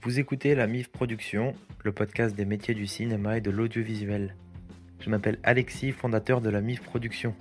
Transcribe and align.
Vous 0.00 0.20
écoutez 0.20 0.54
la 0.54 0.68
MIF 0.68 0.90
Production, 0.90 1.54
le 1.82 1.90
podcast 1.90 2.36
des 2.36 2.44
métiers 2.44 2.74
du 2.74 2.86
cinéma 2.86 3.38
et 3.38 3.40
de 3.40 3.50
l'audiovisuel. 3.50 4.36
Je 5.00 5.10
m'appelle 5.10 5.40
Alexis, 5.42 5.90
fondateur 5.90 6.40
de 6.40 6.48
la 6.48 6.60
MIF 6.60 6.82
Production. 6.82 7.34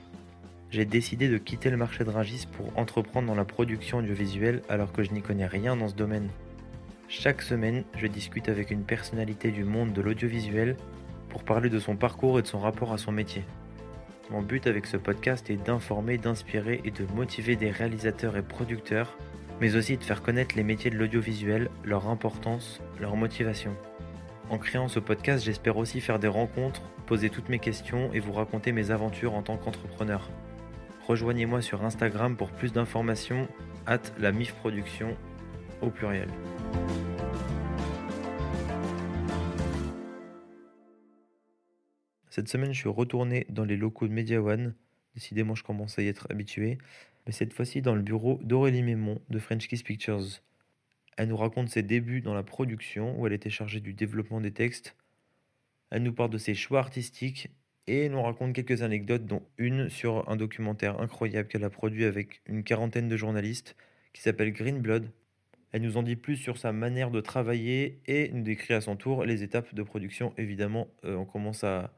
J'ai 0.71 0.85
décidé 0.85 1.29
de 1.29 1.37
quitter 1.37 1.69
le 1.69 1.77
marché 1.77 2.03
de 2.03 2.09
Rungis 2.09 2.47
pour 2.51 2.75
entreprendre 2.75 3.27
dans 3.27 3.35
la 3.35 3.45
production 3.45 3.99
audiovisuelle 3.99 4.63
alors 4.69 4.91
que 4.91 5.03
je 5.03 5.11
n'y 5.11 5.21
connais 5.21 5.45
rien 5.45 5.75
dans 5.75 5.87
ce 5.87 5.93
domaine. 5.93 6.29
Chaque 7.07 7.43
semaine, 7.43 7.83
je 7.95 8.07
discute 8.07 8.49
avec 8.49 8.71
une 8.71 8.85
personnalité 8.85 9.51
du 9.51 9.63
monde 9.63 9.93
de 9.93 10.01
l'audiovisuel 10.01 10.77
pour 11.29 11.43
parler 11.43 11.69
de 11.69 11.79
son 11.79 11.95
parcours 11.95 12.39
et 12.39 12.41
de 12.41 12.47
son 12.47 12.59
rapport 12.59 12.91
à 12.91 12.97
son 12.97 13.11
métier. 13.11 13.43
Mon 14.31 14.41
but 14.41 14.65
avec 14.65 14.87
ce 14.87 14.97
podcast 14.97 15.51
est 15.51 15.63
d'informer, 15.63 16.17
d'inspirer 16.17 16.81
et 16.83 16.91
de 16.91 17.05
motiver 17.13 17.55
des 17.55 17.69
réalisateurs 17.69 18.35
et 18.35 18.41
producteurs 18.41 19.15
mais 19.59 19.75
aussi 19.75 19.97
de 19.97 20.03
faire 20.03 20.21
connaître 20.21 20.55
les 20.55 20.63
métiers 20.63 20.91
de 20.91 20.97
l'audiovisuel, 20.97 21.69
leur 21.83 22.07
importance, 22.07 22.81
leur 22.99 23.15
motivation. 23.15 23.75
En 24.49 24.57
créant 24.57 24.87
ce 24.87 24.99
podcast, 24.99 25.43
j'espère 25.43 25.77
aussi 25.77 25.99
faire 25.99 26.19
des 26.19 26.27
rencontres, 26.27 26.81
poser 27.05 27.29
toutes 27.29 27.49
mes 27.49 27.59
questions 27.59 28.13
et 28.13 28.19
vous 28.19 28.31
raconter 28.31 28.71
mes 28.71 28.91
aventures 28.91 29.33
en 29.33 29.41
tant 29.41 29.57
qu'entrepreneur. 29.57 30.29
Rejoignez-moi 31.07 31.61
sur 31.61 31.83
Instagram 31.83 32.37
pour 32.37 32.51
plus 32.51 32.71
d'informations, 32.71 33.47
at 33.85 34.01
la 34.19 34.31
MIF 34.31 34.53
Production 34.53 35.15
au 35.81 35.89
pluriel. 35.89 36.29
Cette 42.29 42.49
semaine, 42.49 42.71
je 42.71 42.79
suis 42.79 42.89
retourné 42.89 43.47
dans 43.49 43.65
les 43.65 43.77
locaux 43.77 44.07
de 44.07 44.13
Media 44.13 44.41
One. 44.41 44.75
Décidément, 45.15 45.55
je 45.55 45.63
commence 45.63 45.97
à 45.97 46.03
y 46.03 46.07
être 46.07 46.27
habitué 46.29 46.77
mais 47.27 47.33
cette 47.33 47.53
fois-ci 47.53 47.81
dans 47.81 47.93
le 47.93 48.01
bureau 48.01 48.39
d'Aurélie 48.41 48.83
Mémon 48.83 49.21
de 49.29 49.37
French 49.37 49.67
Kiss 49.67 49.83
Pictures. 49.83 50.41
Elle 51.17 51.27
nous 51.27 51.37
raconte 51.37 51.69
ses 51.69 51.83
débuts 51.83 52.21
dans 52.21 52.33
la 52.33 52.43
production, 52.43 53.19
où 53.19 53.27
elle 53.27 53.33
était 53.33 53.49
chargée 53.49 53.81
du 53.81 53.93
développement 53.93 54.39
des 54.39 54.51
textes. 54.51 54.95
Elle 55.91 56.03
nous 56.03 56.13
parle 56.13 56.29
de 56.29 56.37
ses 56.37 56.55
choix 56.55 56.79
artistiques 56.79 57.49
et 57.85 58.07
nous 58.07 58.21
raconte 58.21 58.53
quelques 58.53 58.81
anecdotes, 58.81 59.25
dont 59.25 59.43
une 59.57 59.89
sur 59.89 60.29
un 60.29 60.37
documentaire 60.37 61.01
incroyable 61.01 61.49
qu'elle 61.49 61.63
a 61.65 61.69
produit 61.69 62.05
avec 62.05 62.41
une 62.45 62.63
quarantaine 62.63 63.09
de 63.09 63.17
journalistes 63.17 63.75
qui 64.13 64.21
s'appelle 64.21 64.53
Green 64.53 64.79
Blood. 64.79 65.11
Elle 65.73 65.81
nous 65.81 65.97
en 65.97 66.03
dit 66.03 66.15
plus 66.15 66.37
sur 66.37 66.57
sa 66.57 66.71
manière 66.71 67.11
de 67.11 67.19
travailler 67.19 67.99
et 68.05 68.29
nous 68.31 68.43
décrit 68.43 68.73
à 68.73 68.81
son 68.81 68.95
tour 68.95 69.25
les 69.25 69.43
étapes 69.43 69.75
de 69.75 69.83
production. 69.83 70.33
Évidemment, 70.37 70.87
euh, 71.03 71.15
on 71.15 71.25
commence 71.25 71.63
à, 71.65 71.93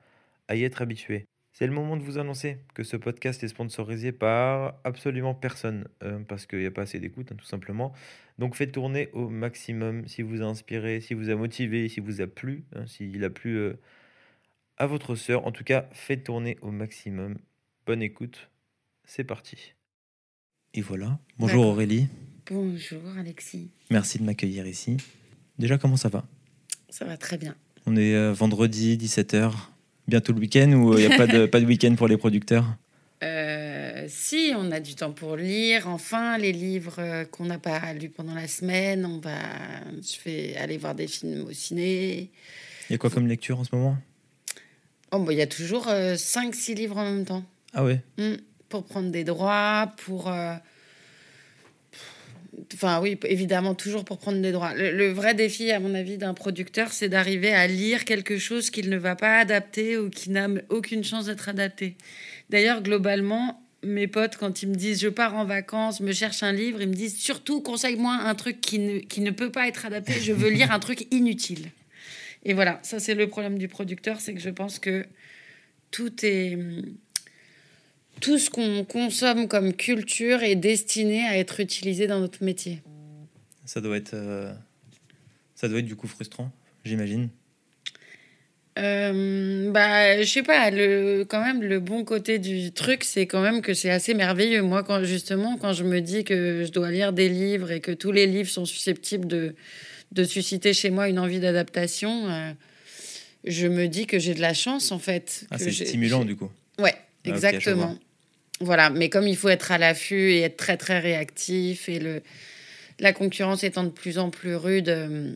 à 0.47 0.55
y 0.55 0.63
être 0.63 0.81
habitué. 0.81 1.27
C'est 1.51 1.65
le 1.65 1.73
moment 1.73 1.97
de 1.97 2.03
vous 2.03 2.17
annoncer 2.17 2.59
que 2.73 2.83
ce 2.83 2.95
podcast 2.95 3.43
est 3.43 3.47
sponsorisé 3.47 4.11
par 4.11 4.75
absolument 4.83 5.33
personne, 5.33 5.87
euh, 6.03 6.19
parce 6.19 6.45
qu'il 6.45 6.59
n'y 6.59 6.65
a 6.65 6.71
pas 6.71 6.83
assez 6.83 6.99
d'écoute, 6.99 7.31
hein, 7.31 7.35
tout 7.37 7.45
simplement. 7.45 7.91
Donc 8.37 8.55
faites 8.55 8.71
tourner 8.71 9.09
au 9.13 9.29
maximum 9.29 10.07
si 10.07 10.21
vous 10.21 10.41
a 10.41 10.45
inspiré, 10.45 11.01
si 11.01 11.13
vous 11.13 11.29
a 11.29 11.35
motivé, 11.35 11.89
si 11.89 11.99
vous 11.99 12.21
a 12.21 12.27
plu, 12.27 12.63
hein, 12.75 12.85
s'il 12.87 13.23
a 13.23 13.29
plu 13.29 13.57
euh, 13.57 13.73
à 14.77 14.87
votre 14.87 15.15
sœur. 15.15 15.45
En 15.45 15.51
tout 15.51 15.63
cas, 15.63 15.89
faites 15.91 16.23
tourner 16.23 16.57
au 16.61 16.71
maximum. 16.71 17.37
Bonne 17.85 18.01
écoute, 18.01 18.49
c'est 19.03 19.25
parti. 19.25 19.73
Et 20.73 20.81
voilà. 20.81 21.19
Bonjour 21.39 21.65
Aurélie. 21.65 22.07
Bonjour 22.49 23.01
Alexis. 23.17 23.71
Merci 23.89 24.19
de 24.19 24.23
m'accueillir 24.23 24.65
ici. 24.67 24.97
Déjà, 25.57 25.77
comment 25.77 25.97
ça 25.97 26.09
va? 26.09 26.25
Ça 26.89 27.05
va 27.05 27.17
très 27.17 27.37
bien. 27.37 27.55
On 27.85 27.95
est 27.95 28.13
euh, 28.15 28.31
vendredi, 28.31 28.97
17h 28.97 29.51
bientôt 30.09 30.33
le 30.33 30.39
week-end 30.39 30.71
ou 30.73 30.97
il 30.97 31.07
n'y 31.07 31.13
a 31.13 31.17
pas 31.17 31.27
de, 31.27 31.45
pas 31.47 31.59
de 31.59 31.65
week-end 31.65 31.95
pour 31.95 32.07
les 32.07 32.17
producteurs? 32.17 32.65
Euh, 33.23 34.05
si, 34.07 34.53
on 34.55 34.71
a 34.71 34.79
du 34.79 34.95
temps 34.95 35.11
pour 35.11 35.35
lire. 35.35 35.87
Enfin, 35.87 36.37
les 36.37 36.51
livres 36.51 36.95
euh, 36.99 37.25
qu'on 37.25 37.45
n'a 37.45 37.59
pas 37.59 37.93
lus 37.93 38.09
pendant 38.09 38.33
la 38.33 38.47
semaine, 38.47 39.05
on 39.05 39.19
va, 39.19 39.37
je 40.01 40.17
vais 40.25 40.55
aller 40.55 40.77
voir 40.77 40.95
des 40.95 41.07
films 41.07 41.45
au 41.47 41.51
ciné. 41.51 42.29
Il 42.89 42.93
y 42.93 42.95
a 42.95 42.97
quoi 42.97 43.09
comme 43.09 43.27
lecture 43.27 43.59
en 43.59 43.63
ce 43.63 43.75
moment? 43.75 43.97
Oh, 45.11 45.19
bah, 45.19 45.33
il 45.33 45.39
y 45.39 45.41
a 45.41 45.47
toujours 45.47 45.87
5-6 45.87 46.71
euh, 46.71 46.75
livres 46.75 46.97
en 46.97 47.03
même 47.03 47.25
temps. 47.25 47.43
Ah 47.73 47.83
ouais? 47.83 48.01
Mmh. 48.17 48.35
Pour 48.69 48.85
prendre 48.85 49.09
des 49.09 49.23
droits, 49.23 49.91
pour 50.05 50.31
Enfin, 52.73 52.99
oui, 53.01 53.17
évidemment, 53.23 53.75
toujours 53.75 54.05
pour 54.05 54.17
prendre 54.17 54.41
des 54.41 54.51
droits. 54.51 54.73
Le, 54.73 55.11
vrai 55.11 55.33
défi, 55.33 55.71
à 55.71 55.79
mon 55.79 55.93
avis, 55.93 56.17
d'un 56.17 56.33
producteur, 56.33 56.91
c'est 56.91 57.09
d'arriver 57.09 57.53
à 57.53 57.67
lire 57.67 58.05
quelque 58.05 58.37
chose 58.37 58.69
qu'il 58.69 58.89
ne 58.89 58.97
va 58.97 59.15
pas 59.15 59.39
adapter 59.39 59.97
ou 59.97 60.09
qui 60.09 60.29
n'a 60.29 60.47
aucune 60.69 61.03
chance 61.03 61.25
d'être 61.25 61.49
adapté. 61.49 61.95
D'ailleurs, 62.49 62.81
globalement, 62.81 63.63
mes 63.83 64.07
potes, 64.07 64.37
quand 64.37 64.61
ils 64.61 64.69
me 64.69 64.75
disent 64.75 65.01
je 65.01 65.09
pars 65.09 65.35
en 65.35 65.45
vacances, 65.45 66.01
me 66.01 66.11
cherche 66.11 66.43
un 66.43 66.51
livre, 66.51 66.81
ils 66.81 66.89
me 66.89 66.93
disent 66.93 67.17
surtout 67.17 67.61
conseille-moi 67.61 68.13
un 68.13 68.35
truc 68.35 68.59
qui 68.61 68.79
ne, 68.79 68.99
qui 68.99 69.21
ne 69.21 69.31
peut 69.31 69.51
pas 69.51 69.67
être 69.67 69.85
adapté. 69.85 70.13
Je 70.21 70.33
veux 70.33 70.49
lire 70.49 70.71
un 70.71 70.79
truc 70.79 71.07
inutile. 71.11 71.71
Et 72.43 72.53
voilà, 72.53 72.79
ça 72.83 72.99
c'est 72.99 73.15
le 73.15 73.27
problème 73.27 73.57
du 73.57 73.67
producteur, 73.67 74.19
c'est 74.19 74.33
que 74.33 74.41
je 74.41 74.49
pense 74.49 74.79
que 74.79 75.05
tout 75.91 76.13
est 76.25 76.57
tout 78.21 78.37
ce 78.37 78.49
qu'on 78.49 78.83
consomme 78.85 79.47
comme 79.47 79.73
culture 79.73 80.43
est 80.43 80.55
destiné 80.55 81.25
à 81.25 81.37
être 81.37 81.59
utilisé 81.59 82.07
dans 82.07 82.19
notre 82.19 82.43
métier. 82.43 82.81
Ça 83.65 83.81
doit 83.81 83.97
être, 83.97 84.13
euh, 84.13 84.51
ça 85.55 85.67
doit 85.67 85.79
être 85.79 85.85
du 85.85 85.95
coup 85.95 86.07
frustrant, 86.07 86.51
j'imagine. 86.83 87.29
Euh, 88.77 89.71
bah, 89.71 90.21
je 90.21 90.29
sais 90.29 90.43
pas, 90.43 90.71
le, 90.71 91.23
quand 91.23 91.43
même, 91.43 91.61
le 91.61 91.79
bon 91.79 92.05
côté 92.05 92.39
du 92.39 92.71
truc, 92.71 93.03
c'est 93.03 93.27
quand 93.27 93.41
même 93.41 93.61
que 93.61 93.73
c'est 93.73 93.89
assez 93.89 94.13
merveilleux. 94.13 94.61
Moi, 94.61 94.83
quand, 94.83 95.03
justement, 95.03 95.57
quand 95.57 95.73
je 95.73 95.83
me 95.83 95.99
dis 95.99 96.23
que 96.23 96.63
je 96.65 96.71
dois 96.71 96.89
lire 96.89 97.11
des 97.11 97.27
livres 97.27 97.71
et 97.71 97.81
que 97.81 97.91
tous 97.91 98.11
les 98.11 98.25
livres 98.25 98.49
sont 98.49 98.65
susceptibles 98.65 99.27
de, 99.27 99.55
de 100.13 100.23
susciter 100.23 100.73
chez 100.73 100.91
moi 100.91 101.09
une 101.09 101.19
envie 101.19 101.39
d'adaptation, 101.39 102.29
euh, 102.29 102.51
je 103.43 103.67
me 103.67 103.87
dis 103.87 104.05
que 104.05 104.17
j'ai 104.17 104.33
de 104.33 104.41
la 104.41 104.53
chance, 104.53 104.91
en 104.91 104.99
fait. 104.99 105.45
Ah, 105.51 105.57
c'est 105.57 105.71
stimulant, 105.71 106.23
du 106.23 106.37
coup. 106.37 106.49
Ouais, 106.77 106.95
ah, 106.95 107.29
exactement. 107.29 107.97
Voilà, 108.61 108.89
mais 108.89 109.09
comme 109.09 109.27
il 109.27 109.37
faut 109.37 109.49
être 109.49 109.71
à 109.71 109.77
l'affût 109.77 110.31
et 110.31 110.41
être 110.41 110.57
très 110.57 110.75
très 110.75 110.99
réactif 110.99 111.87
et 111.87 111.99
le, 111.99 112.21
la 112.99 113.13
concurrence 113.13 113.63
étant 113.63 113.83
de 113.83 113.89
plus 113.89 114.17
en 114.17 114.29
plus 114.29 114.55
rude, 114.55 114.87
il 114.87 114.93
euh, 114.93 115.35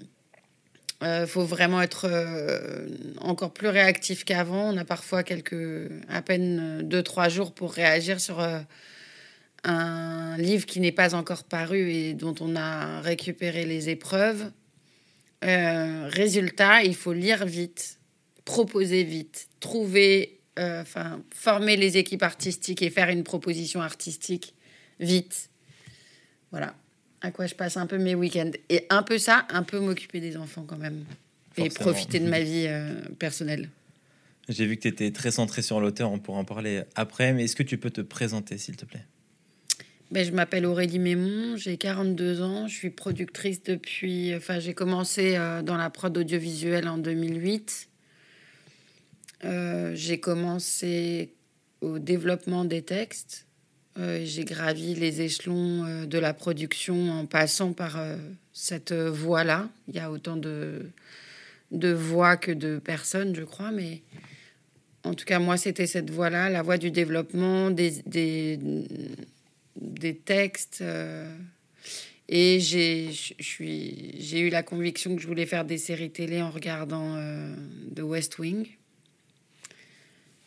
euh, 1.04 1.28
faut 1.28 1.46
vraiment 1.46 1.82
être 1.82 2.08
euh, 2.10 2.88
encore 3.22 3.54
plus 3.54 3.70
réactif 3.70 4.26
qu'avant. 4.26 4.74
On 4.74 4.78
a 4.78 4.86
parfois 4.86 5.24
quelques, 5.24 5.90
à 6.10 6.22
peine 6.22 6.82
deux 6.84 7.04
trois 7.04 7.30
jours 7.30 7.54
pour 7.54 7.72
réagir 7.72 8.20
sur 8.20 8.46
un 9.64 10.38
livre 10.38 10.66
qui 10.66 10.82
n'est 10.82 10.92
pas 10.92 11.16
encore 11.16 11.46
paru 11.46 11.92
et 11.92 12.14
dont 12.14 12.36
on 12.42 12.56
a 12.58 13.00
récupéré 13.02 13.66
les 13.66 13.90
épreuves. 13.90 14.52
résultat, 15.42 16.84
il 16.84 16.96
faut 16.96 17.14
lire 17.14 17.46
vite, 17.46 18.00
proposer 18.44 19.04
vite, 19.04 19.48
trouver 19.62 20.43
euh, 20.60 20.82
enfin, 20.82 21.22
former 21.34 21.78
les 21.78 21.98
équipes 21.98 22.24
artistiques 22.24 22.82
et 22.82 22.90
faire 22.90 23.10
une 23.10 23.24
proposition 23.24 23.82
artistique 23.82 24.54
vite. 25.00 25.50
Voilà 26.52 26.76
à 27.24 27.32
quoi 27.32 27.48
je 27.48 27.56
passe 27.56 27.78
un 27.78 27.88
peu 27.88 27.98
mes 27.98 28.14
week-ends. 28.14 28.52
Et 28.70 28.86
un 28.90 29.02
peu 29.02 29.18
ça, 29.18 29.48
un 29.50 29.64
peu 29.64 29.80
m'occuper 29.80 30.20
des 30.20 30.38
enfants 30.38 30.66
quand 30.68 30.78
même. 30.78 31.06
Et 31.58 31.70
profiter 31.70 32.20
de 32.20 32.28
ma 32.28 32.42
vie 32.42 32.66
euh, 32.68 33.02
personnelle. 33.18 33.70
J'ai 34.50 34.66
vu 34.66 34.76
que 34.76 34.82
tu 34.82 34.88
étais 34.90 35.12
très 35.12 35.32
centré 35.32 35.62
sur 35.62 35.80
l'auteur, 35.80 36.12
on 36.12 36.20
pourra 36.20 36.40
en 36.40 36.46
parler 36.46 36.84
après, 36.96 37.32
mais 37.32 37.46
est-ce 37.46 37.56
que 37.56 37.64
tu 37.64 37.78
peux 37.78 37.92
te 37.92 38.02
présenter, 38.02 38.58
s'il 38.58 38.76
te 38.76 38.84
plaît? 38.84 39.06
Ben, 40.12 40.26
Je 40.26 40.32
m'appelle 40.32 40.66
Aurélie 40.66 41.00
Mémon, 41.00 41.56
j'ai 41.56 41.78
42 41.78 42.42
ans, 42.42 42.68
je 42.68 42.76
suis 42.76 42.90
productrice 42.90 43.64
depuis... 43.64 44.36
Enfin, 44.36 44.60
j'ai 44.60 44.74
commencé 44.74 45.38
euh, 45.38 45.62
dans 45.62 45.78
la 45.78 45.90
prod 45.90 46.16
audiovisuelle 46.18 46.90
en 46.90 46.98
2008. 46.98 47.88
Euh, 49.46 49.92
j'ai 49.96 50.20
commencé 50.20 51.34
au 51.82 52.00
développement 52.00 52.66
des 52.66 52.82
textes. 52.82 53.46
Euh, 54.00 54.22
j'ai 54.24 54.44
gravi 54.44 54.96
les 54.96 55.22
échelons 55.22 55.86
euh, 55.86 56.06
de 56.06 56.18
la 56.18 56.34
production 56.34 57.12
en 57.12 57.26
passant 57.26 57.74
par 57.74 58.00
cette 58.54 58.94
voie-là. 58.94 59.70
Il 59.88 59.96
y 59.96 60.00
a 60.00 60.12
autant 60.12 60.38
de, 60.38 60.92
voix 61.72 62.38
que 62.38 62.52
de 62.52 62.80
personnes, 62.80 63.36
je 63.36 63.44
crois, 63.44 63.72
mais 63.72 64.02
en 65.04 65.14
tout 65.14 65.26
cas, 65.26 65.40
moi, 65.40 65.58
c'était 65.58 65.88
cette 65.88 66.10
voie-là, 66.10 66.50
la 66.50 66.62
voie 66.62 66.78
du 66.78 66.92
développement 66.92 67.70
des 67.70 68.02
textes. 70.26 70.84
et 72.30 72.60
j'ai 72.62 74.40
eu 74.40 74.50
la 74.50 74.64
conviction 74.64 75.16
que 75.16 75.22
je 75.22 75.28
voulais 75.28 75.46
faire 75.46 75.66
des 75.66 75.78
séries 75.78 76.12
télé 76.12 76.42
en 76.42 76.50
regardant 76.50 77.18
The 77.94 78.02
West 78.02 78.40
Wing 78.40 78.66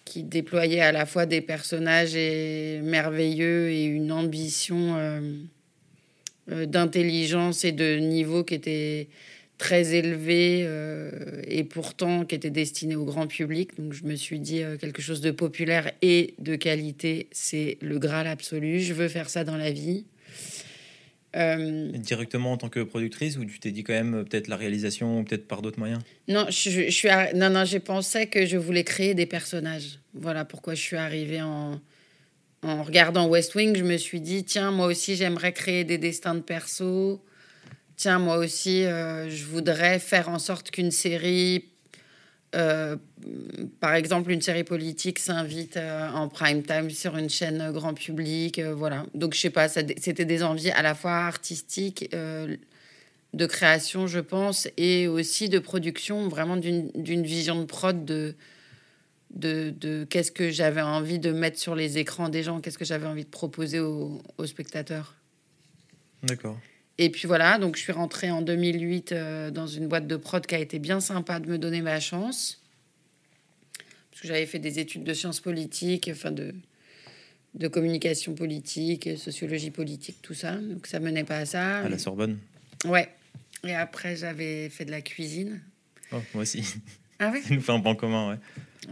qui 0.07 0.23
déployait 0.23 0.81
à 0.81 0.93
la 0.93 1.05
fois 1.05 1.27
des 1.27 1.43
personnages 1.43 2.15
merveilleux 2.15 3.69
et 3.69 3.85
une 3.85 4.13
ambition 4.13 4.97
euh, 4.97 5.21
euh, 6.51 6.65
d'intelligence 6.65 7.65
et 7.65 7.73
de 7.73 7.97
niveau 7.97 8.45
qui 8.45 8.55
était 8.55 9.09
très 9.59 9.95
élevé 9.95 10.63
euh, 10.65 11.43
et 11.47 11.65
pourtant 11.65 12.25
qui 12.25 12.37
était 12.37 12.51
destiné 12.51 12.95
au 12.95 13.05
grand 13.05 13.27
public. 13.27 13.77
Donc 13.79 13.93
je 13.93 14.05
me 14.05 14.15
suis 14.15 14.39
dit 14.39 14.63
quelque 14.81 15.03
chose 15.03 15.21
de 15.21 15.33
populaire 15.33 15.91
et 16.03 16.35
de 16.39 16.55
qualité, 16.55 17.27
c'est 17.33 17.77
le 17.83 17.99
Graal 17.99 18.29
absolu. 18.29 18.81
Je 18.81 18.95
veux 18.95 19.09
faire 19.09 19.29
ça 19.29 19.43
dans 19.43 19.57
la 19.57 19.73
vie. 19.73 20.05
Euh, 21.37 21.91
Directement 21.93 22.53
en 22.53 22.57
tant 22.57 22.69
que 22.71 22.81
productrice 22.81 23.37
ou 23.37 23.45
tu 23.45 23.59
t'es 23.59 23.71
dit 23.71 23.85
quand 23.85 23.93
même 23.93 24.15
euh, 24.15 24.25
peut-être 24.25 24.49
la 24.49 24.57
réalisation 24.57 25.21
ou 25.21 25.25
peut-être 25.25 25.47
par 25.47 25.61
d'autres 25.61 25.79
moyens? 25.79 26.01
Non, 26.29 26.47
je, 26.49 26.71
je 26.71 26.91
suis 26.91 27.09
non, 27.35 27.51
non, 27.51 27.65
j'ai 27.65 27.81
pensé 27.81 28.27
que 28.27 28.47
je 28.47 28.57
voulais 28.57 28.85
créer 28.85 29.15
des 29.15 29.27
personnages. 29.27 29.99
Voilà 30.15 30.45
pourquoi 30.47 30.75
je 30.75 30.81
suis 30.81 30.97
arrivée 30.97 31.43
en, 31.43 31.79
en 32.63 32.83
regardant 32.83 33.29
West 33.29 33.55
Wing. 33.55 33.77
Je 33.77 33.85
me 33.85 33.99
suis 33.99 34.21
dit, 34.21 34.45
tiens, 34.45 34.71
moi 34.71 34.87
aussi, 34.87 35.15
j'aimerais 35.15 35.53
créer 35.53 35.85
des 35.85 35.99
destins 35.99 36.35
de 36.35 36.41
perso. 36.41 37.23
Tiens, 37.97 38.19
moi 38.19 38.39
aussi, 38.39 38.85
euh, 38.85 39.29
je 39.31 39.45
voudrais 39.45 39.99
faire 39.99 40.29
en 40.29 40.39
sorte 40.39 40.71
qu'une 40.71 40.91
série, 40.91 41.65
euh, 42.55 42.97
par 43.81 43.95
exemple, 43.95 44.31
une 44.31 44.43
série 44.43 44.65
politique 44.65 45.19
s'invite 45.19 45.77
euh, 45.77 46.09
en 46.11 46.29
prime 46.29 46.63
time 46.63 46.91
sur 46.91 47.17
une 47.17 47.31
chaîne 47.31 47.61
euh, 47.61 47.73
grand 47.73 47.95
public. 47.95 48.59
euh, 48.59 48.75
voilà. 48.75 49.07
Donc, 49.15 49.35
je 49.35 49.41
sais 49.41 49.51
pas, 49.51 49.69
c'était 49.69 50.25
des 50.25 50.43
envies 50.43 50.71
à 50.71 50.83
la 50.83 50.95
fois 50.95 51.13
artistiques. 51.13 52.09
euh, 52.15 52.57
de 53.35 53.45
création, 53.45 54.07
je 54.07 54.21
pense, 54.21 54.67
et 54.79 55.09
aussi 55.09 55.51
de 55.51 55.59
production, 55.59 56.27
vraiment 56.29 56.57
d'une 56.57 57.23
vision 57.23 57.61
de 57.61 57.67
prod 57.67 58.05
de, 58.05 58.35
de, 59.35 59.75
de 59.79 60.07
qu'est-ce 60.09 60.33
que 60.33 60.51
j'avais 60.51 60.81
envie 60.81 61.19
de 61.19 61.33
mettre 61.33 61.59
sur 61.59 61.75
les 61.75 61.99
écrans 61.99 62.31
des 62.31 62.43
gens, 62.43 62.61
qu'est-ce 62.61 62.79
que 62.79 62.87
j'avais 62.87 63.07
envie 63.07 63.25
de 63.25 63.31
proposer 63.31 63.79
aux, 63.79 64.23
aux 64.39 64.47
spectateurs. 64.47 65.17
D'accord. 66.23 66.59
Et 66.99 67.11
puis 67.11 67.27
voilà, 67.29 67.59
donc 67.59 67.77
je 67.77 67.83
suis 67.83 67.93
rentrée 67.93 68.31
en 68.31 68.41
2008 68.41 69.13
euh, 69.13 69.51
dans 69.51 69.67
une 69.67 69.87
boîte 69.87 70.07
de 70.07 70.17
prod 70.17 70.47
qui 70.47 70.55
a 70.55 70.59
été 70.59 70.79
bien 70.79 71.01
sympa 71.01 71.39
de 71.39 71.47
me 71.51 71.59
donner 71.59 71.83
ma 71.83 72.01
chance. 72.01 72.63
J'avais 74.27 74.47
fait 74.47 74.59
des 74.59 74.79
études 74.79 75.05
de 75.05 75.15
sciences 75.15 75.41
politiques, 75.41 76.09
enfin 76.13 76.31
de, 76.33 76.55
de 77.55 77.69
communication 77.69 78.35
politique, 78.35 79.09
sociologie 79.17 79.71
politique, 79.71 80.17
tout 80.23 80.35
ça. 80.35 80.57
Donc 80.57 80.87
ça 80.87 81.01
menait 81.01 81.25
pas 81.25 81.39
à 81.39 81.47
ça. 81.47 81.79
À 81.79 81.89
la 81.89 81.99
Sorbonne 81.99 82.39
Ouais. 82.85 83.09
Et 83.65 83.75
après, 83.75 84.17
j'avais 84.17 84.69
fait 84.69 84.85
de 84.85 84.91
la 84.91 85.01
cuisine. 85.01 85.61
Oh, 86.13 86.17
Moi 86.35 86.43
aussi. 86.43 86.63
Ah 87.19 87.31
oui 87.33 87.41
Ça 87.49 87.55
nous 87.55 87.61
fait 87.61 87.73
un 87.73 87.81
point 87.81 87.95
commun, 87.95 88.31
ouais. 88.33 88.39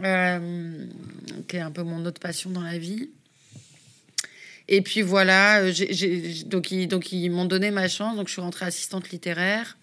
euh, 0.05 0.85
Qui 1.47 1.57
est 1.57 1.59
un 1.61 1.71
peu 1.71 1.83
mon 1.83 2.03
autre 2.05 2.19
passion 2.19 2.49
dans 2.49 2.63
la 2.63 2.77
vie. 2.77 3.09
Et 4.67 4.81
puis 4.81 5.01
voilà, 5.03 5.59
euh, 5.61 5.71
j'ai- 5.71 6.43
donc 6.45 6.71
ils, 6.71 6.87
donc 6.87 7.11
ils 7.11 7.29
m'ont 7.29 7.45
donné 7.45 7.69
ma 7.71 7.87
chance, 7.87 8.15
donc 8.17 8.27
je 8.27 8.33
suis 8.33 8.41
rentrée 8.41 8.65
assistante 8.65 9.09
littéraire. 9.11 9.77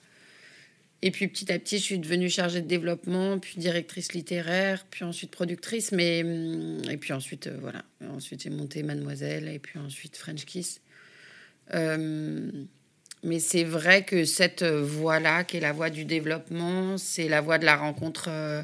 Et 1.04 1.10
puis 1.10 1.26
petit 1.26 1.52
à 1.52 1.58
petit, 1.58 1.78
je 1.78 1.82
suis 1.82 1.98
devenue 1.98 2.30
chargée 2.30 2.62
de 2.62 2.68
développement, 2.68 3.40
puis 3.40 3.54
directrice 3.58 4.12
littéraire, 4.12 4.86
puis 4.88 5.02
ensuite 5.02 5.32
productrice. 5.32 5.90
Mais, 5.90 6.22
hum, 6.22 6.80
et 6.88 6.96
puis 6.96 7.12
ensuite, 7.12 7.48
euh, 7.48 7.58
voilà. 7.60 7.84
Ensuite, 8.08 8.44
j'ai 8.44 8.50
monté 8.50 8.84
Mademoiselle, 8.84 9.48
et 9.48 9.58
puis 9.58 9.80
ensuite 9.80 10.16
French 10.16 10.44
Kiss. 10.44 10.80
Euh, 11.74 12.50
mais 13.24 13.40
c'est 13.40 13.64
vrai 13.64 14.04
que 14.04 14.24
cette 14.24 14.62
voie-là, 14.62 15.42
qui 15.42 15.56
est 15.56 15.60
la 15.60 15.72
voie 15.72 15.90
du 15.90 16.04
développement, 16.04 16.96
c'est 16.98 17.28
la 17.28 17.40
voie 17.40 17.58
de 17.58 17.64
la 17.64 17.76
rencontre 17.76 18.26
euh, 18.28 18.62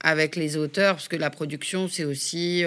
avec 0.00 0.36
les 0.36 0.56
auteurs, 0.56 0.94
parce 0.94 1.08
que 1.08 1.16
la 1.16 1.30
production, 1.30 1.86
c'est 1.88 2.04
aussi 2.04 2.64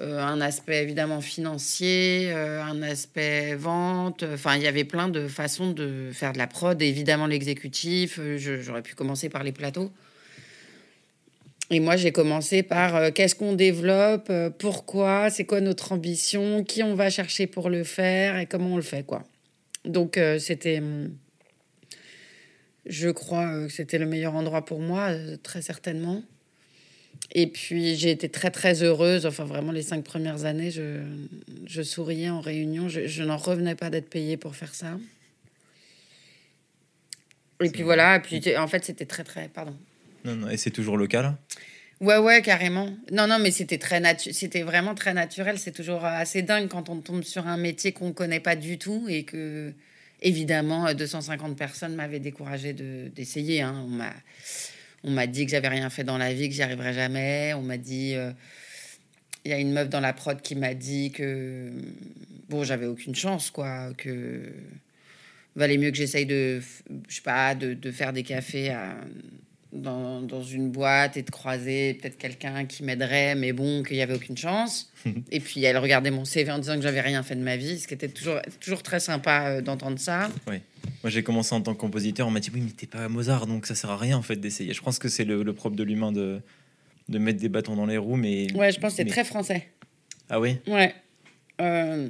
euh, 0.00 0.20
un 0.20 0.40
aspect 0.40 0.82
évidemment 0.82 1.20
financier, 1.20 2.30
euh, 2.30 2.62
un 2.62 2.82
aspect 2.82 3.54
vente. 3.54 4.24
Enfin, 4.24 4.56
il 4.56 4.62
y 4.62 4.66
avait 4.66 4.84
plein 4.84 5.08
de 5.08 5.26
façons 5.28 5.70
de 5.70 6.10
faire 6.12 6.32
de 6.32 6.38
la 6.38 6.46
prod, 6.46 6.80
évidemment 6.80 7.26
l'exécutif. 7.26 8.18
euh, 8.18 8.36
J'aurais 8.38 8.82
pu 8.82 8.94
commencer 8.94 9.28
par 9.28 9.42
les 9.42 9.52
plateaux. 9.52 9.90
Et 11.70 11.80
moi, 11.80 11.96
j'ai 11.96 12.12
commencé 12.12 12.62
par 12.62 13.12
qu'est-ce 13.12 13.34
qu'on 13.34 13.54
développe, 13.54 14.30
pourquoi, 14.58 15.30
c'est 15.30 15.44
quoi 15.44 15.60
notre 15.60 15.90
ambition, 15.92 16.62
qui 16.62 16.84
on 16.84 16.94
va 16.94 17.10
chercher 17.10 17.48
pour 17.48 17.70
le 17.70 17.82
faire 17.82 18.38
et 18.38 18.46
comment 18.46 18.74
on 18.74 18.76
le 18.76 18.82
fait, 18.82 19.04
quoi. 19.04 19.24
Donc, 19.84 20.20
c'était. 20.38 20.78
hum, 20.78 21.10
Je 22.84 23.08
crois 23.08 23.50
que 23.66 23.68
c'était 23.68 23.98
le 23.98 24.06
meilleur 24.06 24.36
endroit 24.36 24.64
pour 24.64 24.78
moi, 24.78 25.10
très 25.42 25.60
certainement. 25.60 26.22
Et 27.32 27.46
puis, 27.48 27.96
j'ai 27.96 28.10
été 28.10 28.28
très, 28.28 28.50
très 28.50 28.82
heureuse. 28.82 29.26
Enfin, 29.26 29.44
vraiment, 29.44 29.72
les 29.72 29.82
cinq 29.82 30.04
premières 30.04 30.44
années, 30.44 30.70
je, 30.70 31.02
je 31.66 31.82
souriais 31.82 32.30
en 32.30 32.40
réunion. 32.40 32.88
Je, 32.88 33.06
je 33.06 33.22
n'en 33.22 33.36
revenais 33.36 33.74
pas 33.74 33.90
d'être 33.90 34.08
payée 34.08 34.36
pour 34.36 34.56
faire 34.56 34.74
ça. 34.74 34.98
Et 37.62 37.70
puis 37.70 37.82
voilà, 37.82 38.16
et 38.16 38.20
puis 38.20 38.56
en 38.58 38.68
fait, 38.68 38.84
c'était 38.84 39.06
très, 39.06 39.24
très. 39.24 39.48
Pardon. 39.48 39.74
Non, 40.24 40.36
non, 40.36 40.48
et 40.50 40.56
c'est 40.56 40.70
toujours 40.70 40.96
le 40.98 41.06
cas, 41.06 41.22
là? 41.22 41.38
Ouais, 42.00 42.18
ouais, 42.18 42.42
carrément. 42.42 42.94
Non, 43.10 43.26
non, 43.26 43.38
mais 43.38 43.50
c'était 43.50 43.78
très 43.78 44.00
natu- 44.00 44.32
c'était 44.34 44.62
vraiment 44.62 44.94
très 44.94 45.14
naturel. 45.14 45.58
C'est 45.58 45.72
toujours 45.72 46.04
assez 46.04 46.42
dingue 46.42 46.68
quand 46.68 46.90
on 46.90 47.00
tombe 47.00 47.22
sur 47.22 47.46
un 47.46 47.56
métier 47.56 47.92
qu'on 47.92 48.12
connaît 48.12 48.40
pas 48.40 48.56
du 48.56 48.76
tout 48.78 49.06
et 49.08 49.22
que, 49.24 49.72
évidemment, 50.20 50.86
euh, 50.88 50.92
250 50.92 51.56
personnes 51.56 51.94
m'avaient 51.94 52.18
découragé 52.20 52.74
de 52.74 53.08
d'essayer. 53.14 53.62
hein. 53.62 53.82
On 53.86 53.88
m'a, 53.88 54.12
on 55.06 55.12
m'a 55.12 55.26
dit 55.26 55.46
que 55.46 55.52
j'avais 55.52 55.68
rien 55.68 55.88
fait 55.88 56.04
dans 56.04 56.18
la 56.18 56.34
vie, 56.34 56.48
que 56.48 56.54
j'y 56.54 56.62
arriverais 56.62 56.92
jamais. 56.92 57.54
On 57.54 57.62
m'a 57.62 57.78
dit, 57.78 58.14
euh, 58.14 58.32
il 59.44 59.52
y 59.52 59.54
a 59.54 59.58
une 59.58 59.72
meuf 59.72 59.88
dans 59.88 60.00
la 60.00 60.12
prod 60.12 60.42
qui 60.42 60.56
m'a 60.56 60.74
dit 60.74 61.12
que, 61.12 61.70
bon, 62.48 62.64
j'avais 62.64 62.86
aucune 62.86 63.14
chance, 63.14 63.50
quoi, 63.50 63.92
que 63.96 64.52
valait 65.54 65.78
mieux 65.78 65.90
que 65.90 65.96
j'essaye 65.96 66.26
de, 66.26 66.60
je 67.08 67.14
sais 67.14 67.22
pas, 67.22 67.54
de, 67.54 67.72
de 67.72 67.90
faire 67.92 68.12
des 68.12 68.24
cafés 68.24 68.70
à 68.70 68.96
dans, 69.72 70.22
dans 70.22 70.42
une 70.42 70.70
boîte 70.70 71.16
et 71.16 71.22
de 71.22 71.30
croiser 71.30 71.94
peut-être 71.94 72.18
quelqu'un 72.18 72.64
qui 72.64 72.82
m'aiderait, 72.82 73.34
mais 73.34 73.52
bon, 73.52 73.82
qu'il 73.82 73.96
n'y 73.96 74.02
avait 74.02 74.14
aucune 74.14 74.36
chance. 74.36 74.92
et 75.30 75.40
puis 75.40 75.62
elle 75.64 75.78
regardait 75.78 76.10
mon 76.10 76.24
CV 76.24 76.50
en 76.50 76.58
disant 76.58 76.76
que 76.76 76.82
j'avais 76.82 77.00
rien 77.00 77.22
fait 77.22 77.36
de 77.36 77.42
ma 77.42 77.56
vie, 77.56 77.78
ce 77.78 77.86
qui 77.86 77.94
était 77.94 78.08
toujours, 78.08 78.40
toujours 78.60 78.82
très 78.82 79.00
sympa 79.00 79.48
euh, 79.48 79.60
d'entendre 79.60 79.98
ça. 79.98 80.30
Moi, 81.02 81.10
j'ai 81.10 81.22
commencé 81.22 81.54
en 81.54 81.60
tant 81.60 81.74
que 81.74 81.80
compositeur. 81.80 82.26
On 82.26 82.30
m'a 82.30 82.40
dit, 82.40 82.50
oui, 82.52 82.60
mais 82.64 82.70
t'es 82.70 82.86
pas 82.86 83.08
Mozart, 83.08 83.46
donc 83.46 83.66
ça 83.66 83.74
sert 83.74 83.90
à 83.90 83.96
rien, 83.96 84.16
en 84.16 84.22
fait, 84.22 84.36
d'essayer. 84.36 84.72
Je 84.72 84.82
pense 84.82 84.98
que 84.98 85.08
c'est 85.08 85.24
le, 85.24 85.42
le 85.42 85.52
propre 85.52 85.76
de 85.76 85.82
l'humain 85.84 86.10
de, 86.12 86.40
de 87.08 87.18
mettre 87.18 87.38
des 87.40 87.48
bâtons 87.48 87.76
dans 87.76 87.86
les 87.86 87.98
roues, 87.98 88.16
mais... 88.16 88.52
Ouais, 88.54 88.72
je 88.72 88.80
pense 88.80 88.92
que 88.92 88.96
c'est 88.96 89.04
mais- 89.04 89.10
très 89.10 89.24
français. 89.24 89.68
Ah 90.28 90.40
oui? 90.40 90.56
Ouais. 90.66 90.94
Euh, 91.60 92.08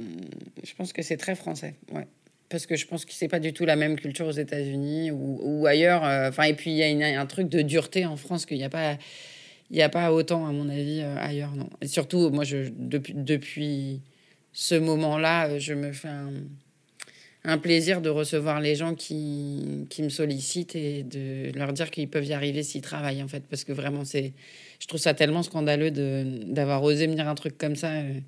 je 0.63 0.73
pense 0.75 0.91
que 0.93 1.01
c'est 1.01 1.17
très 1.17 1.35
français. 1.35 1.75
Ouais. 1.91 2.07
Parce 2.49 2.65
que 2.65 2.75
je 2.75 2.85
pense 2.87 3.05
que 3.05 3.11
c'est 3.13 3.27
pas 3.27 3.39
du 3.39 3.53
tout 3.53 3.65
la 3.65 3.75
même 3.75 3.97
culture 3.97 4.25
aux 4.27 4.31
États-Unis 4.31 5.11
ou, 5.11 5.39
ou 5.41 5.67
ailleurs. 5.67 6.03
euh, 6.05 6.29
Enfin, 6.29 6.43
et 6.43 6.53
puis 6.53 6.71
il 6.71 6.77
y 6.77 6.83
a 6.83 6.89
une- 6.89 7.03
un 7.03 7.25
truc 7.25 7.49
de 7.49 7.61
dureté 7.61 8.05
en 8.05 8.15
France 8.17 8.45
qu'il 8.45 8.57
n'y 8.57 8.63
a 8.63 8.69
pas. 8.69 8.97
Il 9.69 9.75
n'y 9.75 9.81
a 9.83 9.89
pas 9.89 10.13
autant, 10.13 10.47
à 10.47 10.53
mon 10.53 10.69
avis, 10.69 11.01
euh, 11.01 11.17
ailleurs, 11.17 11.53
non. 11.53 11.69
Et 11.81 11.87
surtout, 11.87 12.29
moi, 12.29 12.45
je, 12.45 12.69
depuis, 12.73 13.13
depuis 13.13 14.01
ce 14.53 14.75
moment-là, 14.75 15.59
je 15.59 15.73
me 15.73 15.91
fais 15.91 16.07
un, 16.07 16.31
un 17.47 17.57
plaisir 17.57 18.01
de 18.01 18.09
recevoir 18.09 18.59
les 18.61 18.75
gens 18.75 18.93
qui, 18.95 19.87
qui 19.89 20.03
me 20.03 20.09
sollicitent 20.09 20.75
et 20.75 21.03
de 21.03 21.51
leur 21.57 21.73
dire 21.73 21.91
qu'ils 21.91 22.09
peuvent 22.09 22.25
y 22.25 22.33
arriver 22.33 22.63
s'ils 22.63 22.81
travaillent, 22.81 23.23
en 23.23 23.27
fait. 23.29 23.43
Parce 23.49 23.63
que 23.63 23.73
vraiment, 23.73 24.05
c'est, 24.05 24.33
je 24.79 24.87
trouve 24.87 24.99
ça 24.99 25.13
tellement 25.15 25.43
scandaleux 25.43 25.91
d'avoir 25.91 26.83
osé 26.83 27.07
me 27.07 27.15
dire 27.15 27.27
un 27.29 27.35
truc 27.35 27.57
comme 27.57 27.75
ça. 27.77 27.91
euh, 27.93 28.19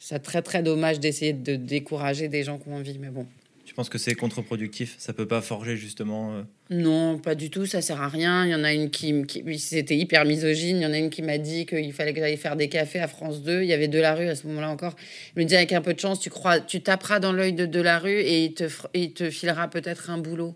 C'est 0.00 0.20
très, 0.20 0.42
très 0.42 0.62
dommage 0.62 1.00
d'essayer 1.00 1.34
de 1.34 1.56
décourager 1.56 2.28
des 2.28 2.44
gens 2.44 2.58
qui 2.58 2.68
ont 2.70 2.76
envie, 2.76 2.98
mais 2.98 3.10
bon. 3.10 3.26
Tu 3.72 3.76
penses 3.76 3.88
que 3.88 3.96
c'est 3.96 4.14
contre-productif? 4.14 4.96
Ça 4.98 5.14
peut 5.14 5.26
pas 5.26 5.40
forger, 5.40 5.78
justement... 5.78 6.34
euh, 6.34 6.42
Non, 6.68 7.16
pas 7.16 7.34
du 7.34 7.48
tout, 7.48 7.64
ça 7.64 7.80
sert 7.80 8.02
à 8.02 8.08
rien. 8.08 8.44
Il 8.44 8.50
y 8.50 8.54
en 8.54 8.64
a 8.64 8.74
une 8.74 8.90
qui, 8.90 9.22
qui 9.24 9.58
c'était 9.58 9.96
hyper 9.96 10.26
misogyne. 10.26 10.76
Il 10.76 10.82
y 10.82 10.86
en 10.86 10.92
a 10.92 10.98
une 10.98 11.08
qui 11.08 11.22
m'a 11.22 11.38
dit 11.38 11.64
qu'il 11.64 11.90
fallait 11.94 12.12
que 12.12 12.20
j'aille 12.20 12.36
faire 12.36 12.54
des 12.56 12.68
cafés 12.68 12.98
à 12.98 13.08
France 13.08 13.42
2. 13.42 13.62
Il 13.62 13.66
y 13.68 13.72
avait 13.72 13.88
de 13.88 13.98
la 13.98 14.14
rue 14.14 14.28
à 14.28 14.34
ce 14.34 14.46
moment-là 14.48 14.68
encore. 14.68 14.94
Il 15.34 15.42
me 15.42 15.48
dit 15.48 15.56
avec 15.56 15.72
un 15.72 15.80
peu 15.80 15.94
de 15.94 15.98
chance, 16.00 16.20
tu 16.20 16.28
crois, 16.28 16.60
tu 16.60 16.82
taperas 16.82 17.18
dans 17.18 17.32
l'œil 17.32 17.54
de 17.54 17.64
de 17.64 17.80
la 17.80 17.98
rue 17.98 18.20
et 18.20 18.44
il 18.44 18.52
te, 18.52 18.64
et 18.92 19.04
il 19.04 19.12
te 19.14 19.30
filera 19.30 19.70
peut-être 19.70 20.10
un 20.10 20.18
boulot. 20.18 20.54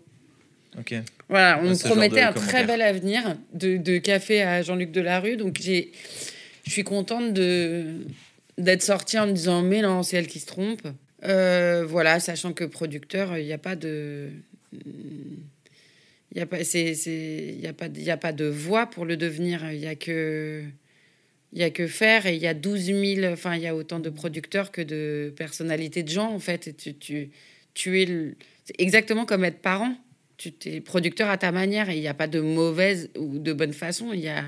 Ok. 0.77 0.93
Voilà, 1.27 1.59
on 1.63 1.69
me 1.71 1.75
promettait 1.87 2.21
un 2.21 2.33
très 2.33 2.65
bel 2.65 2.83
avenir 2.83 3.35
de, 3.51 3.77
de 3.77 3.97
café 3.97 4.43
à 4.43 4.61
Jean-Luc 4.61 4.91
Delarue. 4.91 5.37
Donc, 5.37 5.57
j'ai, 5.59 5.91
je 6.67 6.71
suis 6.71 6.83
contente 6.83 7.33
de, 7.33 7.95
d'être 8.59 8.83
sortie 8.83 9.17
en 9.17 9.25
me 9.25 9.31
disant, 9.31 9.63
mais 9.63 9.81
non, 9.81 10.03
c'est 10.03 10.17
elle 10.17 10.27
qui 10.27 10.39
se 10.39 10.45
trompe. 10.45 10.83
Euh, 11.27 11.85
voilà, 11.85 12.19
sachant 12.19 12.53
que 12.53 12.63
producteur, 12.63 13.37
il 13.37 13.45
n'y 13.45 13.53
a 13.53 13.57
pas 13.57 13.75
de. 13.75 14.29
Il 14.73 16.35
n'y 16.35 16.41
a, 16.41 16.45
pas- 16.45 16.57
a, 16.57 17.73
pas 17.73 18.11
a 18.11 18.17
pas 18.17 18.31
de 18.33 18.45
voie 18.45 18.85
pour 18.87 19.05
le 19.05 19.17
devenir. 19.17 19.71
Il 19.71 19.79
n'y 19.79 19.87
a 19.87 19.95
que. 19.95 20.63
A 21.59 21.69
que 21.71 21.87
faire 21.87 22.27
et 22.27 22.35
il 22.35 22.41
y 22.41 22.45
a 22.47 22.53
12 22.53 22.85
000, 22.85 23.25
enfin 23.33 23.55
il 23.55 23.61
y 23.63 23.67
a 23.67 23.75
autant 23.75 23.99
de 23.99 24.09
producteurs 24.11 24.71
que 24.71 24.81
de 24.81 25.33
personnalités 25.35 26.03
de 26.03 26.09
gens 26.09 26.31
en 26.31 26.39
fait. 26.39 26.75
Tu, 26.99 27.31
es 28.01 28.35
c'est 28.65 28.75
exactement 28.79 29.25
comme 29.25 29.43
être 29.45 29.59
parent 29.61 29.95
tu 30.37 30.53
es 30.65 30.81
producteur 30.81 31.29
à 31.29 31.37
ta 31.37 31.51
manière 31.51 31.89
et 31.89 31.95
il 31.95 32.01
n'y 32.01 32.07
a 32.07 32.13
pas 32.13 32.27
de 32.27 32.39
mauvaise 32.41 33.09
ou 33.17 33.39
de 33.39 33.53
bonne 33.53 33.73
façon. 33.73 34.13
Il 34.13 34.19
y 34.19 34.27
a, 34.29 34.43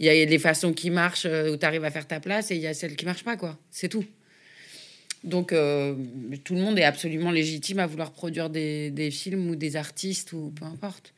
il 0.00 0.06
y 0.06 0.08
a 0.08 0.24
les 0.24 0.38
façons 0.38 0.72
qui 0.72 0.90
marchent 0.90 1.26
euh, 1.26 1.52
où 1.52 1.56
tu 1.56 1.64
arrives 1.66 1.84
à 1.84 1.90
faire 1.90 2.06
ta 2.08 2.20
place 2.20 2.50
et 2.50 2.56
il 2.56 2.62
y 2.62 2.66
a 2.66 2.74
celles 2.74 2.96
qui 2.96 3.04
marchent 3.04 3.24
pas, 3.24 3.36
quoi. 3.36 3.58
C'est 3.70 3.88
tout. 3.88 4.04
Donc, 5.24 5.52
euh, 5.52 5.94
tout 6.44 6.54
le 6.54 6.60
monde 6.60 6.78
est 6.78 6.84
absolument 6.84 7.30
légitime 7.30 7.78
à 7.78 7.86
vouloir 7.86 8.12
produire 8.12 8.50
des, 8.50 9.10
films 9.10 9.48
ou 9.48 9.56
des 9.56 9.76
artistes 9.76 10.34
ou 10.34 10.52
peu 10.54 10.66
importe. 10.66 11.14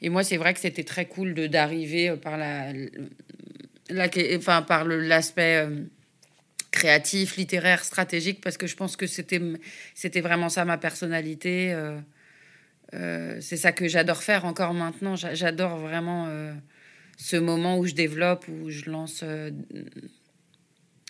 Et 0.00 0.08
moi, 0.08 0.24
c'est 0.24 0.38
vrai 0.38 0.54
que 0.54 0.60
c'était 0.60 0.84
très 0.84 1.04
cool 1.04 1.34
d'arriver 1.34 2.08
euh, 2.08 2.16
par 2.16 2.38
la, 2.38 2.72
enfin, 4.36 4.62
par 4.62 4.86
l'aspect 4.86 5.66
euh, 5.66 5.82
créatif, 6.70 7.36
littéraire, 7.36 7.84
stratégique, 7.84 8.40
parce 8.40 8.56
que 8.56 8.66
je 8.66 8.74
pense 8.74 8.96
que 8.96 9.06
c'était, 9.06 9.40
c'était 9.94 10.22
vraiment 10.22 10.48
ça 10.48 10.64
ma 10.64 10.78
personnalité. 10.78 11.76
C'est 12.92 13.56
ça 13.56 13.72
que 13.72 13.88
j'adore 13.88 14.22
faire 14.22 14.46
encore 14.46 14.72
maintenant. 14.72 15.16
J'adore 15.16 15.76
vraiment 15.78 16.28
ce 17.18 17.36
moment 17.36 17.78
où 17.78 17.86
je 17.86 17.94
développe, 17.94 18.46
où 18.48 18.70
je 18.70 18.90
lance, 18.90 19.24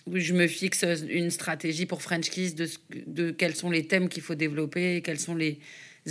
où 0.07 0.17
je 0.17 0.33
me 0.33 0.47
fixe 0.47 0.85
une 1.09 1.29
stratégie 1.29 1.85
pour 1.85 2.01
French 2.01 2.29
Kiss 2.29 2.55
de, 2.55 2.67
de 3.05 3.31
quels 3.31 3.55
sont 3.55 3.69
les 3.69 3.85
thèmes 3.87 4.09
qu'il 4.09 4.23
faut 4.23 4.35
développer, 4.35 5.01
quels 5.01 5.19
sont 5.19 5.35
les 5.35 5.59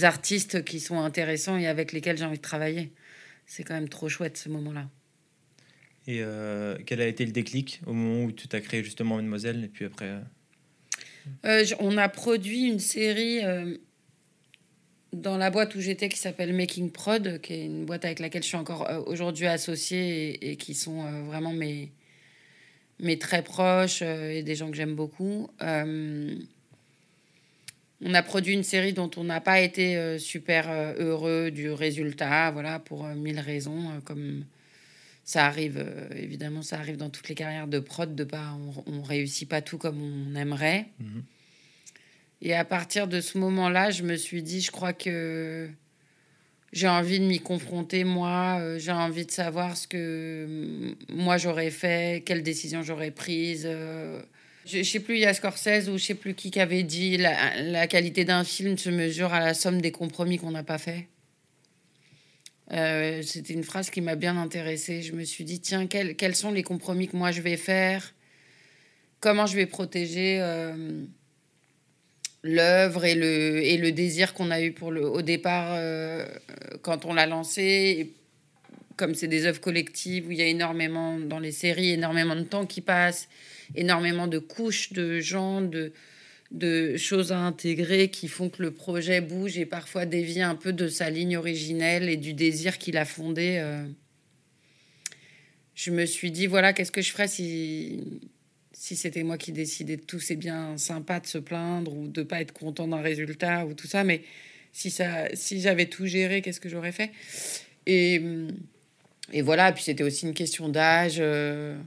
artistes 0.03 0.65
qui 0.65 0.81
sont 0.81 0.99
intéressants 0.99 1.57
et 1.57 1.67
avec 1.67 1.93
lesquels 1.93 2.19
j'ai 2.19 2.25
envie 2.25 2.37
de 2.37 2.43
travailler. 2.43 2.91
C'est 3.47 3.65
quand 3.65 3.75
même 3.75 3.89
trop 3.89 4.09
chouette 4.09 4.37
ce 4.37 4.49
moment-là. 4.49 4.89
Et 6.07 6.21
euh, 6.21 6.77
quel 6.85 7.01
a 7.01 7.07
été 7.07 7.25
le 7.25 7.33
déclic 7.33 7.81
au 7.87 7.93
moment 7.93 8.25
où 8.25 8.33
tu 8.33 8.47
t'as 8.49 8.61
créé 8.61 8.85
justement 8.85 9.17
Mademoiselle 9.17 9.65
et 9.65 9.69
puis 9.69 9.87
après 9.87 10.07
euh? 10.07 10.21
Euh, 11.45 11.65
On 11.81 11.97
a 11.97 12.09
produit 12.09 12.69
une 12.69 12.79
série 12.79 13.41
dans 15.13 15.37
la 15.37 15.51
boîte 15.51 15.75
où 15.75 15.81
j'étais 15.81 16.09
qui 16.09 16.19
s'appelle 16.19 16.53
Making 16.53 16.93
Prod, 16.93 17.41
qui 17.41 17.55
est 17.55 17.65
une 17.65 17.87
boîte 17.87 18.05
avec 18.05 18.21
laquelle 18.21 18.43
je 18.43 18.49
suis 18.49 18.57
encore 18.57 18.89
aujourd'hui 19.07 19.47
associée 19.47 20.51
et, 20.51 20.57
qui 20.57 20.75
sont 20.75 21.25
vraiment 21.25 21.53
mes, 21.53 21.91
mes 23.01 23.19
très 23.19 23.43
proches 23.43 24.03
et 24.03 24.43
des 24.43 24.55
gens 24.55 24.71
que 24.71 24.77
j'aime 24.77 24.95
beaucoup. 24.95 25.51
on 25.61 26.39
a 28.15 28.23
produit 28.23 28.55
une 28.55 28.65
série 28.65 28.93
dont 28.93 29.11
on 29.17 29.25
n'a 29.25 29.41
pas 29.41 29.61
été 29.61 30.19
super 30.19 30.71
heureux 30.99 31.51
du 31.51 31.71
résultat, 31.71 32.51
voilà, 32.51 32.79
pour 32.79 33.05
mille 33.05 33.41
raisons, 33.41 34.01
comme 34.05 34.45
ça 35.27 35.45
arrive, 35.45 35.79
euh, 35.79 36.09
évidemment, 36.15 36.63
ça 36.63 36.79
arrive 36.79 36.97
dans 36.97 37.11
toutes 37.11 37.29
les 37.29 37.35
carrières 37.35 37.67
de 37.67 37.81
prod, 37.81 38.15
de 38.15 38.23
pas, 38.23 38.57
on, 38.87 39.03
réussit 39.03 39.49
pas 39.49 39.61
tout 39.61 39.77
comme 39.77 40.01
on 40.01 40.37
aimerait. 40.37 40.87
Mhm. 41.01 41.25
Et 42.43 42.55
à 42.55 42.65
partir 42.65 43.09
de 43.09 43.21
ce 43.21 43.37
moment-là, 43.39 43.91
je 43.91 44.05
me 44.05 44.15
suis 44.15 44.45
dit, 44.45 44.61
je 44.61 44.71
crois 44.71 44.93
que 44.93 45.69
j'ai 46.77 46.89
envie 46.89 47.21
de 47.21 47.25
m'y 47.25 47.41
confronter, 47.41 48.05
moi. 48.05 48.59
Euh, 48.61 48.79
j'ai 48.79 48.93
envie 48.93 49.25
de 49.25 49.31
savoir 49.31 49.79
ce 49.79 49.89
que 49.89 50.95
moi 51.09 51.39
j'aurais 51.39 51.71
fait, 51.71 52.23
quelles 52.27 52.43
décisions 52.43 52.83
j'aurais 52.83 53.11
prises. 53.11 53.65
Euh. 53.65 54.21
je, 54.67 54.79
ne 54.79 54.83
sais 54.83 55.01
plus, 55.01 55.15
il 55.15 55.21
y 55.21 55.25
a 55.25 55.33
Scorsese 55.33 55.89
ou 55.89 55.97
je 55.97 56.05
sais 56.05 56.15
plus 56.15 56.35
qui 56.35 56.51
qui 56.51 56.61
avait 56.61 56.83
dit 56.83 57.17
la, 57.17 57.63
la 57.63 57.87
qualité 57.87 58.27
d'un 58.27 58.45
film 58.45 58.77
se 58.77 58.91
mesure 58.91 59.33
à 59.33 59.41
la 59.41 59.55
somme 59.55 59.81
des 59.81 59.91
compromis 59.91 60.37
qu'on 60.37 60.51
n'a 60.51 60.65
pas 60.65 60.77
fait. 60.77 61.09
Euh, 62.73 63.23
c'était 63.23 63.55
une 63.55 63.65
phrase 63.65 63.89
qui 63.89 64.03
m'a 64.03 64.15
bien 64.15 64.37
intéressée. 64.37 65.01
Je 65.01 65.13
me 65.13 65.25
suis 65.25 65.45
dit, 65.45 65.61
tiens, 65.61 65.87
quels, 65.87 66.15
quels, 66.15 66.37
sont 66.37 66.53
les 66.53 66.63
compromis 66.63 67.09
que 67.09 67.17
moi 67.17 67.31
je 67.31 67.41
vais 67.41 67.57
faire? 67.57 68.13
Comment 69.21 69.47
je 69.47 69.57
vais 69.57 69.67
protéger 69.67 70.41
euh, 70.43 71.05
l'œuvre 72.43 73.05
et 73.05 73.15
le, 73.15 73.63
et 73.63 73.77
le 73.77 73.93
désir 73.93 74.35
qu'on 74.35 74.51
a 74.51 74.61
eu 74.61 74.73
pour 74.73 74.91
le, 74.91 75.05
au 75.07 75.23
départ 75.23 75.73
euh, 75.73 76.27
quand 76.83 77.05
on 77.05 77.15
l'a 77.15 77.27
lancé 77.27 78.13
Comme 78.97 79.15
c'est 79.15 79.27
des 79.27 79.47
œuvres 79.47 79.61
collectives 79.61 80.29
où 80.29 80.33
il 80.33 80.39
y 80.39 80.43
a 80.43 80.47
énormément, 80.47 81.19
dans 81.19 81.41
les 81.41 81.53
séries, 81.53 81.91
énormément 81.91 82.37
de 82.37 82.43
temps 82.43 82.67
qui 82.67 82.81
passe, 82.81 83.29
énormément 83.75 84.27
de 84.27 84.39
couches 84.39 84.93
de 84.93 85.21
gens, 85.21 85.61
de, 85.61 85.93
de 86.51 86.97
choses 86.97 87.33
à 87.33 87.39
intégrer 87.39 88.09
qui 88.09 88.29
font 88.29 88.49
que 88.49 88.63
le 88.63 88.71
projet 88.71 89.21
bouge 89.21 89.59
et 89.59 89.67
parfois 89.67 90.07
dévie 90.07 90.43
un 90.43 90.55
peu 90.55 90.73
de 90.73 90.89
sa 90.89 91.11
ligne 91.11 91.37
originelle 91.37 92.09
et 92.09 92.17
du 92.17 92.33
désir 92.33 92.79
qu'il 92.79 92.97
a 92.97 93.05
fondé. 93.05 93.59
Euh. 93.61 93.85
Je 95.75 95.91
me 95.91 96.07
suis 96.07 96.31
dit, 96.31 96.47
voilà, 96.47 96.73
qu'est-ce 96.73 96.93
que 96.93 97.03
je 97.03 97.11
ferais 97.11 97.29
si, 97.29 98.21
si 98.79 98.95
c'était 98.95 99.23
moi 99.23 99.39
qui 99.39 99.53
décidais 99.53 99.97
de 99.97 100.03
tout 100.03 100.21
C'est 100.21 100.37
bien 100.37 100.77
sympa 100.77 101.19
de 101.19 101.27
se 101.27 101.39
plaindre 101.39 101.97
ou 101.97 102.09
de 102.09 102.23
pas 102.23 102.43
être 102.43 102.53
content 102.53 102.87
d'un 102.87 103.01
résultat 103.01 103.65
ou 103.65 103.73
tout 103.73 103.87
ça, 103.87 104.05
mais 104.05 104.23
si, 104.73 104.91
ça, 104.91 105.29
si 105.33 105.61
j'avais 105.63 105.87
tout 105.87 106.07
géré, 106.07 106.43
qu'est-ce 106.43 106.61
que 106.61 106.69
j'aurais 106.69 106.93
fait? 106.93 107.11
Et, 107.87 108.21
et 109.33 109.41
voilà, 109.41 109.73
puis 109.73 109.83
c'était 109.83 110.05
aussi 110.05 110.27
une 110.27 110.35
question 110.35 110.69
d'âge. 110.69 111.17
Euh, 111.19 111.79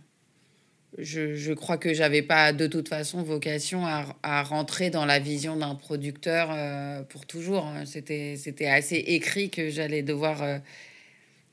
je, 0.98 1.36
je, 1.36 1.54
crois 1.54 1.78
que 1.78 1.94
j'avais 1.94 2.24
pas 2.24 2.54
de 2.54 2.66
toute 2.66 2.90
façon 2.90 3.22
vocation 3.22 3.86
à, 3.86 4.18
à 4.24 4.42
rentrer 4.42 4.90
dans 4.90 5.06
la 5.06 5.20
vision 5.20 5.56
d'un 5.56 5.76
producteur 5.76 6.50
euh, 6.52 7.04
pour 7.04 7.28
toujours. 7.28 7.68
Hein. 7.68 7.86
C'était, 7.86 8.36
c'était 8.36 8.68
assez 8.68 8.96
écrit 8.96 9.52
que 9.52 9.70
j'allais 9.70 10.02
devoir. 10.02 10.42
Euh, 10.42 10.58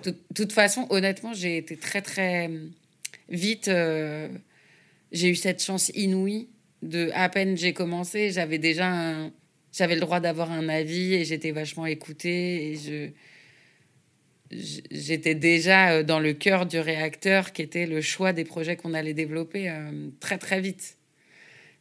de 0.03 0.15
toute 0.35 0.53
façon, 0.53 0.87
honnêtement, 0.89 1.35
j'ai 1.35 1.59
été 1.59 1.77
très 1.77 2.01
très 2.01 2.51
vite. 3.29 3.71
J'ai 5.13 5.29
eu 5.29 5.37
cette 5.37 5.63
chance 5.63 5.91
inouïe 5.95 6.49
de 6.83 7.11
à 7.15 7.29
peine 7.29 7.57
j'ai 7.57 7.73
commencé, 7.73 8.31
j'avais 8.31 8.59
déjà 8.59 9.31
j'avais 9.73 9.95
le 9.95 10.01
droit 10.01 10.21
d'avoir 10.21 10.51
un 10.51 10.69
avis 10.69 11.15
et 11.15 11.25
j'étais 11.25 11.51
vachement 11.51 11.87
écoutée 11.87 12.71
et 12.71 12.77
je 12.77 13.11
j'étais 14.51 15.35
déjà 15.35 15.91
euh, 15.91 16.03
dans 16.03 16.21
le 16.21 16.33
cœur 16.33 16.67
du 16.67 16.79
réacteur 16.79 17.53
qui 17.53 17.63
était 17.63 17.87
le 17.87 18.01
choix 18.01 18.33
des 18.33 18.45
projets 18.45 18.77
qu'on 18.77 18.95
allait 18.95 19.15
développer 19.15 19.69
euh, 19.69 20.09
très 20.21 20.39
très 20.39 20.61
vite. 20.61 20.99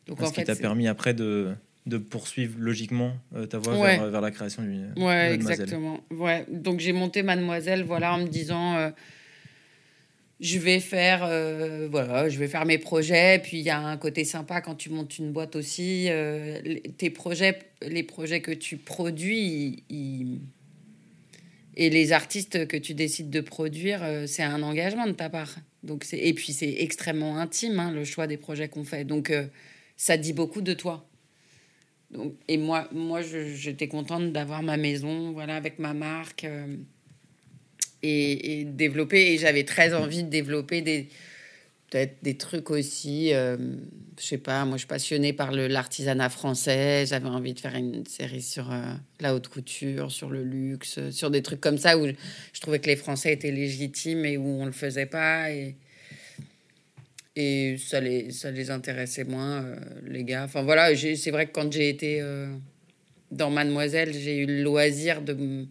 Donc, 0.07 0.19
Ce 0.19 0.25
en 0.25 0.31
qui 0.31 0.43
t'a 0.43 0.55
permis 0.55 0.87
après 0.87 1.13
de, 1.13 1.53
de, 1.85 1.97
poursuivre 1.97 2.55
logiquement 2.59 3.13
euh, 3.35 3.45
ta 3.45 3.59
voie 3.59 3.75
vers, 3.75 4.09
vers, 4.09 4.21
la 4.21 4.31
création 4.31 4.63
du 4.63 4.79
Ouais, 4.97 5.33
exactement. 5.33 5.99
Ouais. 6.11 6.45
Donc 6.49 6.79
j'ai 6.79 6.91
monté 6.91 7.21
Mademoiselle 7.21 7.83
voilà, 7.83 8.13
en 8.13 8.19
me 8.19 8.27
disant 8.27 8.91
je 10.39 10.59
vais 10.59 10.79
faire 10.79 11.27
voilà, 11.89 12.29
je 12.29 12.37
vais 12.39 12.47
faire 12.47 12.65
mes 12.65 12.77
projets. 12.77 13.39
Puis 13.43 13.57
il 13.57 13.63
y 13.63 13.69
a 13.69 13.79
un 13.79 13.97
côté 13.97 14.23
sympa 14.23 14.61
quand 14.61 14.75
tu 14.75 14.89
montes 14.89 15.17
une 15.17 15.31
boîte 15.31 15.55
aussi. 15.55 16.09
tes 16.97 17.09
projets, 17.09 17.59
les 17.81 18.03
projets 18.03 18.41
que 18.41 18.51
tu 18.51 18.77
produis, 18.77 19.83
et 21.77 21.89
les 21.89 22.11
artistes 22.11 22.67
que 22.67 22.77
tu 22.77 22.93
décides 22.93 23.29
de 23.29 23.41
produire, 23.41 24.03
euh, 24.03 24.27
c'est 24.27 24.43
un 24.43 24.63
engagement 24.63 25.07
de 25.07 25.11
ta 25.11 25.29
part. 25.29 25.55
Donc 25.83 26.03
c'est 26.03 26.17
et 26.17 26.33
puis 26.33 26.53
c'est 26.53 26.75
extrêmement 26.79 27.37
intime 27.37 27.79
hein, 27.79 27.91
le 27.91 28.05
choix 28.05 28.27
des 28.27 28.37
projets 28.37 28.69
qu'on 28.69 28.85
fait. 28.85 29.03
Donc 29.03 29.29
euh, 29.29 29.45
ça 29.97 30.17
dit 30.17 30.33
beaucoup 30.33 30.61
de 30.61 30.73
toi. 30.73 31.07
Et 32.47 32.57
moi, 32.57 32.87
moi, 32.93 33.21
j'étais 33.21 33.87
contente 33.87 34.31
d'avoir 34.31 34.63
ma 34.63 34.77
maison, 34.77 35.33
voilà, 35.33 35.57
avec 35.57 35.79
ma 35.79 35.93
marque 35.93 36.45
euh, 36.45 36.77
et, 38.05 38.65
développer. 38.65 39.33
Et 39.33 39.37
j'avais 39.37 39.63
très 39.63 39.93
envie 39.93 40.23
de 40.23 40.29
développer 40.29 40.81
des, 40.81 41.07
peut-être 41.89 42.17
des 42.21 42.37
trucs 42.37 42.69
aussi. 42.71 43.33
Euh, 43.33 43.57
je 44.19 44.25
sais 44.25 44.37
pas, 44.37 44.63
moi 44.65 44.77
je 44.77 44.79
suis 44.79 44.87
passionnée 44.87 45.33
par 45.33 45.51
l'artisanat 45.51 46.29
français. 46.29 47.05
J'avais 47.05 47.27
envie 47.27 47.53
de 47.53 47.59
faire 47.59 47.75
une 47.75 48.05
série 48.05 48.41
sur 48.41 48.71
euh, 48.71 48.93
la 49.19 49.35
haute 49.35 49.47
couture, 49.47 50.11
sur 50.11 50.29
le 50.29 50.43
luxe, 50.43 51.09
sur 51.11 51.31
des 51.31 51.41
trucs 51.41 51.61
comme 51.61 51.77
ça 51.77 51.97
où 51.97 52.07
je, 52.07 52.61
trouvais 52.61 52.79
que 52.79 52.87
les 52.87 52.95
Français 52.95 53.33
étaient 53.33 53.51
légitimes 53.51 54.25
et 54.25 54.37
où 54.37 54.61
on 54.61 54.65
le 54.65 54.71
faisait 54.71 55.05
pas. 55.05 55.51
Et, 55.51 55.75
et 57.35 57.77
ça 57.77 57.99
les, 57.99 58.31
ça 58.31 58.51
les 58.51 58.71
intéressait 58.71 59.25
moins, 59.25 59.63
euh, 59.63 59.75
les 60.07 60.23
gars. 60.23 60.45
Enfin 60.45 60.63
voilà, 60.63 60.95
c'est 60.95 61.31
vrai 61.31 61.47
que 61.47 61.51
quand 61.51 61.71
j'ai 61.71 61.89
été 61.89 62.23
dans 63.31 63.49
Mademoiselle, 63.49 64.13
j'ai 64.13 64.37
eu 64.37 64.45
le 64.45 64.63
loisir 64.63 65.21
de, 65.21 65.67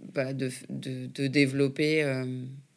bah, 0.00 0.32
de, 0.32 0.50
de, 0.68 1.26
développer 1.26 2.04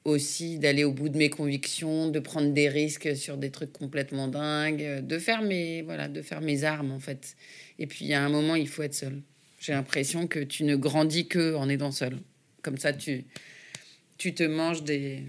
aussi 0.05 0.59
d'aller 0.59 0.83
au 0.83 0.91
bout 0.91 1.09
de 1.09 1.17
mes 1.17 1.29
convictions, 1.29 2.09
de 2.09 2.19
prendre 2.19 2.53
des 2.53 2.69
risques 2.69 3.15
sur 3.15 3.37
des 3.37 3.51
trucs 3.51 3.73
complètement 3.73 4.27
dingues, 4.27 5.05
de 5.05 5.19
faire 5.19 5.41
mes, 5.41 5.81
voilà, 5.81 6.07
de 6.07 6.21
faire 6.21 6.41
mes 6.41 6.63
armes 6.63 6.91
en 6.91 6.99
fait. 6.99 7.35
Et 7.77 7.87
puis 7.87 8.13
a 8.13 8.23
un 8.23 8.29
moment, 8.29 8.55
il 8.55 8.67
faut 8.67 8.83
être 8.83 8.95
seul. 8.95 9.21
J'ai 9.59 9.73
l'impression 9.73 10.27
que 10.27 10.39
tu 10.39 10.63
ne 10.63 10.75
grandis 10.75 11.27
que 11.27 11.55
en 11.55 11.67
étant 11.69 11.91
seul. 11.91 12.19
Comme 12.61 12.77
ça, 12.77 12.93
tu, 12.93 13.25
tu 14.17 14.33
te 14.33 14.43
manges 14.43 14.83
des, 14.83 15.23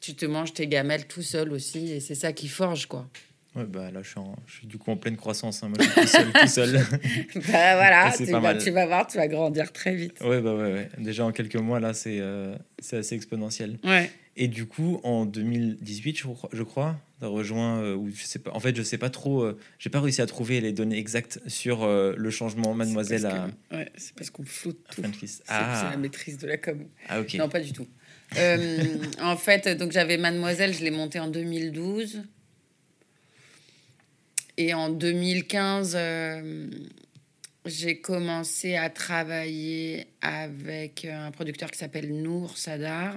tu 0.00 0.14
te 0.14 0.26
manges 0.26 0.52
tes 0.52 0.66
gamelles 0.66 1.06
tout 1.06 1.22
seul 1.22 1.52
aussi, 1.52 1.90
et 1.92 2.00
c'est 2.00 2.14
ça 2.14 2.32
qui 2.32 2.48
forge 2.48 2.86
quoi. 2.86 3.08
Ouais, 3.54 3.64
bah 3.66 3.90
là, 3.90 4.00
je 4.02 4.08
suis, 4.08 4.20
je 4.46 4.52
suis, 4.54 4.66
du 4.66 4.78
coup 4.78 4.90
en 4.90 4.96
pleine 4.96 5.16
croissance. 5.16 5.62
Hein. 5.62 5.68
Moi, 5.68 5.78
je 5.78 5.84
suis 5.84 6.00
tout 6.00 6.06
seul. 6.06 6.32
tout 6.32 6.48
seul. 6.48 6.72
bah 7.34 7.76
voilà, 7.76 8.10
tu, 8.16 8.24
vas, 8.24 8.54
tu 8.54 8.70
vas 8.70 8.86
voir, 8.86 9.06
tu 9.06 9.18
vas 9.18 9.28
grandir 9.28 9.72
très 9.72 9.94
vite. 9.94 10.18
Ouais, 10.22 10.40
bah 10.40 10.54
ouais, 10.54 10.72
ouais. 10.72 10.88
Déjà 10.98 11.26
en 11.26 11.32
quelques 11.32 11.56
mois, 11.56 11.78
là, 11.78 11.92
c'est 11.92 12.18
euh, 12.20 12.56
assez 12.92 13.14
exponentiel. 13.14 13.78
Ouais. 13.84 14.10
Et 14.36 14.48
du 14.48 14.64
coup, 14.64 15.00
en 15.04 15.26
2018, 15.26 16.18
je, 16.18 16.26
je 16.52 16.62
crois, 16.62 16.96
tu 17.18 17.26
as 17.26 17.28
rejoint, 17.28 17.82
euh, 17.82 17.94
ou 17.94 18.08
je 18.08 18.24
sais 18.24 18.38
pas, 18.38 18.52
en 18.54 18.60
fait, 18.60 18.74
je 18.74 18.82
sais 18.82 18.96
pas 18.96 19.10
trop, 19.10 19.42
euh, 19.42 19.58
j'ai 19.78 19.90
pas 19.90 20.00
réussi 20.00 20.22
à 20.22 20.26
trouver 20.26 20.62
les 20.62 20.72
données 20.72 20.98
exactes 20.98 21.38
sur 21.46 21.86
le 21.86 22.30
changement 22.30 22.72
Mademoiselle 22.72 23.26
à. 23.26 23.48
ouais, 23.70 23.92
c'est 23.96 24.14
parce 24.14 24.30
qu'on 24.30 24.46
floute 24.46 24.82
tout. 24.90 25.02
Ah. 25.48 25.82
C'est 25.84 25.90
la 25.90 25.98
maîtrise 25.98 26.38
de 26.38 26.46
la 26.46 26.56
com. 26.56 26.86
Ah, 27.10 27.20
ok. 27.20 27.34
Non, 27.34 27.50
pas 27.50 27.60
du 27.60 27.74
tout. 27.74 27.86
en 29.20 29.36
fait, 29.36 29.68
donc 29.76 29.92
j'avais 29.92 30.16
Mademoiselle, 30.16 30.72
je 30.72 30.82
l'ai 30.82 30.90
montée 30.90 31.20
en 31.20 31.28
2012. 31.28 32.22
Et 34.62 34.74
en 34.74 34.90
2015, 34.90 35.94
euh, 35.98 36.70
j'ai 37.66 38.00
commencé 38.00 38.76
à 38.76 38.90
travailler 38.90 40.06
avec 40.20 41.04
un 41.04 41.32
producteur 41.32 41.68
qui 41.68 41.78
s'appelle 41.78 42.22
Nour 42.22 42.56
Sadar. 42.56 43.16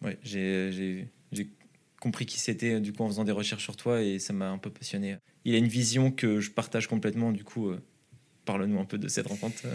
Oui, 0.00 0.12
j'ai 0.22 1.06
compris 2.00 2.24
qui 2.24 2.40
c'était 2.40 2.80
du 2.80 2.94
coup 2.94 3.02
en 3.02 3.08
faisant 3.08 3.24
des 3.24 3.32
recherches 3.32 3.64
sur 3.64 3.76
toi 3.76 4.00
et 4.00 4.18
ça 4.18 4.32
m'a 4.32 4.48
un 4.48 4.56
peu 4.56 4.70
passionné. 4.70 5.18
Il 5.44 5.54
a 5.54 5.58
une 5.58 5.68
vision 5.68 6.10
que 6.10 6.40
je 6.40 6.50
partage 6.50 6.86
complètement. 6.86 7.30
Du 7.30 7.44
coup, 7.44 7.72
parle-nous 8.46 8.80
un 8.80 8.86
peu 8.86 8.96
de 8.96 9.08
cette 9.08 9.26
rencontre. 9.26 9.66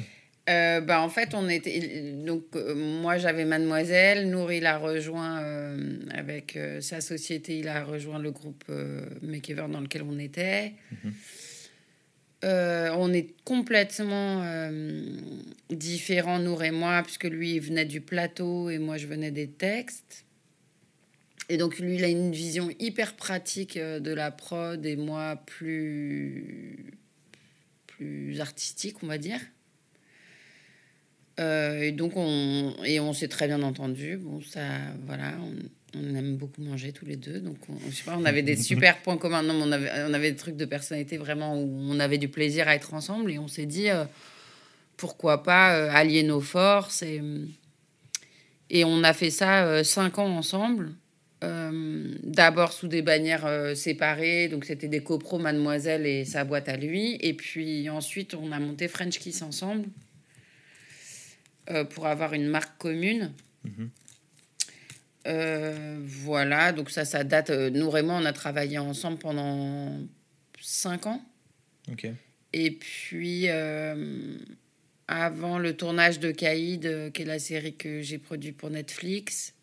Euh, 0.49 0.81
bah, 0.81 1.01
en 1.01 1.09
fait, 1.09 1.33
on 1.33 1.47
était. 1.49 2.13
Donc, 2.13 2.43
euh, 2.55 2.73
moi, 2.73 3.17
j'avais 3.17 3.45
Mademoiselle. 3.45 4.29
Nour, 4.29 4.51
il 4.51 4.65
a 4.65 4.77
rejoint 4.77 5.41
euh, 5.43 5.99
avec 6.09 6.57
sa 6.79 7.01
société, 7.01 7.59
il 7.59 7.67
a 7.67 7.83
rejoint 7.83 8.19
le 8.19 8.31
groupe 8.31 8.65
Makeover 9.21 9.67
dans 9.69 9.81
lequel 9.81 10.03
on 10.03 10.17
était. 10.17 10.73
Mhm. 11.03 11.13
on 12.43 13.13
est 13.13 13.35
complètement 13.43 14.43
différents, 15.69 16.39
Nour 16.39 16.63
et 16.63 16.71
moi, 16.71 17.03
puisque 17.03 17.25
lui, 17.25 17.55
il 17.55 17.61
venait 17.61 17.85
du 17.85 18.01
plateau 18.01 18.69
et 18.69 18.79
moi, 18.79 18.97
je 18.97 19.05
venais 19.07 19.31
des 19.31 19.47
textes. 19.47 20.25
Et 21.49 21.57
donc, 21.57 21.77
lui, 21.79 21.95
il 21.95 22.03
a 22.03 22.07
une 22.07 22.31
vision 22.31 22.69
hyper 22.79 23.15
pratique 23.15 23.77
de 23.77 24.13
la 24.13 24.31
prod 24.31 24.83
et 24.85 24.95
moi, 24.95 25.35
plus, 25.45 26.93
plus 27.85 28.39
artistique, 28.39 29.03
on 29.03 29.07
va 29.07 29.19
dire. 29.19 29.39
Euh, 31.41 31.81
et 31.81 31.91
donc, 31.91 32.13
on, 32.15 32.73
et 32.85 32.99
on 32.99 33.13
s'est 33.13 33.27
très 33.27 33.47
bien 33.47 33.61
entendu. 33.63 34.17
Bon, 34.17 34.41
ça, 34.41 34.61
voilà, 35.05 35.33
on, 35.95 36.15
aime 36.15 36.37
beaucoup 36.37 36.61
manger 36.61 36.91
tous 36.91 37.05
les 37.05 37.15
deux. 37.15 37.39
Donc, 37.39 37.57
on, 37.67 37.73
je 37.89 37.95
sais 37.95 38.03
pas, 38.03 38.15
on 38.17 38.25
avait 38.25 38.43
des 38.43 38.55
super 38.61 39.01
points 39.01 39.17
communs. 39.17 39.43
Non, 39.43 39.55
on 39.55 39.71
avait, 39.71 39.89
on 40.07 40.13
avait 40.13 40.31
des 40.31 40.37
trucs 40.37 40.57
de 40.57 40.65
personnalité 40.65 41.17
vraiment 41.17 41.59
où 41.59 41.67
on 41.89 41.99
avait 41.99 42.17
du 42.17 42.27
plaisir 42.27 42.67
à 42.67 42.75
être 42.75 42.93
ensemble. 42.93 43.31
Et 43.31 43.39
on 43.39 43.47
s'est 43.47 43.65
dit, 43.65 43.89
euh, 43.89 44.05
pourquoi 44.97 45.43
pas 45.43 45.75
euh, 45.75 45.89
allier 45.91 46.23
nos 46.23 46.41
forces. 46.41 47.01
Et, 47.01 47.21
et 48.69 48.85
on 48.85 49.03
a 49.03 49.13
fait 49.13 49.31
ça 49.31 49.83
cinq 49.83 50.19
ans 50.19 50.29
ensemble. 50.29 50.91
D'abord 52.23 52.71
sous 52.71 52.87
des 52.87 53.01
bannières 53.01 53.75
séparées, 53.75 54.47
donc 54.47 54.63
c'était 54.63 54.87
des 54.87 55.01
copros 55.01 55.39
Mademoiselle 55.39 56.05
et 56.05 56.23
sa 56.23 56.43
boîte 56.43 56.69
à 56.69 56.77
lui. 56.77 57.17
Et 57.19 57.33
puis 57.33 57.89
ensuite, 57.89 58.35
on 58.35 58.51
a 58.51 58.59
monté 58.59 58.87
French 58.87 59.17
Kiss 59.17 59.41
ensemble. 59.41 59.87
Euh, 61.71 61.83
pour 61.85 62.07
avoir 62.07 62.33
une 62.33 62.47
marque 62.47 62.77
commune. 62.77 63.31
Mhm. 63.63 63.89
Euh, 65.27 65.99
voilà, 66.03 66.71
donc 66.71 66.89
ça, 66.89 67.05
ça 67.05 67.23
date. 67.23 67.49
Euh, 67.49 67.69
nous, 67.69 67.85
vraiment, 67.85 68.17
on 68.17 68.25
a 68.25 68.33
travaillé 68.33 68.77
ensemble 68.77 69.19
pendant 69.19 69.99
cinq 70.59 71.05
ans. 71.05 71.21
Ok. 71.91 72.07
Et 72.53 72.71
puis, 72.71 73.47
avant 75.07 75.57
le 75.57 75.77
tournage 75.77 76.19
de 76.19 76.31
Caïd, 76.31 77.11
qui 77.13 77.21
est 77.21 77.25
la 77.25 77.39
série 77.39 77.75
que 77.75 78.01
j'ai 78.01 78.17
produite 78.17 78.57
pour 78.57 78.69
Netflix, 78.69 79.53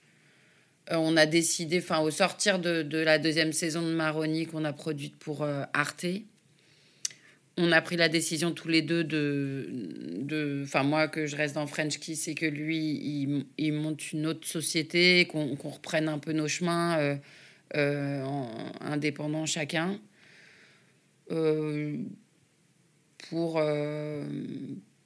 on 0.90 1.18
a 1.18 1.26
décidé, 1.26 1.78
enfin, 1.78 1.98
au 2.00 2.10
sortir 2.10 2.58
de, 2.58 2.82
de, 2.82 2.96
la 2.96 3.18
deuxième 3.18 3.52
saison 3.52 3.82
de 3.82 3.92
Maroni 3.92 4.46
qu'on 4.46 4.64
a 4.64 4.72
produite 4.72 5.16
pour 5.16 5.46
Arte, 5.74 6.06
on 7.58 7.72
a 7.72 7.82
pris 7.82 7.96
la 7.96 8.08
décision 8.08 8.52
tous 8.52 8.68
les 8.68 8.82
deux 8.82 9.02
de, 9.02 10.62
enfin 10.62 10.84
moi 10.84 11.08
que 11.08 11.26
je 11.26 11.36
reste 11.36 11.56
dans 11.56 11.66
French 11.66 11.98
Kiss 11.98 12.28
et 12.28 12.34
que 12.34 12.46
lui 12.46 13.44
il, 13.58 13.72
monte 13.72 14.12
une 14.12 14.26
autre 14.26 14.46
société, 14.46 15.26
qu'on 15.26 15.56
reprenne 15.56 16.08
un 16.08 16.18
peu 16.18 16.32
nos 16.32 16.46
chemins 16.46 16.98
euh, 16.98 17.16
euh, 17.76 18.24
indépendants 18.80 19.44
chacun. 19.44 19.98
Euh, 21.30 21.96
pour 23.28 23.60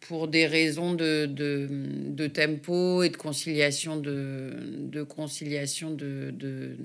pour 0.01 0.29
des 0.29 0.47
raisons 0.47 0.95
de, 0.95 1.27
de, 1.27 2.27
tempo 2.27 3.03
et 3.03 3.09
de 3.09 3.17
conciliation 3.17 3.97
de, 3.97 4.53
de 4.79 5.03
conciliation 5.03 5.91
de 5.91 6.77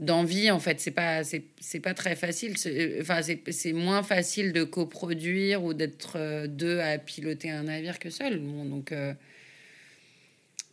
d'envie 0.00 0.50
en 0.50 0.60
fait. 0.60 0.80
C'est 0.80 0.90
pas 0.90 1.22
c'est 1.24 1.80
pas 1.80 1.94
très 1.94 2.16
facile. 2.16 2.54
Enfin 3.00 3.20
c'est 3.22 3.72
moins 3.72 4.02
facile 4.02 4.52
de 4.52 4.64
coproduire 4.64 5.64
ou 5.64 5.74
d'être 5.74 6.14
euh, 6.16 6.46
deux 6.46 6.80
à 6.80 6.98
piloter 6.98 7.50
un 7.50 7.64
navire 7.64 7.98
que 7.98 8.10
seul. 8.10 8.40
Donc 8.42 8.92
euh, 8.92 9.14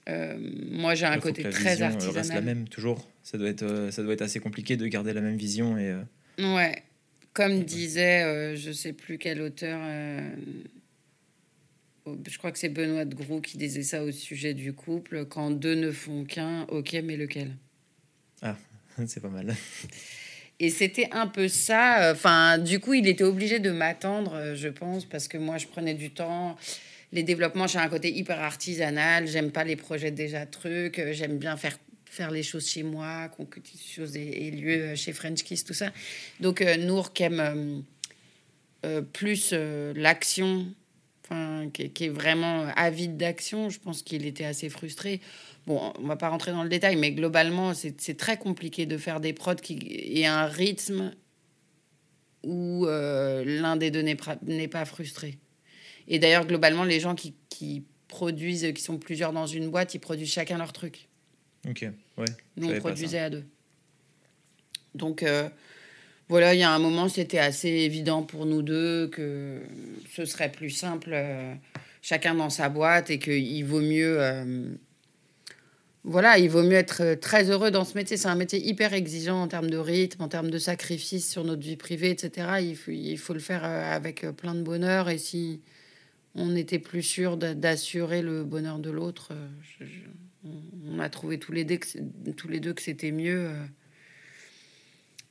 euh, 0.10 0.38
moi 0.72 0.96
j'ai 0.96 1.06
un 1.06 1.20
côté 1.20 1.44
très 1.44 1.82
artisanal 1.82 2.18
reste 2.18 2.34
la 2.34 2.42
même 2.42 2.68
toujours. 2.68 3.10
Ça 3.24 3.38
doit 3.38 3.50
être 3.50 3.90
ça 3.92 4.04
doit 4.04 4.14
être 4.14 4.22
assez 4.22 4.40
compliqué 4.40 4.76
de 4.76 4.86
garder 4.88 5.14
la 5.14 5.22
même 5.22 5.38
vision 5.38 5.78
et 5.78 5.96
ouais. 6.40 6.84
Comme 7.34 7.64
disait 7.64 8.56
je 8.56 8.72
sais 8.72 8.94
plus 8.94 9.18
quel 9.18 9.42
auteur 9.42 9.80
je 12.06 12.38
crois 12.38 12.52
que 12.52 12.60
c'est 12.60 12.68
Benoît 12.68 13.06
de 13.06 13.16
Groux 13.16 13.40
qui 13.40 13.58
disait 13.58 13.82
ça 13.82 14.04
au 14.04 14.12
sujet 14.12 14.54
du 14.54 14.74
couple. 14.74 15.26
Quand 15.26 15.52
deux 15.52 15.74
ne 15.74 15.90
font 15.90 16.26
qu'un 16.26 16.64
ok 16.64 16.98
mais 17.02 17.16
lequel? 17.16 17.56
Ah 18.42 18.58
c'est 19.08 19.22
pas 19.22 19.30
mal. 19.30 19.56
Et 20.60 20.70
c'était 20.70 21.10
un 21.12 21.28
peu 21.28 21.48
ça. 21.48 22.12
Enfin, 22.12 22.58
du 22.58 22.80
coup, 22.80 22.94
il 22.94 23.08
était 23.08 23.24
obligé 23.24 23.60
de 23.60 23.72
m'attendre, 23.72 24.36
euh, 24.36 24.56
je 24.56 24.70
pense, 24.70 25.06
parce 25.06 25.28
que 25.28 25.38
moi, 25.38 25.58
je 25.58 25.68
prenais 25.68 25.94
du 25.94 26.12
temps. 26.12 26.58
Les 27.12 27.24
développements, 27.24 27.68
j'ai 27.68 27.80
un 27.80 27.90
côté 27.90 28.16
hyper 28.16 28.40
artisanal. 28.40 29.28
J'aime 29.28 29.52
pas 29.52 29.64
les 29.64 29.76
projets 29.76 30.12
déjà 30.12 30.46
trucs. 30.46 31.00
Euh, 31.00 31.14
j'aime 31.14 31.38
bien 31.38 31.58
faire 31.58 31.78
faire 32.06 32.30
les 32.30 32.44
choses 32.44 32.70
chez 32.70 32.84
moi, 32.84 33.28
concrétiser 33.36 33.84
les 33.84 33.94
choses 33.94 34.16
et, 34.16 34.52
lieu 34.52 34.74
euh, 34.74 34.96
chez 34.96 35.14
French 35.14 35.44
Kiss, 35.44 35.66
tout 35.66 35.74
ça. 35.74 35.92
Donc, 36.40 36.62
Nour 36.62 37.12
qui 37.14 37.24
aime 37.24 37.84
plus 39.14 39.54
l'action, 39.96 40.68
enfin, 41.24 41.70
qui, 41.74 41.90
qui, 41.90 42.06
est 42.06 42.10
vraiment 42.10 42.68
avide 42.76 43.18
d'action, 43.18 43.70
je 43.70 43.80
pense 43.80 44.02
qu'il 44.02 44.26
était 44.26 44.46
assez 44.46 44.70
frustré. 44.70 45.22
Bon, 45.68 45.94
on 46.00 46.08
va 46.08 46.16
pas 46.16 46.30
rentrer 46.30 46.52
dans 46.52 46.64
le 46.64 46.70
détail, 46.70 46.96
mais 46.96 47.12
globalement, 47.12 47.74
c'est 47.74 48.18
très 48.18 48.38
compliqué 48.38 48.86
de 48.86 48.98
faire 48.98 49.20
des 49.20 49.34
prods 49.34 49.56
qui 49.56 49.80
aient 50.16 50.26
un 50.26 50.46
rythme 50.46 51.14
où 52.44 52.86
euh, 52.86 53.44
l'un 53.46 53.78
des 53.78 53.90
deux 53.90 54.02
n'est 54.02 54.68
pas 54.68 54.86
frustré. 54.86 55.38
Et 56.08 56.20
d'ailleurs, 56.20 56.46
globalement, 56.46 56.84
les 56.84 57.00
gens 57.00 57.16
qui, 57.16 57.34
qui, 57.50 57.84
produisent, 58.14 58.72
qui 58.76 58.82
sont 58.82 59.00
plusieurs 59.00 59.34
dans 59.34 59.48
une 59.48 59.70
boîte, 59.70 59.96
ils 59.96 60.00
produisent 60.00 60.32
chacun 60.32 60.60
leur 60.60 60.72
truc. 60.72 61.08
Ok, 61.68 61.88
ouais. 62.18 62.26
Nous, 62.58 62.72
on 62.72 62.78
produisait 62.80 63.18
à 63.18 63.30
deux. 63.32 63.44
Donc, 64.94 65.24
euh, 65.24 65.50
voilà, 66.30 66.54
il 66.54 66.60
y 66.60 66.64
a 66.64 66.72
un 66.72 66.80
moment, 66.80 67.10
c'était 67.10 67.40
assez 67.40 67.70
évident 67.70 68.24
pour 68.24 68.46
nous 68.46 68.62
deux 68.62 69.08
que 69.08 69.62
ce 70.16 70.26
serait 70.26 70.52
plus 70.52 70.70
simple, 70.70 71.12
euh, 71.14 71.54
chacun 72.02 72.36
dans 72.36 72.50
sa 72.50 72.70
boîte, 72.70 73.10
et 73.10 73.20
qu'il 73.20 73.66
vaut 73.66 73.82
mieux 73.82 74.20
voilà, 76.06 76.38
il 76.38 76.50
vaut 76.50 76.64
mieux 76.64 76.74
être 76.74 77.02
euh, 77.02 77.16
très 77.16 77.50
heureux 77.50 77.72
dans 77.72 77.86
ce 77.86 77.98
métier. 77.98 78.18
C'est 78.18 78.28
un 78.28 78.36
métier 78.36 78.60
hyper 78.60 78.94
exigeant 78.94 79.42
en 79.42 79.48
termes 79.48 79.70
de 79.70 79.78
rythme, 79.78 80.22
en 80.22 80.28
termes 80.28 80.50
de 80.50 80.58
sacrifice 80.58 81.30
sur 81.30 81.46
notre 81.46 81.62
vie 81.62 81.78
privée, 81.78 82.10
etc. 82.10 82.60
Il 82.62 83.18
faut, 83.18 83.34
le 83.34 83.40
faire 83.40 83.64
euh, 83.64 83.96
avec 83.96 84.26
euh, 84.26 84.34
plein 84.34 84.54
de 84.54 84.62
bonheur. 84.62 85.10
Et 85.10 85.18
si 85.18 85.62
on 86.36 86.58
était 86.58 86.80
plus 86.80 87.04
sûr 87.04 87.38
d'assurer 87.38 88.22
le 88.22 88.44
bonheur 88.44 88.80
de 88.80 88.90
l'autre, 88.90 89.32
on 90.44 91.00
a 91.00 91.08
trouvé 91.08 91.38
tous 91.40 91.52
les 91.54 91.64
deux 91.64 91.78
que 91.78 92.82
c'était 92.82 93.12
mieux. 93.12 93.52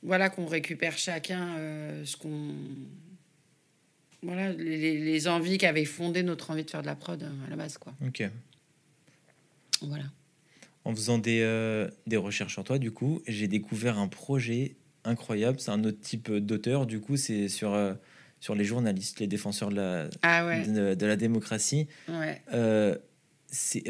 Voilà, 0.03 0.29
qu'on 0.29 0.45
récupère 0.45 0.97
chacun 0.97 1.55
ce 2.03 2.17
qu'on. 2.17 2.53
Voilà, 4.21 4.53
les, 4.53 4.99
les 4.99 5.27
envies 5.27 5.57
qui 5.57 5.65
avaient 5.65 5.85
fondé 5.85 6.23
notre 6.23 6.51
envie 6.51 6.63
de 6.63 6.69
faire 6.69 6.81
de 6.81 6.87
la 6.87 6.95
prod 6.95 7.21
à 7.21 7.49
la 7.49 7.55
base, 7.55 7.77
quoi. 7.77 7.93
Ok. 8.05 8.23
Voilà 9.81 10.05
en 10.85 10.95
faisant 10.95 11.17
des, 11.17 11.41
euh, 11.41 11.89
des 12.07 12.17
recherches 12.17 12.53
sur 12.53 12.63
toi, 12.63 12.77
du 12.77 12.91
coup, 12.91 13.21
j'ai 13.27 13.47
découvert 13.47 13.99
un 13.99 14.07
projet 14.07 14.75
incroyable. 15.05 15.59
C'est 15.59 15.71
un 15.71 15.83
autre 15.83 15.99
type 15.99 16.31
d'auteur, 16.31 16.85
du 16.85 16.99
coup, 16.99 17.17
c'est 17.17 17.47
sur, 17.47 17.73
euh, 17.73 17.93
sur 18.39 18.55
les 18.55 18.65
journalistes, 18.65 19.19
les 19.19 19.27
défenseurs 19.27 19.69
de 19.69 19.75
la, 19.75 20.09
ah 20.21 20.63
de, 20.65 21.05
la 21.05 21.15
démocratie. 21.15 21.87
Ouais. 22.09 22.41
Euh, 22.53 22.97
c'est, 23.47 23.83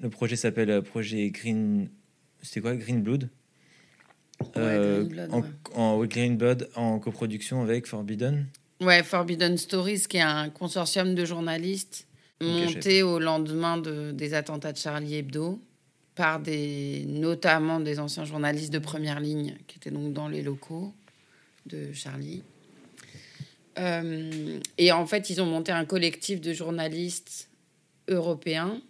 le 0.00 0.10
projet 0.10 0.36
s'appelle 0.36 0.82
Projet 0.82 1.30
Green. 1.30 1.88
C'était 2.42 2.60
quoi? 2.60 2.76
Green 2.76 3.02
Blood? 3.02 3.28
Green 4.54 5.08
Blood, 5.08 5.30
en, 5.74 6.04
Green 6.04 6.36
Blood 6.36 6.68
en 6.74 6.98
coproduction 6.98 7.62
avec 7.62 7.86
Forbidden. 7.86 8.46
Ouais, 8.80 9.02
Forbidden 9.02 9.56
Stories, 9.56 10.04
qui 10.08 10.18
est 10.18 10.22
un 10.22 10.50
consortium 10.50 11.14
de 11.14 11.24
journalistes 11.24 12.06
monté 12.40 13.02
au 13.02 13.18
lendemain 13.18 13.78
de, 13.78 14.12
des 14.12 14.34
attentats 14.34 14.72
de 14.72 14.78
Charlie 14.78 15.16
Hebdo 15.16 15.58
par 16.14 16.40
des, 16.40 17.04
notamment 17.06 17.80
des 17.80 17.98
anciens 17.98 18.24
journalistes 18.24 18.72
de 18.72 18.78
première 18.78 19.20
ligne 19.20 19.56
qui 19.66 19.76
étaient 19.76 19.90
donc 19.90 20.12
dans 20.12 20.28
les 20.28 20.42
locaux 20.42 20.92
de 21.66 21.92
Charlie. 21.92 22.42
Euh, 23.78 24.58
et 24.78 24.92
en 24.92 25.06
fait, 25.06 25.30
ils 25.30 25.40
ont 25.42 25.46
monté 25.46 25.72
un 25.72 25.84
collectif 25.84 26.40
de 26.40 26.52
journalistes 26.52 27.50
européens, 28.08 28.80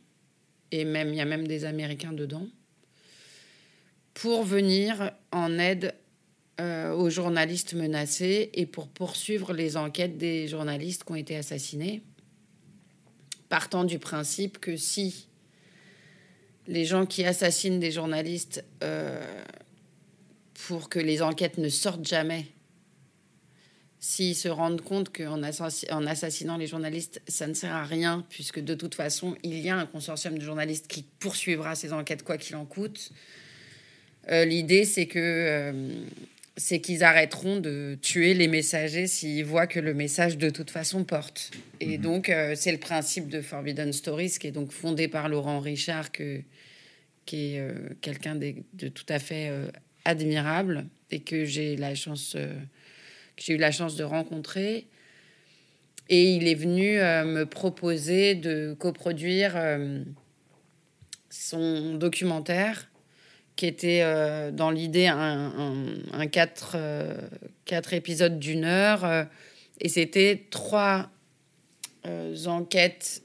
et 0.70 0.84
même 0.84 1.08
il 1.08 1.16
y 1.16 1.20
a 1.20 1.24
même 1.24 1.46
des 1.46 1.64
Américains 1.64 2.12
dedans, 2.12 2.46
pour 4.16 4.44
venir 4.44 5.12
en 5.30 5.58
aide 5.58 5.94
euh, 6.58 6.90
aux 6.94 7.10
journalistes 7.10 7.74
menacés 7.74 8.48
et 8.54 8.64
pour 8.64 8.88
poursuivre 8.88 9.52
les 9.52 9.76
enquêtes 9.76 10.16
des 10.16 10.48
journalistes 10.48 11.04
qui 11.04 11.12
ont 11.12 11.16
été 11.16 11.36
assassinés, 11.36 12.02
partant 13.50 13.84
du 13.84 13.98
principe 13.98 14.58
que 14.58 14.78
si 14.78 15.28
les 16.66 16.86
gens 16.86 17.04
qui 17.04 17.26
assassinent 17.26 17.78
des 17.78 17.92
journalistes 17.92 18.64
euh, 18.82 19.22
pour 20.66 20.88
que 20.88 20.98
les 20.98 21.20
enquêtes 21.20 21.58
ne 21.58 21.68
sortent 21.68 22.08
jamais. 22.08 22.46
S'ils 24.00 24.34
se 24.34 24.48
rendent 24.48 24.80
compte 24.80 25.14
qu'en 25.14 25.42
en 25.42 26.06
assassinant 26.06 26.56
les 26.56 26.66
journalistes, 26.66 27.20
ça 27.28 27.46
ne 27.46 27.54
sert 27.54 27.74
à 27.74 27.84
rien, 27.84 28.24
puisque 28.30 28.60
de 28.60 28.74
toute 28.74 28.94
façon, 28.94 29.36
il 29.42 29.58
y 29.58 29.68
a 29.68 29.76
un 29.76 29.86
consortium 29.86 30.38
de 30.38 30.42
journalistes 30.42 30.88
qui 30.88 31.02
poursuivra 31.02 31.74
ces 31.74 31.92
enquêtes 31.92 32.22
quoi 32.22 32.38
qu'il 32.38 32.56
en 32.56 32.64
coûte. 32.64 33.12
Euh, 34.30 34.44
l'idée, 34.44 34.84
c'est 34.84 35.06
que 35.06 35.18
euh, 35.18 35.72
c'est 36.56 36.80
qu'ils 36.80 37.04
arrêteront 37.04 37.58
de 37.60 37.98
tuer 38.00 38.34
les 38.34 38.48
messagers 38.48 39.06
s'ils 39.06 39.44
voient 39.44 39.66
que 39.66 39.78
le 39.78 39.94
message 39.94 40.38
de 40.38 40.50
toute 40.50 40.70
façon 40.70 41.04
porte. 41.04 41.50
Et 41.80 41.98
mhm. 41.98 42.02
donc, 42.02 42.28
euh, 42.28 42.54
c'est 42.56 42.72
le 42.72 42.78
principe 42.78 43.28
de 43.28 43.40
Forbidden 43.40 43.92
Stories, 43.92 44.36
qui 44.40 44.48
est 44.48 44.52
donc 44.52 44.72
fondé 44.72 45.08
par 45.08 45.28
Laurent 45.28 45.60
Richard, 45.60 46.10
que, 46.12 46.40
qui 47.24 47.56
est 47.56 47.62
quelqu'un 48.00 48.34
de, 48.34 48.54
de, 48.74 48.88
tout 48.88 49.06
à 49.08 49.18
fait 49.18 49.50
admirable 50.04 50.86
et 51.10 51.20
que 51.20 51.44
j'ai 51.44 51.76
la 51.76 51.94
chance 51.94 52.36
j'ai 53.36 53.52
eu 53.52 53.58
la 53.58 53.70
chance 53.70 53.96
de 53.96 54.04
rencontrer. 54.04 54.86
Et 56.08 56.36
il 56.36 56.46
est 56.46 56.54
venu 56.54 56.98
me 56.98 57.44
proposer 57.44 58.36
de 58.36 58.74
coproduire 58.78 59.56
son 61.28 61.94
documentaire, 61.94 62.88
qui 63.56 63.66
était 63.66 64.00
euh, 64.02 64.50
dans 64.50 64.70
l'idée 64.70 65.06
un, 65.06 65.52
un, 66.12 66.26
quatre, 66.26 66.76
quatre, 67.64 67.94
épisodes 67.94 68.38
d'une 68.38 68.64
heure. 68.64 69.26
et 69.80 69.88
c'était 69.88 70.46
trois 70.50 71.10
enquêtes 72.46 73.22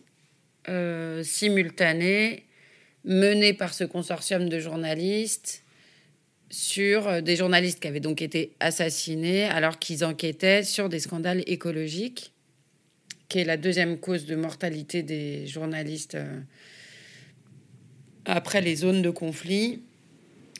simultanées 1.24 2.46
menées 3.04 3.54
par 3.54 3.74
ce 3.74 3.84
consortium 3.84 4.48
de 4.50 4.60
journalistes 4.60 5.64
sur 6.50 7.08
euh, 7.08 7.22
des 7.22 7.36
journalistes 7.36 7.80
qui 7.80 7.88
avaient 7.88 8.00
donc 8.00 8.22
été 8.22 8.54
assassinés 8.60 9.46
alors 9.46 9.80
qu'ils 9.80 10.04
enquêtaient 10.04 10.64
sur 10.64 10.90
des 10.90 11.00
scandales 11.00 11.44
écologiques, 11.48 12.34
qui 13.30 13.40
est 13.40 13.46
la 13.46 13.58
deuxième 13.58 13.98
cause 13.98 14.26
de 14.26 14.36
mortalité 14.36 15.02
des 15.02 15.48
journalistes 15.48 16.16
euh, 16.16 16.40
après 18.26 18.62
les 18.62 18.76
zones 18.76 19.02
de 19.02 19.10
conflit. 19.10 19.82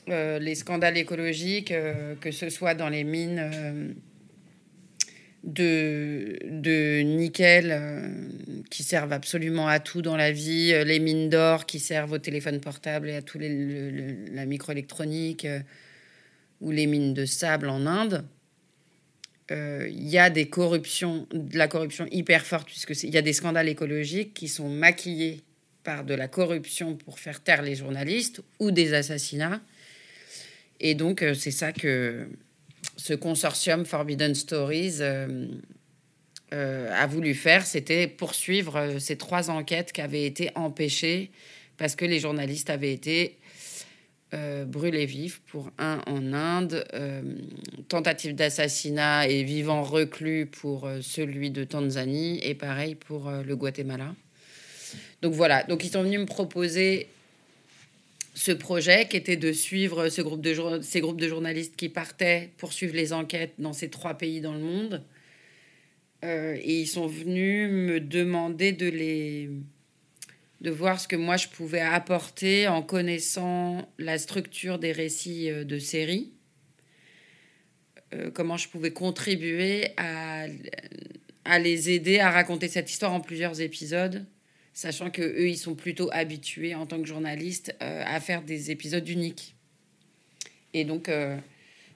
Euh, 0.08 0.38
les 0.38 0.54
scandales 0.54 0.96
écologiques, 0.96 1.72
que 2.20 2.30
ce 2.30 2.50
soit 2.50 2.74
dans 2.74 2.88
les 2.88 3.04
mines 3.04 3.94
de, 5.44 6.38
de 6.44 7.00
nickel 7.02 7.80
qui 8.70 8.82
servent 8.82 9.12
absolument 9.12 9.68
à 9.68 9.78
tout 9.78 10.02
dans 10.02 10.16
la 10.16 10.32
vie, 10.32 10.72
les 10.84 10.98
mines 10.98 11.28
d'or 11.28 11.66
qui 11.66 11.78
servent 11.78 12.12
au 12.12 12.18
téléphone 12.18 12.60
portable 12.60 13.10
et 13.10 13.16
à 13.16 13.22
tout 13.22 13.38
les, 13.38 14.26
la 14.32 14.44
microélectronique, 14.44 15.46
ou 16.62 16.70
les 16.70 16.86
mines 16.86 17.12
de 17.12 17.26
sable 17.26 17.68
en 17.68 17.86
Inde, 17.86 18.24
euh, 19.50 19.88
il 19.90 20.08
y 20.08 20.18
a 20.18 20.30
des 20.30 20.48
corruptions, 20.48 21.26
de 21.32 21.58
la 21.58 21.68
corruption 21.68 22.06
hyper 22.10 22.46
forte, 22.46 22.66
puisqu'il 22.66 23.10
y 23.10 23.18
a 23.18 23.22
des 23.22 23.32
scandales 23.32 23.68
écologiques 23.68 24.32
qui 24.32 24.48
sont 24.48 24.68
maquillés 24.68 25.42
par 25.82 26.04
de 26.04 26.14
la 26.14 26.28
corruption 26.28 26.94
pour 26.94 27.18
faire 27.18 27.42
taire 27.42 27.62
les 27.62 27.74
journalistes 27.74 28.40
ou 28.60 28.70
des 28.70 28.94
assassinats. 28.94 29.60
Et 30.82 30.94
donc, 30.94 31.22
euh, 31.22 31.32
c'est 31.32 31.50
ça 31.50 31.72
que 31.72 32.28
ce 32.96 33.14
consortium 33.14 33.86
Forbidden 33.86 34.34
Stories 34.34 34.98
euh, 35.00 35.48
a 36.52 37.06
voulu 37.06 37.32
faire, 37.34 37.64
c'était 37.64 38.06
poursuivre 38.06 38.98
ces 38.98 39.16
trois 39.16 39.48
enquêtes 39.48 39.92
qui 39.92 40.02
avaient 40.02 40.26
été 40.26 40.50
empêchées 40.54 41.30
parce 41.78 41.96
que 41.96 42.04
les 42.04 42.20
journalistes 42.20 42.68
avaient 42.68 42.92
été 42.92 43.38
euh, 44.34 44.64
brûlé 44.64 45.04
vif 45.04 45.42
pour 45.46 45.70
un 45.76 46.00
en 46.06 46.32
Inde, 46.32 46.86
euh, 46.94 47.20
tentative 47.88 48.34
d'assassinat 48.34 49.28
et 49.28 49.42
vivant 49.42 49.82
reclus 49.82 50.46
pour 50.46 50.86
euh, 50.86 51.00
celui 51.02 51.50
de 51.50 51.64
Tanzanie 51.64 52.40
et 52.42 52.54
pareil 52.54 52.94
pour 52.94 53.30
le 53.30 53.56
Guatemala. 53.56 54.14
Donc 55.20 55.34
voilà, 55.34 55.64
donc 55.64 55.84
ils 55.84 55.90
sont 55.90 56.02
venus 56.02 56.20
me 56.20 56.24
proposer 56.24 57.08
ce 58.34 58.52
projet 58.52 59.06
qui 59.08 59.16
était 59.16 59.36
de 59.36 59.52
suivre 59.52 60.08
ces 60.08 60.22
groupes 60.22 60.40
de 61.20 61.28
journalistes 61.28 61.76
qui 61.76 61.88
partaient 61.88 62.50
pour 62.56 62.72
suivre 62.72 62.94
les 62.94 63.12
enquêtes 63.12 63.54
dans 63.58 63.72
ces 63.72 63.90
trois 63.90 64.14
pays 64.14 64.40
dans 64.40 64.54
le 64.54 64.60
monde. 64.60 65.04
et 66.22 66.80
ils 66.80 66.86
sont 66.86 67.06
venus 67.06 67.70
me 67.70 68.00
demander 68.00 68.72
de 68.72 68.88
les 68.88 69.50
de 70.62 70.70
voir 70.70 71.00
ce 71.00 71.08
que 71.08 71.16
moi 71.16 71.36
je 71.36 71.48
pouvais 71.48 71.80
apporter 71.80 72.68
en 72.68 72.82
connaissant 72.82 73.92
la 73.98 74.16
structure 74.16 74.78
des 74.78 74.92
récits 74.92 75.50
euh, 75.50 75.64
de 75.64 75.78
série, 75.78 76.32
euh, 78.14 78.30
comment 78.30 78.56
je 78.56 78.68
pouvais 78.68 78.92
contribuer 78.92 79.88
à, 79.96 80.46
à 81.44 81.58
les 81.58 81.90
aider 81.90 82.20
à 82.20 82.30
raconter 82.30 82.68
cette 82.68 82.90
histoire 82.90 83.12
en 83.12 83.20
plusieurs 83.20 83.60
épisodes, 83.60 84.24
sachant 84.72 85.10
que 85.10 85.22
eux 85.22 85.48
ils 85.48 85.58
sont 85.58 85.74
plutôt 85.74 86.08
habitués 86.12 86.74
en 86.74 86.86
tant 86.86 87.00
que 87.00 87.06
journalistes 87.06 87.74
euh, 87.82 88.02
à 88.06 88.20
faire 88.20 88.42
des 88.42 88.70
épisodes 88.70 89.08
uniques. 89.08 89.54
Et 90.74 90.84
donc 90.84 91.10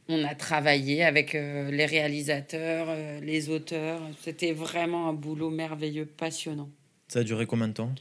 on 0.09 0.25
a 0.25 0.35
travaillé 0.35 1.03
avec 1.03 1.33
les 1.33 1.87
réalisateurs, 1.87 2.95
les 3.23 3.49
auteurs. 3.49 4.03
C'était 4.21 4.53
vraiment 4.53 5.09
un 5.09 5.15
boulot 5.15 5.49
merveilleux, 5.49 6.05
passionnant. 6.05 6.69
Ça 7.09 7.21
a 7.21 7.25
duré 7.25 7.47
combien 7.47 7.69
de 7.69 7.73
temps? 7.73 7.95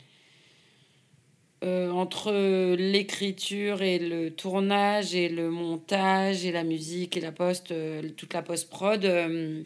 Euh, 1.64 1.90
entre 1.90 2.76
l'écriture 2.76 3.82
et 3.82 3.98
le 3.98 4.30
tournage 4.30 5.16
et 5.16 5.30
le 5.30 5.50
montage 5.50 6.46
et 6.46 6.52
la 6.52 6.64
musique 6.64 7.18
et 7.18 7.22
la 7.22 7.32
post, 7.32 7.72
euh, 7.72 8.10
toute 8.16 8.34
la 8.34 8.44
post-prod, 8.44 9.04
euh, 9.04 9.64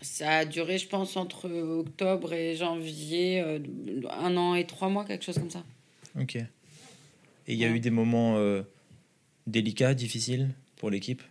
ça 0.00 0.38
a 0.38 0.44
duré, 0.44 0.78
je 0.78 0.88
pense, 0.88 1.16
entre 1.16 1.50
octobre 1.50 2.32
et 2.32 2.54
janvier, 2.54 3.40
un 4.10 4.36
an 4.36 4.54
et 4.54 4.64
trois 4.66 4.88
mois, 4.88 5.04
quelque 5.04 5.24
chose 5.24 5.38
comme 5.38 5.50
ça. 5.50 5.64
Ok. 6.20 6.36
Et 6.36 6.46
il 7.46 7.56
y 7.58 7.64
a 7.64 7.68
eu 7.68 7.80
des 7.80 7.90
moments 7.90 8.38
délicats, 9.48 9.94
difficiles 9.94 10.50
pour 10.76 10.90
l'équipe 10.90 11.22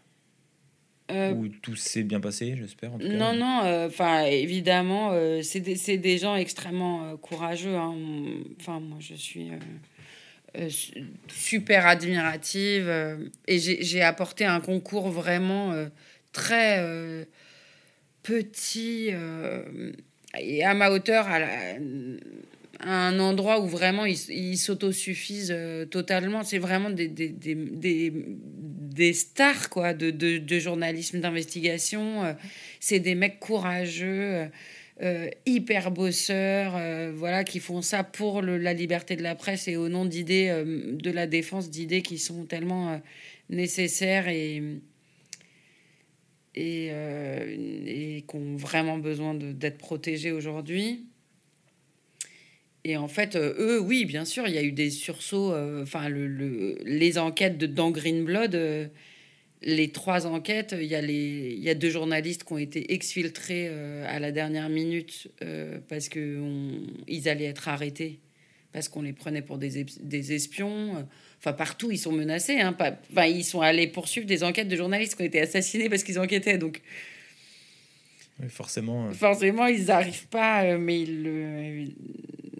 euh, 1.10 1.32
Où 1.32 1.47
tout 1.47 1.77
s'est 1.77 2.03
bien 2.03 2.19
passé, 2.19 2.58
j'espère. 2.58 2.91
Non, 2.97 3.34
non, 3.34 3.62
euh, 3.63 3.88
enfin, 3.88 4.25
évidemment, 4.25 5.12
euh, 5.13 5.41
c'est 5.41 5.62
des, 5.62 5.97
des, 5.97 6.17
gens 6.17 6.36
extrêmement 6.36 7.15
courageux. 7.17 7.75
Hein. 7.75 7.95
Enfin, 8.60 8.82
moi, 8.82 8.97
je 8.99 9.13
suis 9.13 9.49
super 11.30 11.88
admirative 11.88 12.91
et 13.47 13.60
j'ai 13.60 14.01
apporté 14.01 14.43
un 14.43 14.60
concours 14.60 15.10
vraiment 15.10 15.73
très 16.34 17.25
petit 18.28 19.12
et 20.38 20.63
à 20.63 20.74
ma 20.74 20.92
hauteur, 20.92 21.26
à, 21.28 21.40
un 22.80 23.20
endroit 23.20 23.60
où 23.60 23.68
vraiment 23.68 24.06
ils 24.06 24.58
s'autosuffisent 24.58 25.56
totalement. 25.90 26.44
C'est 26.44 26.60
vraiment 26.60 26.90
des, 26.90 27.08
des, 27.08 27.30
des, 27.30 28.13
des 28.98 29.13
stars 29.13 29.70
quoi, 29.70 29.94
de, 29.94 30.10
de, 30.12 30.60
journalisme 30.60 31.20
d'investigation. 31.20 32.26
Euh, 32.26 32.34
c'est 32.80 33.00
des 33.00 33.16
mecs 33.16 33.40
courageux, 33.40 34.34
euh, 34.34 34.46
euh, 35.04 35.30
hyper 35.46 35.92
bosseurs, 35.92 36.74
voilà, 37.13 37.44
qui 37.44 37.60
font 37.60 37.84
ça 37.84 38.04
pour 38.04 38.42
la 38.42 38.74
liberté 38.74 39.16
de 39.16 39.24
la 39.24 39.36
presse 39.36 39.68
et 39.68 39.78
au 39.78 39.90
nom 39.90 40.06
d'idées, 40.06 40.63
de 40.66 41.12
la 41.12 41.28
défense 41.28 41.70
d'idées 41.70 42.02
qui 42.02 42.18
sont 42.18 42.46
tellement 42.46 43.00
nécessaires 43.50 44.28
et, 44.28 44.63
et, 46.58 46.88
et 46.88 48.26
qui 48.28 48.36
ont 48.36 48.56
vraiment 48.56 48.98
besoin 48.98 49.34
d'être 49.34 49.78
protégées 49.78 50.32
aujourd'hui. 50.32 51.06
Et 52.88 52.96
en 52.96 53.10
fait, 53.10 53.36
euh, 53.36 53.54
eux, 53.60 53.80
oui, 53.82 54.06
bien 54.06 54.24
sûr, 54.24 54.48
il 54.48 54.54
y 54.54 54.58
a 54.58 54.63
eu 54.63 54.72
des 54.72 54.89
sursauts. 54.89 55.52
Euh, 55.52 55.84
enfin, 55.84 56.08
le, 56.08 56.78
les 56.86 57.17
enquêtes 57.17 57.58
de 57.58 57.65
dans 57.67 57.91
Green 57.91 58.24
Blood, 58.24 58.56
euh, 58.56 58.88
les 59.62 59.89
trois 59.89 60.26
enquêtes, 60.26 60.74
il 60.80 60.86
y, 60.86 61.70
a 61.70 61.74
deux 61.76 61.89
journalistes 61.89 62.46
qui 62.46 62.54
ont 62.54 62.58
été 62.58 62.93
exfiltrés 62.93 63.67
à 64.06 64.20
la 64.20 64.32
dernière 64.32 64.70
minute 64.70 65.30
parce 65.89 66.10
qu'ils 66.10 67.28
allaient 67.28 67.46
être 67.46 67.67
arrêtés, 67.67 68.20
parce 68.72 68.88
qu'on 68.88 69.02
les 69.02 69.13
prenait 69.13 69.41
pour 69.41 69.58
des 69.58 70.32
espions. 70.32 71.08
Enfin, 71.39 71.54
partout, 71.54 71.91
ils 71.91 71.97
sont 71.97 72.12
menacés. 72.12 72.60
Hein, 72.60 72.73
pas, 72.73 72.97
enfin, 73.12 73.26
ils 73.26 73.43
sont 73.43 73.62
allés 73.62 73.88
poursuivre 73.88 74.26
des 74.26 74.43
enquêtes 74.43 74.67
de 74.67 74.76
journalistes 74.76 75.15
qui 75.15 75.21
ont 75.21 75.26
été 75.26 75.39
assassinés 75.39 75.89
parce 75.89 76.04
qu'ils 76.04 76.19
enquêtaient. 76.19 76.58
Donc, 76.58 76.82
forcément. 78.50 79.12
Forcément, 79.12 79.67
ils 79.67 79.86
n'arrivent 79.86 80.28
pas, 80.28 80.78
mais 80.78 81.02
ils 81.02 81.93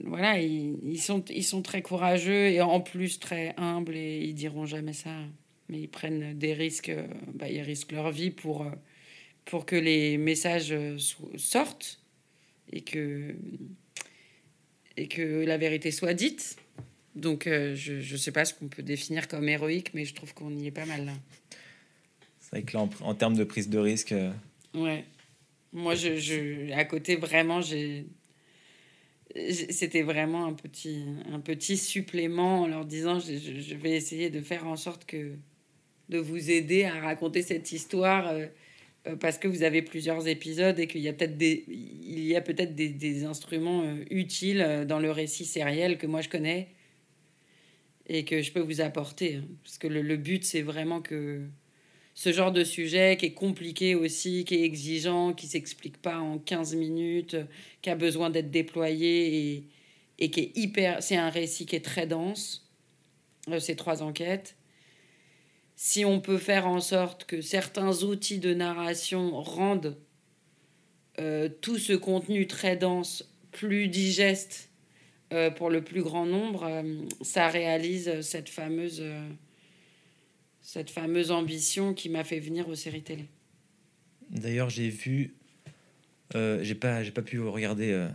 voilà, 0.08 0.40
ils, 0.40 1.02
sont, 1.02 1.24
ils 1.30 1.44
sont 1.44 1.62
très 1.62 1.82
courageux 1.82 2.48
et 2.48 2.62
en 2.62 2.80
plus 2.80 3.20
très 3.20 3.54
humbles 3.58 3.96
et 3.96 4.20
ils 4.20 4.34
diront 4.34 4.66
jamais 4.66 4.94
ça. 4.94 5.16
Mais 5.70 5.82
ils 5.82 5.90
prennent 5.90 6.38
des 6.38 6.54
risques, 6.54 6.90
euh, 6.90 7.08
bah, 7.34 7.50
ils 7.50 7.62
risquent 7.62 7.92
leur 7.92 8.12
vie 8.12 8.32
pour, 8.32 8.62
euh, 8.62 8.72
pour 9.44 9.66
que 9.66 9.76
les 9.76 10.18
messages 10.18 10.72
euh, 10.72 10.98
sortent 11.36 12.00
et 12.72 12.82
que, 12.82 13.36
et 14.96 15.08
que 15.08 15.44
la 15.46 15.58
vérité 15.58 15.92
soit 15.92 16.14
dite. 16.14 16.58
Donc 17.18 17.44
je 17.46 18.12
ne 18.14 18.18
sais 18.18 18.32
pas 18.32 18.46
ce 18.46 18.54
qu'on 18.54 18.68
peut 18.68 18.84
définir 18.84 19.28
comme 19.28 19.50
héroïque, 19.50 19.94
mais 19.94 20.06
je 20.06 20.14
trouve 20.14 20.34
qu'on 20.34 20.56
y 20.58 20.68
est 20.68 20.72
pas 20.72 20.86
mal 20.86 21.06
là. 21.06 21.14
C'est 22.40 22.52
vrai 22.52 22.62
que 22.64 22.78
là, 22.78 22.84
en, 22.84 22.90
en 23.02 23.14
termes 23.16 23.36
de 23.36 23.44
prise 23.44 23.70
de 23.70 23.78
risque. 23.80 24.14
euh, 24.14 24.32
Ouais. 24.74 25.04
Moi, 25.74 25.96
je, 25.96 26.16
je, 26.18 26.72
à 26.72 26.86
côté, 26.86 27.16
vraiment, 27.18 27.60
j'ai. 27.62 28.06
C'était 29.70 30.02
vraiment 30.04 30.46
un 30.48 30.54
petit, 30.54 31.04
un 31.32 31.40
petit 31.40 31.76
supplément 31.78 32.62
en 32.62 32.68
leur 32.68 32.86
disant 32.86 33.20
je, 33.20 33.76
vais 33.76 33.92
essayer 33.92 34.30
de 34.30 34.42
faire 34.42 34.66
en 34.66 34.78
sorte 34.78 35.06
que. 35.06 35.34
de 36.10 36.18
vous 36.18 36.50
aider 36.50 36.86
à 36.86 37.02
raconter 37.02 37.42
cette 37.42 37.72
histoire 37.74 38.30
euh, 38.30 38.46
euh, 39.08 39.16
parce 39.18 39.38
que 39.38 39.48
vous 39.50 39.64
avez 39.64 39.82
plusieurs 39.82 40.28
épisodes 40.28 40.80
et 40.80 40.88
qu'il 40.88 41.02
y 41.02 41.10
a 41.10 41.14
peut-être 41.14 41.38
des, 41.38 41.66
il 41.68 42.26
y 42.26 42.36
a 42.38 42.42
peut-être 42.42 42.74
des, 42.76 42.88
des 42.90 43.26
instruments 43.26 43.84
euh, 43.84 44.06
utiles 44.10 44.62
euh, 44.62 44.86
dans 44.86 45.00
le 45.00 45.12
récit 45.12 45.46
sériel 45.46 45.98
que 45.98 46.08
moi 46.08 46.22
je 46.22 46.30
connais 46.30 46.70
et 48.08 48.26
que 48.26 48.42
je 48.42 48.52
peux 48.52 48.62
vous 48.62 48.82
apporter. 48.82 49.36
hein. 49.36 49.48
Parce 49.64 49.78
que 49.78 49.88
le, 49.88 50.18
but, 50.18 50.44
c'est 50.44 50.62
vraiment 50.62 51.02
que 51.02 51.42
ce 52.16 52.32
genre 52.32 52.52
de 52.52 52.64
sujet 52.64 53.18
qui 53.18 53.28
est 53.28 53.34
compliqué 53.34 53.96
aussi, 53.96 54.46
qui 54.46 54.56
est 54.56 54.64
exigeant, 54.64 55.34
qui 55.34 55.48
s'explique 55.48 56.02
pas 56.02 56.18
en 56.18 56.40
15 56.40 56.76
minutes, 56.76 57.38
qui 57.82 57.90
a 57.90 57.96
besoin 57.96 58.30
d'être 58.30 58.50
déployé 58.50 59.56
et, 59.56 59.68
et 60.20 60.32
qui 60.32 60.40
est 60.40 60.58
hyper... 60.58 61.04
C'est 61.04 61.18
un 61.18 61.30
récit 61.30 61.66
qui 61.66 61.76
est 61.76 61.86
très 61.86 62.08
dense, 62.08 62.68
euh, 63.50 63.60
ces 63.60 63.76
trois 63.76 64.02
enquêtes. 64.02 64.56
Si 65.76 66.06
on 66.06 66.20
peut 66.20 66.40
faire 66.40 66.66
en 66.66 66.80
sorte 66.80 67.26
que 67.26 67.42
certains 67.42 68.02
outils 68.04 68.40
de 68.40 68.54
narration 68.54 69.40
rendent 69.42 69.96
euh, 71.20 71.50
tout 71.62 71.78
ce 71.78 71.94
contenu 71.94 72.48
très 72.48 72.78
dense 72.78 73.30
plus 73.52 73.88
digeste 73.88 74.70
euh, 75.34 75.52
pour 75.52 75.70
le 75.70 75.82
plus 75.82 76.04
grand 76.04 76.26
nombre, 76.26 76.64
euh, 76.64 76.84
ça 77.22 77.50
réalise 77.50 78.22
cette 78.22 78.48
fameuse, 78.48 79.00
euh, 79.02 79.28
cette 80.62 80.90
fameuse 80.90 81.32
ambition 81.32 81.94
qui 81.94 82.08
m'a 82.08 82.24
fait 82.24 82.40
venir 82.40 82.70
aux 82.70 82.76
séries 82.76 83.04
télé. 83.04 83.26
D'ailleurs, 84.30 84.70
j'ai 84.70 84.90
vu. 84.90 85.36
j'ai 86.34 86.76
pas, 86.76 87.04
j'ai 87.04 87.12
pas 87.12 87.22
pu 87.22 87.40
regarder, 87.42 88.08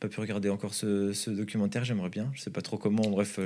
pas 0.00 0.08
pu 0.08 0.20
regarder 0.20 0.48
encore 0.48 0.74
ce, 0.74 1.12
ce 1.12 1.30
documentaire. 1.30 1.84
J'aimerais 1.84 2.10
bien. 2.10 2.30
Je 2.34 2.40
sais 2.40 2.50
pas 2.50 2.62
trop 2.62 2.76
comment. 2.78 3.08
Bref, 3.08 3.40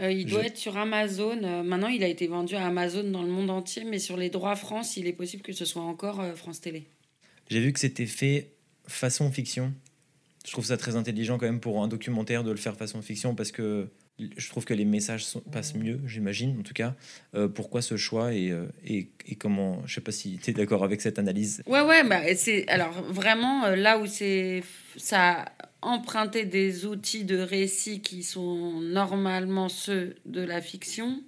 il 0.00 0.26
doit 0.26 0.46
être 0.46 0.56
sur 0.56 0.76
Amazon. 0.76 1.62
Maintenant, 1.64 1.88
il 1.88 2.04
a 2.04 2.08
été 2.08 2.28
vendu 2.28 2.54
à 2.54 2.66
Amazon 2.66 3.02
dans 3.10 3.22
le 3.22 3.30
monde 3.30 3.50
entier, 3.50 3.82
mais 3.84 3.98
sur 3.98 4.16
les 4.16 4.30
droits 4.30 4.54
France, 4.54 4.96
il 4.96 5.08
est 5.08 5.12
possible 5.12 5.42
que 5.42 5.52
ce 5.52 5.64
soit 5.64 5.82
encore 5.82 6.24
France 6.36 6.60
Télé. 6.60 6.86
j'ai 7.48 7.60
vu 7.60 7.72
que 7.72 7.80
c'était 7.80 8.06
fait 8.06 8.52
façon 8.86 9.30
fiction. 9.32 9.74
Je 10.46 10.52
trouve 10.52 10.64
ça 10.64 10.76
très 10.76 10.96
intelligent 10.96 11.38
quand 11.38 11.46
même 11.46 11.60
pour 11.60 11.82
un 11.82 11.88
documentaire 11.88 12.44
de 12.44 12.50
le 12.50 12.56
faire 12.56 12.76
façon 12.76 13.02
fiction 13.02 13.34
parce 13.34 13.52
que 13.52 13.88
je 14.36 14.48
trouve 14.48 14.64
que 14.64 14.74
les 14.74 14.84
messages 14.84 15.26
passent 15.50 15.74
mieux, 15.74 16.00
j'imagine 16.06 16.58
en 16.58 16.62
tout 16.62 16.74
cas. 16.74 16.94
Euh, 17.34 17.48
pourquoi 17.48 17.82
ce 17.82 17.96
choix 17.96 18.34
et, 18.34 18.50
euh, 18.50 18.66
et, 18.84 19.10
et 19.26 19.34
comment 19.36 19.82
Je 19.86 19.94
sais 19.94 20.00
pas 20.00 20.12
si 20.12 20.38
tu 20.38 20.50
es 20.50 20.54
d'accord 20.54 20.84
avec 20.84 21.00
cette 21.00 21.18
analyse. 21.18 21.62
Ouais, 21.66 21.82
ouais, 21.82 22.04
bah, 22.04 22.22
c'est 22.36 22.66
alors 22.68 23.02
vraiment 23.02 23.64
euh, 23.66 23.76
là 23.76 23.98
où 23.98 24.06
c'est 24.06 24.62
ça 24.96 25.44
emprunté 25.82 26.44
des 26.44 26.86
outils 26.86 27.24
de 27.24 27.38
récit 27.38 28.00
qui 28.00 28.22
sont 28.22 28.80
normalement 28.80 29.68
ceux 29.68 30.16
de 30.26 30.42
la 30.42 30.60
fiction. 30.60 31.22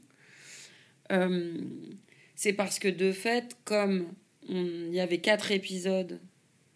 c'est 2.34 2.52
parce 2.52 2.78
que 2.78 2.88
de 2.88 3.12
fait, 3.12 3.56
comme 3.64 4.06
il 4.48 4.92
y 4.92 5.00
avait 5.00 5.18
quatre 5.18 5.52
épisodes, 5.52 6.20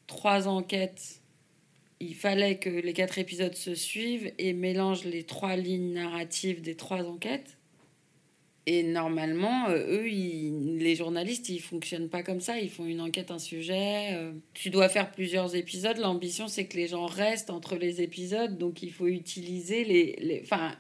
trois 0.07 0.49
enquêtes, 0.49 1.21
il 2.01 2.15
fallait 2.15 2.59
que 2.59 2.69
les 2.69 2.93
quatre 2.93 3.19
épisodes 3.19 3.55
se 3.55 3.75
suivent 3.75 4.33
et 4.39 4.53
mélangent 4.53 5.05
les 5.05 5.25
trois 5.25 5.57
lignes 5.57 5.93
narratives 5.95 6.61
des 6.61 6.75
trois 6.75 7.05
enquêtes. 7.05 7.57
Et 8.69 8.83
normalement, 8.83 9.69
euh, 9.69 10.01
eux, 10.01 10.09
ils- 10.11 10.79
les 10.79 10.97
journalistes, 10.97 11.49
ils 11.49 11.61
fonctionnent 11.61 12.09
pas 12.09 12.25
comme 12.25 12.41
ça. 12.41 12.59
Ils 12.59 12.69
font 12.69 12.85
une 12.85 13.01
enquête, 13.01 13.31
un 13.31 13.39
sujet. 13.39 14.15
euh, 14.15 14.33
tu 14.55 14.71
dois 14.71 14.89
faire 14.89 15.13
plusieurs 15.13 15.55
épisodes. 15.55 15.97
L'ambition, 15.99 16.49
c'est 16.49 16.67
que 16.67 16.77
les 16.77 16.89
gens 16.89 17.07
restent 17.07 17.51
entre 17.51 17.77
les 17.77 18.03
épisodes. 18.03 18.59
Donc, 18.59 18.83
il 18.83 18.91
faut 18.93 19.07
utiliser 19.07 19.85
les. 19.85 20.17
les... 20.21 20.41
Enfin, 20.43 20.77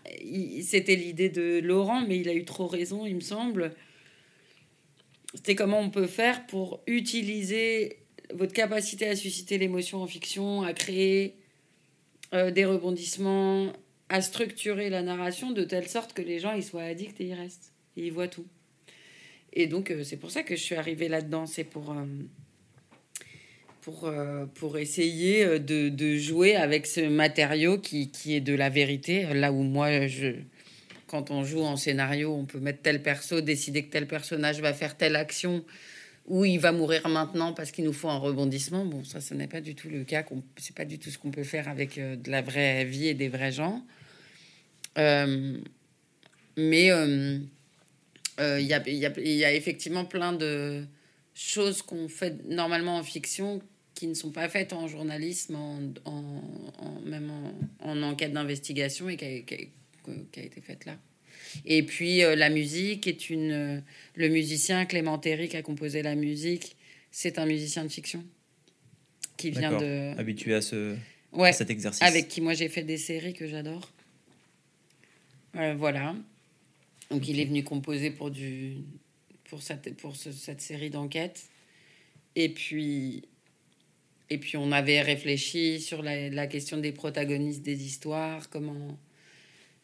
c'était 0.62 0.96
l'idée 0.96 1.28
de 1.28 1.60
Laurent, 1.60 2.04
mais 2.04 2.18
il 2.18 2.28
a 2.28 2.34
eu 2.34 2.44
trop 2.44 2.66
raison, 2.66 3.06
il 3.06 3.14
me 3.14 3.20
semble. 3.20 3.72
C'était 5.34 5.54
comment 5.54 5.78
on 5.78 5.90
peut 5.90 6.08
faire 6.08 6.46
pour 6.48 6.82
utiliser 6.88 7.98
votre 8.34 8.52
capacité 8.52 9.08
à 9.08 9.16
susciter 9.16 9.58
l'émotion 9.58 10.02
en 10.02 10.06
fiction, 10.06 10.62
à 10.62 10.72
créer 10.72 11.34
euh, 12.34 12.50
des 12.50 12.64
rebondissements, 12.64 13.72
à 14.08 14.20
structurer 14.20 14.90
la 14.90 15.02
narration 15.02 15.50
de 15.50 15.64
telle 15.64 15.88
sorte 15.88 16.12
que 16.12 16.22
les 16.22 16.38
gens 16.38 16.52
ils 16.52 16.64
soient 16.64 16.82
addicts 16.82 17.20
et 17.20 17.26
ils 17.26 17.34
restent. 17.34 17.72
Et 17.96 18.06
ils 18.06 18.12
voient 18.12 18.28
tout. 18.28 18.46
Et 19.52 19.66
donc, 19.66 19.90
euh, 19.90 20.04
c'est 20.04 20.16
pour 20.16 20.30
ça 20.30 20.42
que 20.42 20.54
je 20.56 20.62
suis 20.62 20.74
arrivée 20.74 21.08
là-dedans. 21.08 21.46
C'est 21.46 21.64
pour, 21.64 21.92
euh, 21.92 22.04
pour, 23.80 24.10
pour 24.54 24.78
essayer 24.78 25.58
de, 25.58 25.88
de 25.88 26.16
jouer 26.16 26.56
avec 26.56 26.86
ce 26.86 27.00
matériau 27.00 27.78
qui, 27.78 28.10
qui 28.10 28.34
est 28.34 28.40
de 28.40 28.54
la 28.54 28.68
vérité. 28.68 29.32
Là 29.32 29.52
où 29.52 29.62
moi, 29.62 30.06
je, 30.06 30.32
quand 31.06 31.30
on 31.30 31.44
joue 31.44 31.62
en 31.62 31.76
scénario, 31.76 32.34
on 32.34 32.44
peut 32.44 32.58
mettre 32.58 32.82
tel 32.82 33.02
perso, 33.02 33.40
décider 33.40 33.84
que 33.84 33.90
tel 33.90 34.06
personnage 34.06 34.60
va 34.60 34.74
faire 34.74 34.96
telle 34.96 35.16
action 35.16 35.64
ou 36.26 36.44
il 36.44 36.58
va 36.58 36.72
mourir 36.72 37.06
maintenant 37.08 37.52
parce 37.52 37.70
qu'il 37.70 37.84
nous 37.84 37.92
faut 37.92 38.08
un 38.08 38.18
rebondissement. 38.18 38.84
Bon, 38.84 39.04
ça, 39.04 39.20
ce 39.20 39.34
n'est 39.34 39.46
pas 39.48 39.60
du 39.60 39.74
tout 39.74 39.88
le 39.88 40.04
cas. 40.04 40.24
C'est 40.56 40.74
pas 40.74 40.84
du 40.84 40.98
tout 40.98 41.10
ce 41.10 41.18
qu'on 41.18 41.30
peut 41.30 41.44
faire 41.44 41.68
avec 41.68 41.98
euh, 41.98 42.16
de 42.16 42.30
la 42.30 42.42
vraie 42.42 42.84
vie 42.84 43.08
et 43.08 43.14
des 43.14 43.28
vrais 43.28 43.52
gens. 43.52 43.84
Euh, 44.98 45.58
mais 46.56 46.90
euh, 46.90 47.38
il 48.38 48.66
y, 48.66 49.44
a, 49.44 49.52
effectivement 49.54 50.04
plein 50.04 50.32
de 50.32 50.84
choses 51.34 51.82
qu'on 51.82 52.08
fait 52.08 52.44
normalement 52.48 52.96
en 52.96 53.02
fiction 53.02 53.60
qui 53.94 54.06
ne 54.08 54.14
sont 54.14 54.30
pas 54.30 54.48
faites 54.48 54.72
en 54.72 54.88
journalisme, 54.88 55.54
en, 55.56 55.80
même 57.04 57.30
en, 57.80 57.90
en 57.90 58.02
enquête 58.02 58.32
d'investigation 58.32 59.08
et 59.08 59.16
qui 59.16 59.24
a- 59.24 59.40
qui 59.42 60.40
a 60.40 60.42
été 60.42 60.60
faite 60.60 60.84
là. 60.84 60.96
Et 61.64 61.82
puis 61.82 62.22
euh, 62.22 62.36
la 62.36 62.50
musique 62.50 63.06
est 63.06 63.30
une. 63.30 63.50
euh, 63.50 63.80
le 64.14 64.28
musicien 64.28 64.84
Clément 64.86 65.18
Terry 65.18 65.48
qui 65.48 65.56
a 65.56 65.62
composé 65.62 66.02
la 66.02 66.14
musique, 66.14 66.76
c'est 67.10 67.38
un 67.38 67.46
musicien 67.46 67.84
de 67.84 67.88
fiction 67.88 68.24
qui 69.36 69.50
vient 69.50 69.76
de. 69.78 70.18
Habitué 70.18 70.54
à, 70.54 70.60
ce, 70.62 70.96
à 71.38 71.52
cet 71.52 71.70
exercice. 71.70 72.02
avec 72.02 72.28
qui 72.28 72.40
moi 72.40 72.54
j'ai 72.54 72.68
fait 72.68 72.82
des 72.82 72.98
séries 72.98 73.34
que 73.34 73.46
j'adore. 73.46 73.90
Euh, 75.56 75.74
voilà. 75.76 76.14
Donc 77.10 77.28
il 77.28 77.38
est 77.40 77.44
venu 77.44 77.62
composer 77.64 78.10
pour 78.10 78.30
du 78.30 78.76
pour 79.48 79.62
cette 79.62 79.96
pour 79.96 80.16
ce- 80.16 80.32
cette 80.32 80.60
série 80.60 80.90
d'enquêtes. 80.90 81.44
Et 82.34 82.48
puis 82.48 83.22
et 84.28 84.38
puis 84.38 84.56
on 84.56 84.72
avait 84.72 85.02
réfléchi 85.02 85.80
sur 85.80 86.02
la, 86.02 86.28
la 86.30 86.46
question 86.48 86.78
des 86.78 86.92
protagonistes 86.92 87.62
des 87.62 87.84
histoires, 87.84 88.50
comment 88.50 88.98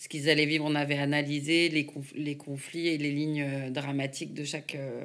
ce 0.02 0.08
qu'ils 0.08 0.28
allaient 0.28 0.46
vivre. 0.46 0.64
On 0.64 0.74
avait 0.74 0.98
analysé 0.98 1.68
les, 1.68 1.88
les 2.16 2.36
conflits 2.36 2.88
et 2.88 2.98
les 2.98 3.12
lignes 3.12 3.42
euh, 3.42 3.70
dramatiques 3.70 4.34
de 4.34 4.42
chaque 4.42 4.74
euh, 4.74 5.04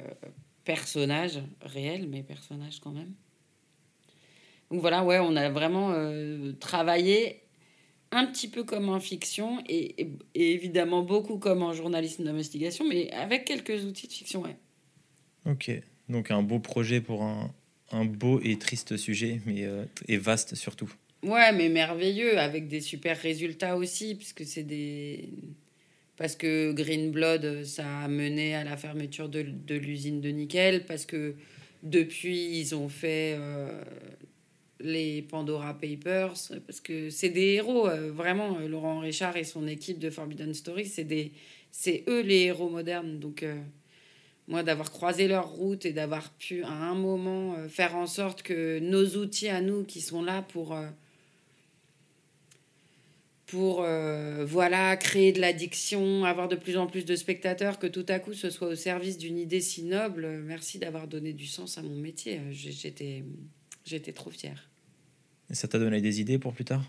personnage 0.64 1.40
réel, 1.62 2.08
mais 2.08 2.24
personnage 2.24 2.80
quand 2.80 2.90
même. 2.90 3.12
Donc 4.72 4.80
voilà, 4.80 5.04
ouais, 5.04 5.20
on 5.20 5.36
a 5.36 5.50
vraiment 5.50 5.92
euh, 5.92 6.52
travaillé 6.58 7.42
un 8.10 8.26
petit 8.26 8.48
peu 8.48 8.64
comme 8.64 8.88
en 8.88 8.98
fiction 8.98 9.62
et, 9.68 10.08
évidemment 10.34 11.02
beaucoup 11.02 11.38
comme 11.38 11.62
en 11.62 11.72
journalisme 11.72 12.24
d'investigation, 12.24 12.84
mais 12.88 13.08
avec 13.12 13.44
quelques 13.44 13.84
outils 13.84 14.08
de 14.08 14.12
fiction, 14.12 14.42
ouais. 14.42 14.56
Ok, 15.46 15.70
donc 16.08 16.32
un 16.32 16.42
beau 16.42 16.58
projet 16.58 17.00
pour 17.00 17.22
un, 17.22 17.54
un 17.92 18.04
beau 18.04 18.40
et 18.42 18.58
triste 18.58 18.96
sujet, 18.96 19.40
mais 19.46 19.64
et 20.08 20.16
vaste 20.16 20.56
surtout. 20.56 20.92
Ouais, 21.24 21.52
mais 21.52 21.68
merveilleux, 21.68 22.38
avec 22.38 22.68
des 22.68 22.80
super 22.80 23.16
résultats 23.18 23.76
aussi, 23.76 24.14
puisque 24.14 24.44
c'est 24.44 24.62
des... 24.62 25.30
Parce 26.16 26.36
que 26.36 26.72
Green 26.72 27.10
Blood, 27.10 27.64
ça 27.64 28.00
a 28.00 28.08
mené 28.08 28.54
à 28.54 28.64
la 28.64 28.76
fermeture 28.76 29.28
de, 29.28 29.40
l'usine 29.74 30.20
de 30.20 30.28
nickel, 30.30 30.84
parce 30.84 31.06
que 31.06 31.34
depuis, 31.82 32.58
ils 32.58 32.74
ont 32.74 32.88
fait 32.88 33.36
euh, 33.38 33.82
les 34.80 35.22
Pandora 35.22 35.74
Papers, 35.78 36.34
parce 36.66 36.80
que 36.80 37.10
c'est 37.10 37.30
des 37.30 37.54
héros, 37.54 37.88
euh, 37.88 38.10
vraiment, 38.12 38.58
euh, 38.58 38.68
Laurent 38.68 39.00
Richard 39.00 39.36
et 39.36 39.44
son 39.44 39.66
équipe 39.66 39.98
de 39.98 40.10
Forbidden 40.10 40.54
Story, 40.54 40.86
c'est 40.86 41.04
des... 41.04 41.32
eux 42.08 42.22
les 42.22 42.42
héros 42.42 42.70
modernes, 42.70 43.18
donc... 43.18 43.42
euh, 43.42 43.60
moi, 44.48 44.62
d'avoir 44.62 44.90
croisé 44.90 45.28
leur 45.28 45.48
route 45.50 45.84
et 45.84 45.92
d'avoir 45.92 46.30
pu 46.32 46.64
à 46.64 46.72
un 46.72 46.94
moment 46.94 47.54
euh, 47.54 47.68
faire 47.68 47.94
en 47.94 48.06
sorte 48.06 48.42
que 48.42 48.78
nos 48.78 49.04
outils 49.18 49.48
à 49.48 49.60
nous 49.60 49.84
qui 49.84 50.00
sont 50.00 50.22
là 50.22 50.42
pour, 50.42 50.74
euh, 50.74 50.88
pour 53.48 53.82
euh, 53.82 54.44
voilà, 54.46 54.96
créer 54.96 55.32
de 55.32 55.40
l'addiction, 55.40 56.24
avoir 56.24 56.48
de 56.48 56.56
plus 56.56 56.76
en 56.76 56.86
plus 56.86 57.04
de 57.04 57.16
spectateurs, 57.16 57.78
que 57.78 57.86
tout 57.86 58.04
à 58.08 58.18
coup 58.18 58.34
ce 58.34 58.50
soit 58.50 58.68
au 58.68 58.74
service 58.74 59.18
d'une 59.18 59.38
idée 59.38 59.60
si 59.60 59.82
noble, 59.82 60.26
merci 60.44 60.78
d'avoir 60.78 61.08
donné 61.08 61.32
du 61.32 61.46
sens 61.46 61.76
à 61.78 61.82
mon 61.82 61.96
métier. 61.96 62.40
J'étais, 62.50 63.24
j'étais 63.84 64.12
trop 64.12 64.30
fière. 64.30 64.68
Et 65.50 65.54
ça 65.54 65.66
t'a 65.66 65.78
donné 65.78 66.00
des 66.00 66.20
idées 66.20 66.38
pour 66.38 66.52
plus 66.52 66.64
tard? 66.66 66.84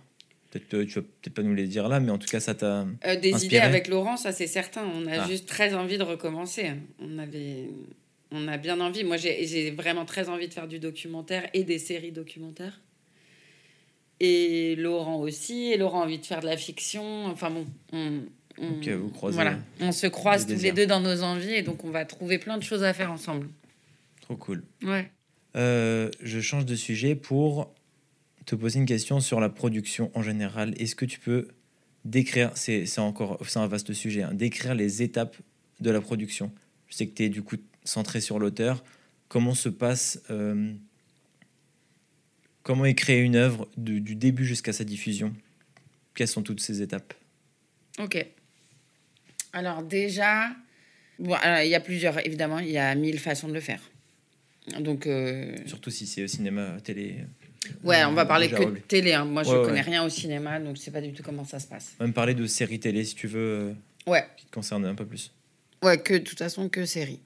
Peut-être 0.51 0.83
tu 0.85 0.95
vas 0.95 1.01
peut-être 1.01 1.33
pas 1.33 1.43
nous 1.43 1.53
les 1.53 1.67
dire 1.67 1.87
là, 1.87 1.99
mais 1.99 2.11
en 2.11 2.17
tout 2.17 2.27
cas, 2.27 2.39
ça 2.39 2.55
t'a. 2.55 2.85
Euh, 3.05 3.15
des 3.19 3.33
Inspiré. 3.33 3.45
idées 3.57 3.65
avec 3.65 3.87
Laurent, 3.87 4.17
ça 4.17 4.31
c'est 4.31 4.47
certain. 4.47 4.83
On 4.95 5.05
a 5.07 5.21
Ah. 5.21 5.27
juste 5.27 5.47
très 5.47 5.73
envie 5.75 5.97
de 5.97 6.03
recommencer. 6.03 6.71
On 6.99 7.19
avait, 7.19 7.69
on 8.31 8.47
a 8.47 8.57
bien 8.57 8.79
envie. 8.81 9.03
Moi, 9.03 9.15
j'ai 9.17 9.71
vraiment 9.71 10.05
très 10.05 10.27
envie 10.27 10.47
de 10.49 10.53
faire 10.53 10.67
du 10.67 10.79
documentaire 10.79 11.47
et 11.53 11.63
des 11.63 11.77
séries 11.79 12.11
documentaires. 12.11 12.81
Et 14.19 14.75
Laurent 14.75 15.17
aussi. 15.19 15.71
Et 15.71 15.77
Laurent 15.77 16.01
a 16.01 16.05
envie 16.05 16.19
de 16.19 16.25
faire 16.25 16.41
de 16.41 16.45
la 16.47 16.57
fiction. 16.57 17.25
Enfin 17.27 17.49
bon, 17.49 17.65
on, 17.93 18.21
on- 18.59 18.77
Ok, 18.79 18.89
vous 18.89 19.09
croisez 19.09 19.35
Voilà, 19.35 19.57
on 19.79 19.91
se 19.91 20.07
croise 20.07 20.45
tous 20.45 20.61
les 20.61 20.71
deux 20.73 20.85
dans 20.85 20.99
nos 20.99 21.23
envies 21.23 21.53
et 21.53 21.61
donc 21.61 21.83
on 21.85 21.91
va 21.91 22.03
trouver 22.05 22.37
plein 22.39 22.57
de 22.57 22.63
choses 22.63 22.83
à 22.83 22.93
faire 22.93 23.11
ensemble. 23.11 23.47
Trop 24.21 24.35
cool. 24.35 24.63
Ouais. 24.83 25.09
Euh, 25.55 26.11
je 26.21 26.39
change 26.41 26.65
de 26.65 26.75
sujet 26.75 27.15
pour 27.15 27.73
te 28.45 28.55
poser 28.55 28.79
une 28.79 28.85
question 28.85 29.19
sur 29.21 29.39
la 29.39 29.49
production 29.49 30.11
en 30.13 30.21
général. 30.21 30.73
Est-ce 30.81 30.95
que 30.95 31.05
tu 31.05 31.19
peux 31.19 31.47
décrire, 32.05 32.51
c'est 32.55 32.85
encore 32.99 33.39
un 33.55 33.67
vaste 33.67 33.93
sujet, 33.93 34.23
hein, 34.23 34.33
décrire 34.33 34.75
les 34.75 35.01
étapes 35.03 35.37
de 35.79 35.89
la 35.91 36.01
production? 36.01 36.51
Je 36.87 36.95
sais 36.95 37.07
que 37.07 37.13
tu 37.15 37.23
es 37.23 37.29
du 37.29 37.41
coup 37.43 37.55
centré 37.85 38.19
sur 38.21 38.39
l'auteur. 38.39 38.83
Comment 39.29 39.53
se 39.53 39.69
passe, 39.69 40.21
euh, 40.31 40.73
comment 42.69 42.85
est 42.85 42.93
créée 42.93 43.21
une 43.21 43.35
œuvre 43.35 43.67
de- 43.77 43.97
du 43.97 44.13
début 44.13 44.45
jusqu'à 44.45 44.73
sa 44.73 44.83
diffusion? 44.83 45.33
Quelles 46.13 46.27
sont 46.27 46.43
toutes 46.43 46.59
ces 46.61 46.83
étapes? 46.83 47.15
Ok. 47.97 48.23
Alors 49.53 49.81
déjà, 49.81 50.51
bon, 51.17 51.33
alors, 51.33 51.61
il 51.63 51.69
y 51.69 51.73
a 51.73 51.79
plusieurs, 51.79 52.23
évidemment, 52.23 52.59
il 52.59 52.69
y 52.69 52.77
a 52.77 52.93
mille 52.93 53.17
façons 53.17 53.47
de 53.47 53.53
le 53.55 53.59
faire. 53.59 53.81
Donc, 54.81 55.07
euh, 55.07 55.55
Surtout 55.65 55.89
si 55.89 56.05
c'est 56.05 56.23
au 56.23 56.27
cinéma, 56.27 56.77
télé. 56.83 57.25
ouais, 57.83 58.05
on 58.05 58.13
va 58.13 58.27
parler 58.27 58.51
que 58.51 58.63
de 58.63 58.77
télé. 58.87 59.13
hein. 59.13 59.25
Moi, 59.25 59.41
je 59.41 59.49
ouais. 59.49 59.65
connais 59.65 59.81
rien 59.81 60.03
au 60.05 60.09
cinéma, 60.09 60.59
donc 60.59 60.75
je 60.75 60.81
sais 60.81 60.91
pas 60.91 61.01
du 61.01 61.11
tout 61.11 61.23
comment 61.23 61.45
ça 61.45 61.59
se 61.59 61.65
passe. 61.65 61.95
Même 61.99 62.13
parler 62.13 62.35
de 62.35 62.45
séries 62.45 62.79
télé 62.79 63.03
si 63.03 63.15
tu 63.15 63.25
veux, 63.25 63.39
euh, 63.39 63.73
Ouais, 64.05 64.27
qui 64.37 64.45
te 64.45 64.51
concerne 64.51 64.85
un 64.85 64.93
peu 64.93 65.07
plus. 65.07 65.31
ouais, 65.81 65.99
que 65.99 66.13
de 66.13 66.19
toute 66.19 66.37
façon, 66.37 66.69
que 66.69 66.85
série. 66.85 67.19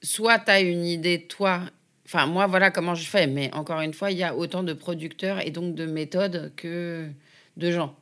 Soit 0.00 0.38
tu 0.38 0.50
as 0.52 0.60
une 0.60 0.84
idée, 0.86 1.26
toi. 1.26 1.68
Enfin, 2.06 2.26
moi, 2.26 2.46
voilà 2.46 2.70
comment 2.70 2.94
je 2.94 3.04
fais. 3.04 3.26
Mais 3.26 3.52
encore 3.54 3.80
une 3.80 3.94
fois, 3.94 4.10
il 4.10 4.18
y 4.18 4.24
a 4.24 4.34
autant 4.34 4.62
de 4.62 4.72
producteurs 4.72 5.40
et 5.46 5.50
donc 5.50 5.74
de 5.74 5.86
méthodes 5.86 6.52
que 6.56 7.08
de 7.56 7.70
gens. 7.70 7.96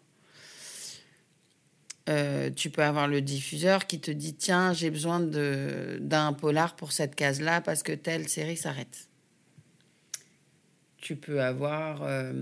Euh, 2.09 2.51
tu 2.51 2.71
peux 2.71 2.83
avoir 2.83 3.09
le 3.09 3.21
diffuseur 3.21 3.87
qui 3.87 4.01
te 4.01 4.11
dit 4.11 4.35
tiens 4.35 4.73
j'ai 4.73 4.91
besoin 4.91 5.21
d'un 5.21 6.33
polar 6.33 6.75
pour 6.75 6.93
cette 6.93 7.15
case 7.15 7.43
là 7.43 7.61
parce 7.61 7.83
que 7.83 7.93
telle 7.93 8.27
série 8.27 8.57
s'arrête 8.57 9.07
tu 11.01 11.17
peux 11.17 11.43
avoir 11.43 12.03
euh, 12.03 12.33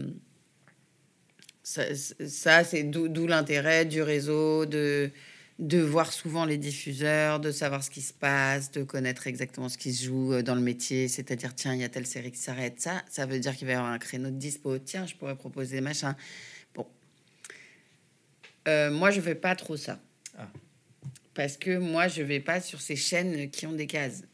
ça, 1.63 1.83
ça, 1.95 2.65
c'est 2.65 2.85
d'où 2.85 3.27
l'intérêt 3.27 3.85
du 3.85 4.03
réseau 4.03 4.65
de 4.65 5.11
de 5.59 5.79
voir 5.79 6.13
souvent 6.13 6.45
les 6.45 6.57
diffuseurs 6.57 7.41
de 7.41 7.51
savoir 7.51 7.83
ce 7.83 7.91
qui 7.91 8.03
se 8.03 8.13
passe 8.13 8.71
de 8.71 8.83
connaître 8.83 9.27
exactement 9.27 9.69
ce 9.69 9.79
qui 9.79 9.93
se 9.93 10.05
joue 10.05 10.35
euh, 10.35 10.43
dans 10.43 10.55
le 10.55 10.61
métier 10.61 11.09
c'est-à-dire 11.09 11.55
tiens 11.55 11.75
il 11.75 11.81
y 11.81 11.85
a 11.85 11.89
telle 11.89 12.07
série 12.07 12.31
qui 12.31 12.39
s'arrête 12.39 12.81
ça 12.81 13.03
ça 13.11 13.27
veut 13.27 13.41
dire 13.41 13.57
qu'il 13.57 13.67
va 13.67 13.73
y 13.73 13.77
avoir 13.77 13.91
un 13.91 13.99
créneau 13.99 14.31
de 14.31 14.37
dispo 14.37 14.79
tiens 14.79 15.07
je 15.07 15.15
pourrais 15.15 15.37
proposer 15.37 15.81
machin 15.81 16.15
bon 16.75 16.87
euh, 18.69 18.91
moi, 18.91 19.11
je 19.11 19.21
fais 19.21 19.35
pas 19.35 19.57
trop 19.57 19.77
ça. 19.77 19.99
Ah. 20.37 20.49
Parce 21.35 21.57
que 21.57 21.79
moi, 21.79 22.09
je 22.09 22.23
vais 22.23 22.41
pas 22.41 22.61
sur 22.61 22.81
ces 22.81 22.97
chaînes 22.97 23.51
qui 23.51 23.67
ont 23.67 23.73
des 23.73 23.87
cases. 23.87 24.25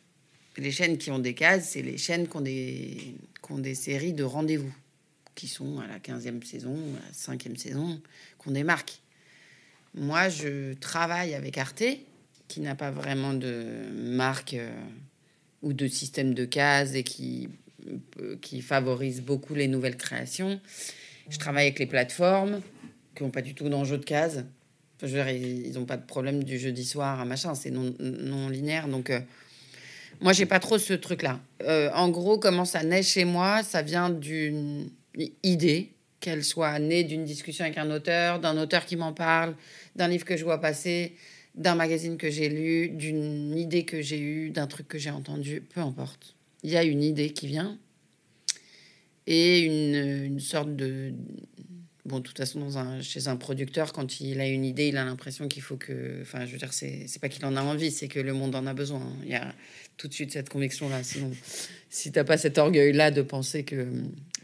Les 0.56 0.72
chaînes 0.72 0.98
qui 0.98 1.10
ont 1.10 1.18
des 1.18 1.34
cases, 1.34 1.70
c'est 1.70 1.82
les 1.82 1.98
chaînes 1.98 2.26
qui 2.26 2.36
ont 2.36 2.40
des, 2.40 3.16
qui 3.42 3.52
ont 3.52 3.58
des 3.58 3.74
séries 3.74 4.12
de 4.12 4.24
rendez-vous, 4.24 4.72
qui 5.34 5.46
sont 5.46 5.78
à 5.80 5.86
la 5.86 5.98
15e 5.98 6.44
saison, 6.44 6.76
à 6.96 7.06
la 7.06 7.36
5e 7.36 7.56
saison, 7.56 8.00
des 8.46 8.64
marques. 8.64 9.00
Moi, 9.94 10.28
je 10.28 10.74
travaille 10.74 11.34
avec 11.34 11.58
Arte, 11.58 11.84
qui 12.48 12.60
n'a 12.60 12.74
pas 12.74 12.90
vraiment 12.90 13.32
de 13.32 13.64
marque 13.94 14.54
euh, 14.54 14.70
ou 15.62 15.72
de 15.72 15.86
système 15.86 16.34
de 16.34 16.44
cases 16.44 16.94
et 16.94 17.02
qui, 17.02 17.48
euh, 18.20 18.36
qui 18.40 18.60
favorise 18.60 19.22
beaucoup 19.22 19.54
les 19.54 19.68
nouvelles 19.68 19.96
créations. 19.96 20.60
Je 21.28 21.38
travaille 21.38 21.66
avec 21.66 21.78
les 21.78 21.86
plateformes 21.86 22.60
qui 23.14 23.22
n'ont 23.22 23.30
pas 23.30 23.42
du 23.42 23.54
tout 23.54 23.68
d'enjeu 23.68 23.98
de 23.98 24.04
cases. 24.04 24.44
Je 25.00 25.06
veux 25.06 25.12
dire, 25.12 25.28
ils 25.28 25.72
n'ont 25.72 25.84
pas 25.84 25.96
de 25.96 26.06
problème 26.06 26.44
du 26.44 26.58
jeudi 26.58 26.84
soir, 26.84 27.24
machin, 27.26 27.54
c'est 27.54 27.70
non, 27.70 27.94
non 28.00 28.48
linéaire. 28.48 28.88
Donc, 28.88 29.10
euh, 29.10 29.20
moi, 30.20 30.32
j'ai 30.32 30.46
pas 30.46 30.60
trop 30.60 30.78
ce 30.78 30.92
truc-là. 30.92 31.40
Euh, 31.62 31.90
en 31.94 32.08
gros, 32.08 32.38
comment 32.38 32.64
ça 32.64 32.82
naît 32.82 33.02
chez 33.02 33.24
moi 33.24 33.62
Ça 33.62 33.82
vient 33.82 34.10
d'une 34.10 34.90
idée, 35.42 35.90
qu'elle 36.24 36.42
soit 36.42 36.78
née 36.78 37.04
d'une 37.04 37.26
discussion 37.26 37.66
avec 37.66 37.76
un 37.76 37.90
auteur, 37.90 38.40
d'un 38.40 38.56
auteur 38.56 38.86
qui 38.86 38.96
m'en 38.96 39.12
parle, 39.12 39.54
d'un 39.94 40.08
livre 40.08 40.24
que 40.24 40.38
je 40.38 40.44
vois 40.44 40.58
passer, 40.58 41.12
d'un 41.54 41.74
magazine 41.74 42.16
que 42.16 42.30
j'ai 42.30 42.48
lu, 42.48 42.88
d'une 42.88 43.54
idée 43.58 43.84
que 43.84 44.00
j'ai 44.00 44.18
eue, 44.18 44.50
d'un 44.50 44.66
truc 44.66 44.88
que 44.88 44.96
j'ai 44.96 45.10
entendu, 45.10 45.60
peu 45.60 45.80
importe. 45.80 46.34
Il 46.62 46.70
y 46.70 46.78
a 46.78 46.82
une 46.82 47.02
idée 47.02 47.34
qui 47.34 47.46
vient 47.46 47.78
et 49.26 49.60
une, 49.60 50.24
une 50.24 50.40
sorte 50.40 50.74
de 50.74 51.12
Bon, 52.06 52.18
de 52.18 52.22
toute 52.22 52.36
façon, 52.36 52.68
chez 53.00 53.28
un 53.28 53.36
producteur, 53.36 53.94
quand 53.94 54.20
il 54.20 54.38
a 54.38 54.46
une 54.46 54.66
idée, 54.66 54.88
il 54.88 54.98
a 54.98 55.06
l'impression 55.06 55.48
qu'il 55.48 55.62
faut 55.62 55.78
que. 55.78 56.20
Enfin, 56.20 56.44
je 56.44 56.52
veux 56.52 56.58
dire, 56.58 56.70
c'est 56.74 57.06
c'est 57.06 57.18
pas 57.18 57.30
qu'il 57.30 57.46
en 57.46 57.56
a 57.56 57.62
envie, 57.62 57.90
c'est 57.90 58.08
que 58.08 58.20
le 58.20 58.34
monde 58.34 58.54
en 58.54 58.66
a 58.66 58.74
besoin. 58.74 59.00
Il 59.22 59.30
y 59.30 59.34
a 59.34 59.54
tout 59.96 60.06
de 60.06 60.12
suite 60.12 60.30
cette 60.30 60.50
conviction-là. 60.50 61.02
Sinon, 61.02 61.30
si 61.88 62.12
t'as 62.12 62.24
pas 62.24 62.36
cet 62.36 62.58
orgueil-là 62.58 63.10
de 63.10 63.22
penser 63.22 63.64
que 63.64 63.88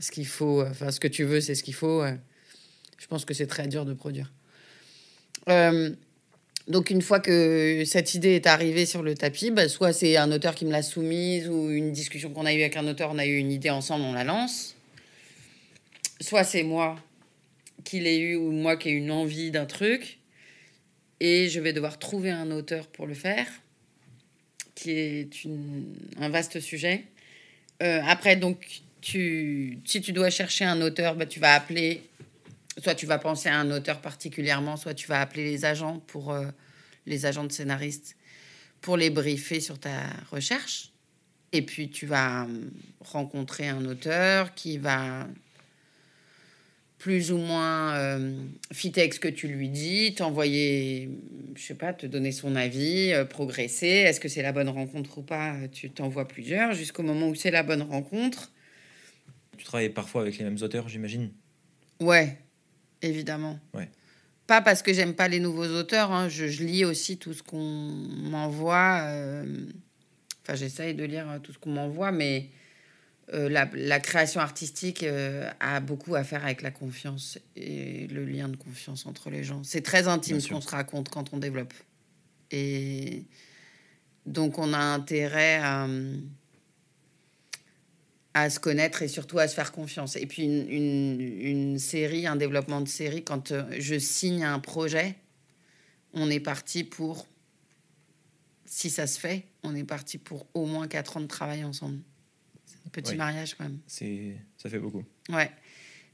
ce 0.01 0.11
qu'il 0.11 0.27
faut, 0.27 0.63
enfin, 0.63 0.91
ce 0.91 0.99
que 0.99 1.09
tu 1.09 1.25
veux, 1.25 1.41
c'est 1.41 1.55
ce 1.55 1.63
qu'il 1.63 1.75
faut, 1.75 2.03
euh, 2.03 2.13
je 2.99 3.07
pense 3.07 3.25
que 3.25 3.35
c'est 3.35 3.47
très 3.47 3.69
dur 3.69 3.85
de 3.85 3.95
produire. 3.95 4.33
Euh, 5.49 5.91
donc, 6.69 6.91
une 6.91 7.03
fois 7.03 7.21
que 7.21 7.85
cette 7.85 8.15
idée 8.15 8.35
est 8.35 8.47
arrivée 8.47 8.87
sur 8.87 9.03
le 9.03 9.15
tapis, 9.15 9.51
bah, 9.51 9.69
soit 9.69 9.93
c'est 9.93 10.17
un 10.17 10.33
auteur 10.33 10.55
qui 10.55 10.65
me 10.65 10.73
l'a 10.73 10.83
soumise 10.83 11.49
ou 11.49 11.71
une 11.71 11.93
discussion 11.93 12.31
qu'on 12.31 12.47
a 12.47 12.53
eue 12.53 12.61
avec 12.61 12.77
un 12.77 12.87
auteur, 12.89 13.11
on 13.13 13.19
a 13.19 13.27
eu 13.27 13.37
une 13.37 13.53
idée 13.53 13.71
ensemble, 13.71 14.05
on 14.05 14.13
la 14.13 14.25
lance. 14.25 14.75
Soit 16.21 16.45
c'est 16.45 16.63
moi 16.63 16.97
qu'il 17.85 18.07
ait 18.07 18.19
eu 18.19 18.37
ou 18.37 18.51
moi 18.51 18.77
qui 18.77 18.89
ai 18.91 18.93
une 18.93 19.11
envie 19.11 19.51
d'un 19.51 19.67
truc 19.67 20.19
et 21.19 21.49
je 21.49 21.61
vais 21.61 21.73
devoir 21.73 21.99
trouver 21.99 22.31
un 22.31 22.51
auteur 22.51 22.87
pour 22.89 23.07
le 23.07 23.15
faire 23.15 23.47
qui 24.75 24.93
est 24.93 25.31
un 26.19 26.29
vaste 26.29 26.61
sujet 26.61 27.05
Euh, 27.83 28.03
après 28.05 28.37
donc 28.37 28.83
si 29.03 30.01
tu 30.03 30.13
dois 30.13 30.31
chercher 30.31 30.65
un 30.65 30.81
auteur 30.81 31.15
bah, 31.15 31.27
tu 31.27 31.41
vas 31.41 31.55
appeler 31.55 32.03
soit 32.79 32.95
tu 32.95 33.07
vas 33.07 33.19
penser 33.19 33.49
à 33.49 33.59
un 33.59 33.71
auteur 33.71 34.01
particulièrement 34.01 34.77
soit 34.77 34.95
tu 34.95 35.07
vas 35.09 35.21
appeler 35.21 35.45
les 35.45 35.65
agents 35.65 36.01
pour 36.07 36.33
euh, 36.33 36.47
les 37.07 37.27
agents 37.27 37.45
de 37.45 37.53
scénaristes 37.53 38.17
pour 38.81 38.97
les 38.97 39.11
briefer 39.11 39.61
sur 39.61 39.79
ta 39.79 39.91
recherche 40.31 40.91
et 41.53 41.63
puis 41.63 41.91
tu 41.91 42.07
vas 42.07 42.45
hum, 42.45 42.71
rencontrer 43.01 43.69
un 43.69 43.85
auteur 43.85 44.55
qui 44.55 44.79
va 44.79 45.27
plus 47.01 47.33
ou 47.33 47.39
moins 47.39 47.95
euh, 47.95 48.35
fitter 48.73 49.01
avec 49.01 49.15
ce 49.15 49.21
que 49.21 49.29
tu 49.29 49.49
lui 49.49 49.71
dis, 49.71 50.15
t'envoyer, 50.15 51.09
je 51.57 51.63
sais 51.63 51.75
pas, 51.75 51.95
te 51.95 52.05
donner 52.05 52.31
son 52.31 52.57
avis, 52.57 53.15
euh, 53.15 53.25
progresser. 53.25 53.87
Est-ce 53.87 54.21
que 54.21 54.29
c'est 54.29 54.43
la 54.43 54.53
bonne 54.53 54.69
rencontre 54.69 55.17
ou 55.17 55.23
pas? 55.23 55.55
Tu 55.73 55.89
t'envoies 55.89 56.29
plusieurs 56.29 56.75
jusqu'au 56.75 57.03
moment 57.03 57.29
où 57.29 57.35
c'est 57.35 57.51
la 57.51 57.63
bonne 57.63 57.81
rencontre. 57.81 58.53
Tu 59.61 59.67
travailles 59.67 59.91
parfois 59.91 60.23
avec 60.23 60.39
les 60.39 60.45
mêmes 60.45 60.57
auteurs, 60.63 60.89
j'imagine. 60.89 61.31
Ouais, 62.01 62.39
évidemment. 63.03 63.61
Ouais. 63.75 63.91
Pas 64.47 64.63
parce 64.63 64.81
que 64.81 64.95
j'aime 64.95 65.13
pas 65.15 65.29
les 65.29 65.39
nouveaux 65.39 65.67
auteurs, 65.67 66.13
hein, 66.13 66.31
je, 66.31 66.47
je 66.47 66.65
lis 66.65 66.87
aussi 66.87 67.19
tout 67.19 67.35
ce 67.35 67.43
qu'on 67.43 67.59
m'envoie. 67.61 69.01
euh, 69.03 69.67
Enfin, 70.43 70.55
j'essaye 70.55 70.95
de 70.95 71.05
lire 71.05 71.27
tout 71.43 71.53
ce 71.53 71.59
qu'on 71.59 71.73
m'envoie, 71.73 72.11
mais 72.11 72.49
euh, 73.35 73.51
la, 73.51 73.69
la 73.75 74.01
création 74.01 74.41
artistique 74.41 75.03
euh, 75.03 75.51
a 75.61 75.81
beaucoup 75.81 76.15
à 76.15 76.25
faire 76.25 76.43
avec 76.43 76.63
la 76.63 76.71
confiance 76.71 77.39
et 77.55 78.07
le 78.07 78.25
lien 78.25 78.49
de 78.49 78.57
confiance 78.57 79.05
entre 79.05 79.29
les 79.29 79.45
gens. 79.45 79.63
C'est 79.63 79.83
très 79.83 80.09
intime 80.09 80.41
ce 80.41 80.49
qu'on 80.49 80.63
se 80.63 80.71
raconte 80.71 81.11
quand 81.11 81.35
on 81.35 81.37
développe. 81.37 81.75
Et 82.51 83.27
donc, 84.25 84.59
on 84.59 84.73
a 84.73 84.79
intérêt 84.79 85.59
à, 85.63 85.87
à 88.35 88.49
se 88.51 88.61
connaître 88.61 89.03
et 89.03 89.09
surtout 89.09 89.39
à 89.39 89.49
se 89.49 89.55
faire 89.55 89.73
confiance. 89.73 90.17
Et 90.17 90.27
puis, 90.27 90.45
une, 90.45 90.69
une, 90.71 91.21
une 91.21 91.79
série, 91.79 92.27
un 92.27 92.37
développement 92.37 92.81
de 92.81 92.89
série, 92.89 93.25
quand 93.25 93.51
euh, 93.51 93.65
je 93.79 93.99
signe 93.99 94.45
un 94.45 94.59
projet, 94.61 95.17
on 96.13 96.31
est 96.31 96.41
parti 96.41 96.85
pour, 96.85 97.27
si 98.67 98.89
ça 98.91 99.07
se 99.09 99.19
fait, 99.19 99.45
on 99.65 99.75
est 99.75 99.85
parti 99.85 100.17
pour 100.19 100.47
au 100.55 100.65
moins 100.67 100.87
4 100.87 101.17
ans 101.17 101.21
de 101.21 101.27
travail 101.27 101.65
ensemble. 101.65 101.99
C'est 102.67 102.77
un 102.87 102.91
petit 102.91 103.13
Oui. 103.13 103.17
mariage 103.19 103.55
quand 103.55 103.65
même. 103.65 103.79
C'est, 103.89 104.37
ça 104.57 104.71
fait 104.71 104.79
beaucoup. 104.79 105.05
Ouais. 105.29 105.51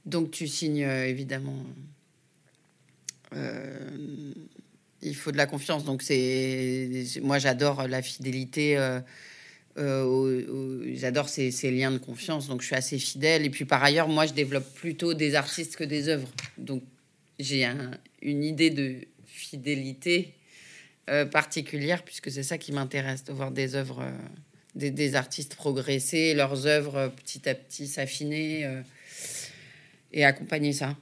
Donc 0.06 0.30
tu 0.30 0.46
signes 0.48 0.84
euh, 0.84 1.06
évidemment. 1.06 1.62
euh, 3.34 4.32
il 5.02 5.14
faut 5.14 5.32
de 5.32 5.36
la 5.36 5.46
confiance. 5.46 5.84
Donc 5.84 6.02
c'est 6.02 7.04
moi 7.22 7.38
j'adore 7.38 7.86
la 7.88 8.02
fidélité. 8.02 8.76
euh, 8.78 9.00
euh, 9.78 10.94
j'adore 10.94 11.28
ces, 11.28 11.50
liens 11.70 11.90
de 11.90 11.98
confiance. 11.98 12.48
Donc 12.48 12.62
je 12.62 12.66
suis 12.66 12.74
assez 12.76 12.98
fidèle. 12.98 13.44
Et 13.44 13.50
puis 13.50 13.64
par 13.64 13.82
ailleurs, 13.82 14.08
moi 14.08 14.26
je 14.26 14.32
développe 14.32 14.72
plutôt 14.74 15.14
des 15.14 15.34
artistes 15.34 15.76
que 15.76 15.84
des 15.84 16.08
œuvres. 16.08 16.28
Donc 16.58 16.82
j'ai 17.38 17.64
un- 17.64 17.90
une 18.22 18.42
idée 18.44 18.70
de 18.70 18.96
fidélité 19.26 20.32
euh, 21.08 21.24
particulières, 21.24 22.02
puisque 22.02 22.30
c'est 22.30 22.42
ça 22.42 22.58
qui 22.58 22.72
m'intéresse, 22.72 23.24
de 23.24 23.32
voir 23.32 23.50
des 23.52 23.74
œuvres, 23.74 24.00
euh, 24.02 24.10
des, 24.74 24.90
des 24.90 25.14
artistes 25.14 25.54
progresser, 25.54 26.34
leurs 26.34 26.66
œuvres 26.66 26.96
euh, 26.96 27.08
petit 27.08 27.48
à 27.48 27.54
petit 27.54 27.86
s'affiner 27.86 28.68
et 30.12 30.24
accompagner 30.24 30.72
ça. 30.72 30.96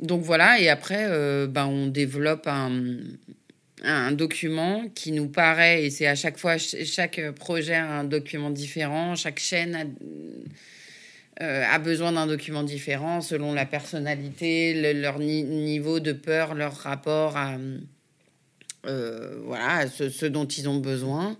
Donc 0.00 0.22
voilà, 0.22 0.60
et 0.60 0.70
après, 0.70 1.06
ben, 1.46 1.66
on 1.66 1.86
développe 1.88 2.46
un, 2.46 2.94
un 3.82 4.12
document 4.12 4.88
qui 4.94 5.12
nous 5.12 5.28
paraît, 5.28 5.84
et 5.84 5.90
c'est 5.90 6.06
à 6.06 6.14
chaque 6.14 6.38
fois, 6.38 6.58
ch- 6.58 6.84
chaque 6.86 7.20
projet 7.32 7.74
a 7.74 7.98
un 8.00 8.04
document 8.04 8.50
différent, 8.50 9.14
chaque 9.16 9.38
chaîne 9.38 9.74
a, 9.74 9.84
euh, 11.42 11.64
besoin 11.78 12.12
d'un 12.12 12.26
document 12.26 12.62
différent 12.62 13.20
selon 13.22 13.54
la 13.54 13.64
personnalité, 13.66 14.74
le- 14.94 15.00
leur 15.00 15.18
ni- 15.18 15.42
niveau 15.44 16.00
de 16.00 16.12
peur, 16.12 16.54
leur 16.54 16.74
rapport 16.74 17.36
à, 17.36 17.56
euh, 18.86 19.40
voilà, 19.44 19.88
ce, 19.88 20.10
dont 20.26 20.46
ils 20.46 20.68
ont 20.68 20.78
besoin. 20.78 21.36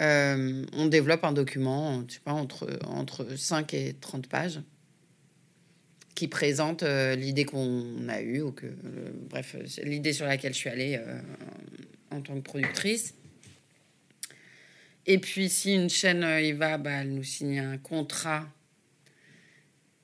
Euh, 0.00 0.64
on 0.74 0.86
développe 0.86 1.24
un 1.24 1.32
document, 1.32 2.02
je 2.08 2.18
entre, 2.32 2.68
entre 2.86 3.36
5 3.36 3.74
et 3.74 3.94
30 4.00 4.28
pages 4.28 4.60
qui 6.18 6.26
présente 6.26 6.82
euh, 6.82 7.14
l'idée 7.14 7.44
qu'on 7.44 8.08
a 8.08 8.20
eue, 8.20 8.40
ou 8.40 8.50
que, 8.50 8.66
euh, 8.66 9.10
bref, 9.30 9.54
l'idée 9.84 10.12
sur 10.12 10.26
laquelle 10.26 10.52
je 10.52 10.58
suis 10.58 10.68
allée 10.68 10.96
euh, 10.98 11.20
en 12.10 12.20
tant 12.20 12.34
que 12.34 12.40
productrice. 12.40 13.14
Et 15.06 15.18
puis, 15.18 15.48
si 15.48 15.74
une 15.74 15.88
chaîne 15.88 16.24
y 16.42 16.50
va, 16.50 16.76
bah, 16.76 17.02
elle 17.02 17.14
nous 17.14 17.22
signe 17.22 17.60
un 17.60 17.78
contrat. 17.78 18.52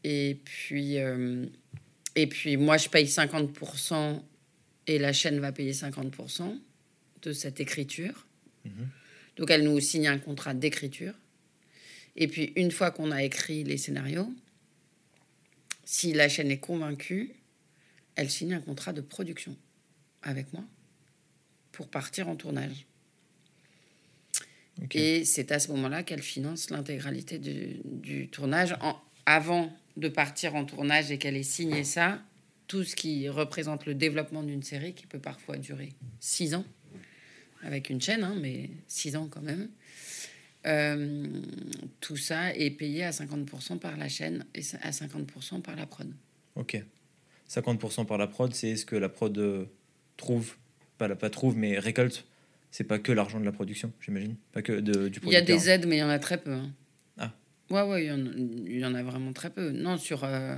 Et 0.05 0.39
puis, 0.45 0.99
et 2.15 2.27
puis 2.29 2.57
moi, 2.59 2.77
je 2.77 2.89
paye 2.89 3.07
50% 3.07 4.23
et 4.87 4.99
la 4.99 5.13
chaîne 5.13 5.41
va 5.41 5.51
payer 5.51 5.73
50% 5.73 6.61
de 7.23 7.33
cette 7.33 7.59
écriture. 7.59 8.27
Mhm. 8.65 8.89
Donc, 9.37 9.51
elle 9.51 9.65
nous 9.65 9.81
signe 9.81 10.07
un 10.07 10.19
contrat 10.19 10.55
d'écriture. 10.55 11.15
Et 12.15 12.29
puis, 12.29 12.53
une 12.55 12.71
fois 12.71 12.93
qu'on 12.93 13.11
a 13.11 13.25
écrit 13.25 13.65
les 13.65 13.79
scénarios, 13.79 14.33
si 15.85 16.13
la 16.13 16.29
chaîne 16.29 16.51
est 16.51 16.59
convaincue, 16.59 17.35
elle 18.17 18.31
signe 18.31 18.55
un 18.55 18.61
contrat 18.61 18.93
de 18.93 19.01
production 19.01 19.57
avec 20.23 20.53
moi 20.53 20.65
pour 21.73 21.89
partir 21.89 22.29
en 22.29 22.37
tournage. 22.37 22.87
Et 24.93 25.25
c'est 25.25 25.53
à 25.53 25.59
ce 25.61 25.69
moment-là 25.73 26.03
qu'elle 26.03 26.23
finance 26.23 26.71
l'intégralité 26.71 27.39
du, 27.39 27.81
du 27.85 28.29
tournage. 28.29 28.77
En- 28.81 29.01
avant 29.27 29.73
de 29.97 30.09
partir 30.09 30.55
en 30.55 30.65
tournage 30.65 31.11
et 31.11 31.19
qu'elle 31.19 31.37
ait 31.37 31.43
signé 31.43 31.85
ça, 31.85 32.23
tout 32.67 32.83
ce 32.85 32.97
qui 32.97 33.29
représente 33.29 33.87
le 33.87 33.95
développement 33.95 34.43
d'une 34.43 34.63
série 34.63 34.95
qui 34.95 35.07
peut 35.07 35.19
parfois 35.21 35.57
durer 35.57 35.91
six 36.21 36.55
ans, 36.55 36.65
avec 37.63 37.89
une 37.89 38.01
chaîne, 38.01 38.25
hein, 38.25 38.37
mais 38.41 38.71
six 38.89 39.17
ans 39.17 39.29
quand 39.29 39.41
même. 39.43 39.71
Euh, 40.67 41.27
tout 42.01 42.17
ça 42.17 42.55
est 42.55 42.71
payé 42.71 43.05
à 43.05 43.11
50% 43.11 43.79
par 43.79 43.97
la 43.97 44.09
chaîne 44.09 44.45
et 44.55 44.61
à 44.83 44.91
50% 44.91 45.61
par 45.63 45.77
la 45.77 45.87
prod. 45.87 46.09
Ok. 46.57 46.83
50% 47.51 48.07
par 48.07 48.19
la 48.19 48.27
prod, 48.27 48.53
c'est 48.55 48.77
ce 48.77 48.87
que 48.87 48.97
la 48.97 49.09
prod 49.09 49.37
euh, 49.39 49.67
trouve, 50.17 50.55
pas, 50.99 51.09
la, 51.09 51.17
pas 51.17 51.31
trouve, 51.31 51.57
mais 51.57 51.79
récolte. 51.79 52.25
C'est 52.71 52.85
pas 52.85 52.99
que 52.99 53.13
l'argent 53.13 53.39
de 53.39 53.45
la 53.45 53.53
production, 53.53 53.93
j'imagine. 54.01 54.35
Pas 54.53 54.63
que 54.63 54.73
de, 54.81 55.09
du 55.09 55.21
Il 55.25 55.29
y 55.31 55.37
a 55.37 55.43
des 55.43 55.69
aides, 55.71 55.87
mais 55.87 55.97
il 55.97 56.01
y 56.01 56.03
en 56.03 56.09
a 56.09 56.19
très 56.19 56.39
peu. 56.39 56.53
hein. 56.53 56.73
Ah. 57.19 57.33
Ouais, 57.71 57.83
ouais, 57.83 58.05
il 58.05 58.09
y, 58.09 58.13
en 58.13 58.27
a, 58.27 58.31
il 58.37 58.79
y 58.81 58.85
en 58.85 58.95
a 58.95 59.03
vraiment 59.03 59.33
très 59.33 59.51
peu. 59.51 59.71
Non, 59.71 59.97
sur. 59.97 60.25
euh, 60.25 60.57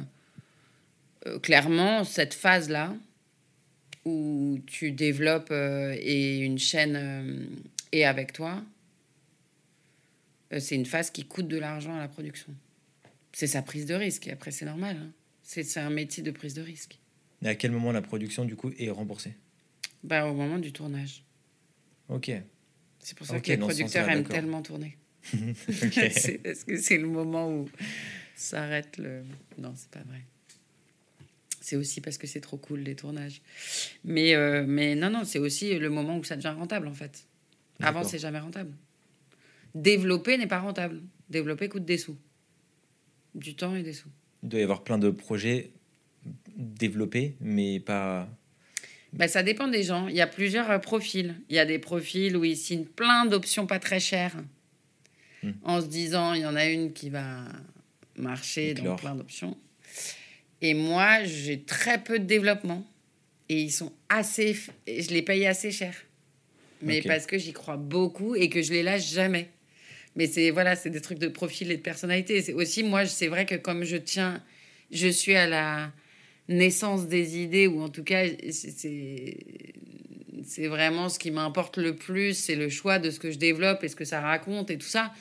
euh, 1.26 1.38
clairement, 1.40 2.04
cette 2.04 2.32
phase-là, 2.34 2.94
où 4.04 4.58
tu 4.66 4.92
développes 4.92 5.50
et 5.52 6.38
une 6.38 6.58
chaîne 6.58 7.48
est 7.92 8.04
avec 8.04 8.32
toi, 8.32 8.62
c'est 10.50 10.74
une 10.74 10.86
phase 10.86 11.10
qui 11.10 11.24
coûte 11.26 11.48
de 11.48 11.58
l'argent 11.58 11.94
à 11.94 11.98
la 11.98 12.08
production. 12.08 12.54
C'est 13.32 13.46
sa 13.46 13.62
prise 13.62 13.86
de 13.86 13.94
risque, 13.94 14.26
et 14.28 14.32
après, 14.32 14.50
c'est 14.50 14.64
normal. 14.64 14.96
hein. 14.96 15.12
C'est 15.42 15.78
un 15.78 15.90
métier 15.90 16.22
de 16.22 16.30
prise 16.30 16.54
de 16.54 16.62
risque. 16.62 16.98
Et 17.42 17.48
à 17.48 17.54
quel 17.54 17.70
moment 17.70 17.92
la 17.92 18.02
production, 18.02 18.44
du 18.44 18.56
coup, 18.56 18.72
est 18.78 18.90
remboursée? 18.90 19.34
Bah, 20.02 20.26
au 20.26 20.34
moment 20.34 20.58
du 20.58 20.72
tournage. 20.72 21.22
Ok. 22.08 22.30
C'est 22.98 23.16
pour 23.16 23.26
ça 23.26 23.40
que 23.40 23.48
les 23.48 23.56
producteurs 23.56 24.08
aiment 24.08 24.24
tellement 24.24 24.62
tourner. 24.62 24.96
Parce 25.32 26.64
que 26.64 26.76
c'est 26.76 26.98
le 26.98 27.06
moment 27.06 27.50
où 27.50 27.68
s'arrête 28.34 28.98
le. 28.98 29.22
Non, 29.58 29.72
c'est 29.76 29.90
pas 29.90 30.02
vrai. 30.08 30.22
C'est 31.60 31.74
aussi 31.74 32.00
parce 32.00 32.16
que 32.16 32.28
c'est 32.28 32.40
trop 32.40 32.58
cool 32.58 32.80
les 32.80 32.94
tournages. 32.94 33.42
Mais, 34.04 34.34
euh, 34.36 34.64
mais 34.68 34.94
non, 34.94 35.10
non, 35.10 35.24
c'est 35.24 35.40
aussi 35.40 35.76
le 35.76 35.90
moment 35.90 36.16
où 36.16 36.22
ça 36.22 36.36
devient 36.36 36.54
rentable 36.56 36.86
en 36.86 36.94
fait. 36.94 37.26
Avant, 37.80 38.04
c'est 38.04 38.20
jamais 38.20 38.38
rentable. 38.38 38.72
Développer 39.76 40.38
n'est 40.38 40.46
pas 40.46 40.58
rentable. 40.60 41.02
Développer 41.28 41.68
coûte 41.68 41.84
des 41.84 41.98
sous. 41.98 42.16
Du 43.34 43.54
temps 43.54 43.74
et 43.76 43.82
des 43.82 43.92
sous. 43.92 44.08
Il 44.42 44.48
doit 44.48 44.60
y 44.60 44.62
avoir 44.62 44.82
plein 44.82 44.98
de 44.98 45.10
projets 45.10 45.70
développés, 46.56 47.36
mais 47.40 47.80
pas. 47.80 48.28
Bah, 49.12 49.28
ça 49.28 49.42
dépend 49.42 49.68
des 49.68 49.82
gens. 49.82 50.08
Il 50.08 50.16
y 50.16 50.20
a 50.20 50.26
plusieurs 50.26 50.70
euh, 50.70 50.78
profils. 50.78 51.34
Il 51.50 51.56
y 51.56 51.58
a 51.58 51.66
des 51.66 51.78
profils 51.78 52.36
où 52.36 52.44
ils 52.44 52.56
signent 52.56 52.84
plein 52.86 53.26
d'options 53.26 53.66
pas 53.66 53.78
très 53.78 54.00
chères 54.00 54.36
Hmm. 55.42 55.50
en 55.64 55.82
se 55.82 55.86
disant 55.86 56.32
il 56.32 56.40
y 56.40 56.46
en 56.46 56.56
a 56.56 56.64
une 56.64 56.94
qui 56.94 57.10
va 57.10 57.44
marcher 58.16 58.72
dans 58.72 58.80
Éclore. 58.82 58.96
plein 58.96 59.14
d'options. 59.14 59.56
Et 60.62 60.72
moi, 60.72 61.22
j'ai 61.24 61.60
très 61.62 62.02
peu 62.02 62.18
de 62.18 62.24
développement 62.24 62.86
et 63.50 63.60
ils 63.60 63.70
sont 63.70 63.92
assez. 64.08 64.56
Je 64.88 65.10
les 65.10 65.20
paye 65.20 65.46
assez 65.46 65.70
cher. 65.70 65.94
Mais 66.80 67.02
parce 67.02 67.26
que 67.26 67.36
j'y 67.36 67.52
crois 67.52 67.76
beaucoup 67.76 68.34
et 68.34 68.48
que 68.48 68.62
je 68.62 68.72
les 68.72 68.82
lâche 68.82 69.12
jamais. 69.12 69.50
Mais 70.16 70.26
c'est 70.26 70.50
voilà, 70.50 70.74
c'est 70.76 70.90
des 70.90 71.00
trucs 71.00 71.18
de 71.18 71.28
profil 71.28 71.70
et 71.70 71.76
de 71.76 71.82
personnalité. 71.82 72.40
C'est 72.42 72.54
aussi 72.54 72.82
moi, 72.82 73.04
c'est 73.06 73.28
vrai 73.28 73.44
que 73.46 73.54
comme 73.54 73.84
je 73.84 73.96
tiens, 73.98 74.42
je 74.90 75.08
suis 75.08 75.34
à 75.34 75.46
la 75.46 75.92
naissance 76.48 77.06
des 77.06 77.38
idées 77.38 77.66
ou 77.66 77.82
en 77.82 77.88
tout 77.88 78.04
cas 78.04 78.24
c'est- 78.50 79.36
vraiment 80.68 81.08
ce 81.08 81.18
qui 81.18 81.30
m'importe 81.30 81.76
le 81.78 81.94
plus, 81.96 82.34
c'est 82.34 82.54
le 82.54 82.68
choix 82.68 82.98
de 82.98 83.10
ce 83.10 83.18
que 83.18 83.30
je 83.30 83.38
développe 83.38 83.82
et 83.84 83.88
ce 83.88 83.96
que 83.96 84.04
ça 84.04 84.20
raconte 84.20 84.70
et 84.70 84.78
tout 84.78 84.86
ça. 84.86 85.12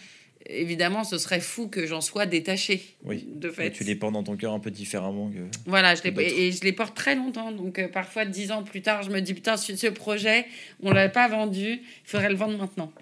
Évidemment, 0.47 1.03
ce 1.03 1.17
serait 1.17 1.39
fou 1.39 1.67
que 1.67 1.87
j'en 1.87 2.01
sois 2.01 2.27
détachée. 2.27 2.83
Oui. 3.03 3.25
De 3.27 3.49
fait. 3.49 3.71
Tu 3.71 3.83
les 3.83 3.95
portes 3.95 4.13
dans 4.13 4.21
ton 4.23 4.37
cœur 4.37 4.53
un 4.53 4.59
peu 4.59 4.69
différemment 4.69 5.31
que. 5.31 5.39
Voilà, 5.65 5.95
je 5.95 6.03
que 6.03 6.09
les, 6.09 6.23
et 6.31 6.51
je 6.51 6.61
les 6.61 6.71
porte 6.71 6.95
très 6.95 7.15
longtemps. 7.15 7.51
Donc, 7.51 7.79
euh, 7.79 7.87
parfois, 7.87 8.25
dix 8.25 8.51
ans 8.51 8.61
plus 8.61 8.83
tard, 8.83 9.01
je 9.01 9.09
me 9.09 9.21
dis 9.21 9.33
Putain, 9.33 9.57
ce, 9.57 9.75
ce 9.75 9.87
projet, 9.87 10.45
on 10.83 10.91
l'a 10.91 11.09
pas 11.09 11.27
vendu, 11.27 11.79
il 11.81 11.81
faudrait 12.05 12.29
le 12.29 12.35
vendre 12.35 12.59
maintenant. 12.59 12.93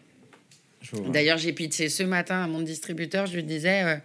D'ailleurs, 1.10 1.38
j'ai 1.38 1.54
pitché 1.54 1.90
ce 1.90 2.04
matin 2.04 2.44
à 2.44 2.48
mon 2.48 2.62
distributeur, 2.62 3.26
je 3.26 3.36
lui 3.36 3.44
disais 3.44 3.84
euh, 3.84 3.96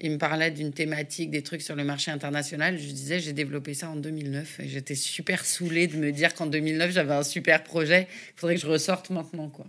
Il 0.00 0.12
me 0.12 0.18
parlait 0.18 0.50
d'une 0.50 0.72
thématique, 0.72 1.30
des 1.30 1.42
trucs 1.42 1.62
sur 1.62 1.74
le 1.74 1.84
marché 1.84 2.10
international. 2.10 2.78
Je 2.78 2.84
lui 2.84 2.92
disais 2.92 3.18
J'ai 3.18 3.32
développé 3.32 3.74
ça 3.74 3.88
en 3.90 3.96
2009. 3.96 4.60
Et 4.60 4.68
j'étais 4.68 4.94
super 4.94 5.44
saoulée 5.44 5.86
de 5.86 5.96
me 5.96 6.12
dire 6.12 6.34
qu'en 6.34 6.46
2009, 6.46 6.90
j'avais 6.90 7.14
un 7.14 7.22
super 7.22 7.62
projet. 7.64 8.08
Il 8.10 8.40
faudrait 8.40 8.54
que 8.56 8.60
je 8.60 8.66
ressorte 8.66 9.10
maintenant, 9.10 9.48
quoi. 9.48 9.66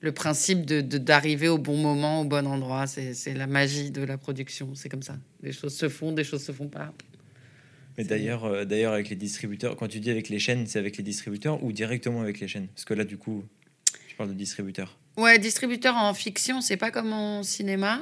Le 0.00 0.12
principe 0.12 0.66
de 0.66 0.82
d'arriver 0.82 1.48
au 1.48 1.56
bon 1.56 1.78
moment, 1.78 2.20
au 2.20 2.24
bon 2.24 2.46
endroit, 2.46 2.86
c'est 2.86 3.14
c'est 3.14 3.32
la 3.32 3.46
magie 3.46 3.90
de 3.90 4.02
la 4.02 4.18
production. 4.18 4.74
C'est 4.74 4.90
comme 4.90 5.02
ça. 5.02 5.16
Des 5.42 5.52
choses 5.52 5.74
se 5.74 5.88
font, 5.88 6.12
des 6.12 6.24
choses 6.24 6.44
se 6.44 6.52
font 6.52 6.68
pas. 6.68 6.92
Mais 7.96 8.04
d'ailleurs, 8.04 8.44
euh, 8.44 8.64
d'ailleurs, 8.64 8.92
avec 8.92 9.08
les 9.08 9.16
distributeurs, 9.16 9.76
quand 9.76 9.88
tu 9.88 10.00
dis 10.00 10.10
avec 10.10 10.28
les 10.28 10.38
chaînes, 10.38 10.66
c'est 10.66 10.78
avec 10.78 10.96
les 10.96 11.04
distributeurs 11.04 11.62
ou 11.62 11.72
directement 11.72 12.20
avec 12.22 12.40
les 12.40 12.48
chaînes? 12.48 12.66
Parce 12.68 12.84
que 12.84 12.94
là, 12.94 13.04
du 13.04 13.16
coup, 13.16 13.44
je 14.14 14.18
parle 14.18 14.28
de 14.30 14.34
distributeurs. 14.34 14.96
Ouais, 15.16 15.40
distributeur 15.40 15.96
en 15.96 16.14
fiction, 16.14 16.60
c'est 16.60 16.76
pas 16.76 16.92
comme 16.92 17.12
en 17.12 17.42
cinéma. 17.42 18.00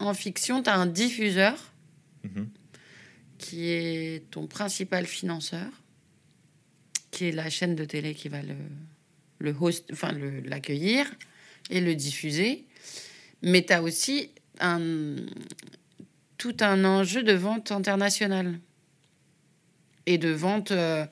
En 0.00 0.12
fiction, 0.12 0.60
tu 0.60 0.68
as 0.70 0.74
un 0.74 0.86
diffuseur 0.86 1.72
Mhm. 2.24 2.48
qui 3.38 3.68
est 3.68 4.28
ton 4.32 4.48
principal 4.48 5.06
financeur, 5.06 5.68
qui 7.12 7.26
est 7.26 7.30
la 7.32 7.48
chaîne 7.48 7.76
de 7.76 7.84
télé 7.84 8.12
qui 8.14 8.28
va 8.28 8.42
le, 8.42 8.56
le 9.38 9.54
host, 9.60 9.88
enfin 9.92 10.10
l'accueillir 10.44 11.06
et 11.70 11.80
le 11.80 11.94
diffuser. 11.94 12.64
Mais 13.42 13.64
tu 13.64 13.72
as 13.72 13.82
aussi 13.82 14.30
un, 14.58 15.14
tout 16.38 16.56
un 16.60 16.84
enjeu 16.84 17.22
de 17.22 17.34
vente 17.34 17.70
internationale 17.70 18.58
et 20.06 20.18
de 20.18 20.30
vente 20.30 20.72
euh, 20.72 21.06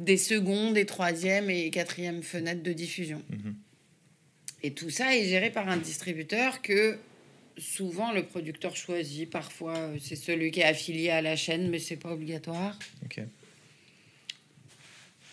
des 0.00 0.16
secondes, 0.16 0.74
des 0.74 0.86
troisièmes 0.86 1.50
et 1.50 1.70
quatrièmes 1.70 2.22
fenêtres 2.22 2.62
de 2.62 2.72
diffusion. 2.72 3.22
Mhm. 3.28 3.54
Et 4.62 4.72
tout 4.72 4.90
ça 4.90 5.16
est 5.16 5.24
géré 5.24 5.50
par 5.50 5.68
un 5.68 5.76
distributeur 5.76 6.62
que 6.62 6.98
souvent 7.58 8.12
le 8.12 8.24
producteur 8.24 8.74
choisit. 8.74 9.28
Parfois, 9.28 9.76
euh, 9.76 9.96
c'est 10.00 10.16
celui 10.16 10.50
qui 10.50 10.60
est 10.60 10.64
affilié 10.64 11.10
à 11.10 11.20
la 11.20 11.36
chaîne, 11.36 11.68
mais 11.68 11.78
c'est 11.78 11.96
pas 11.96 12.12
obligatoire. 12.12 12.78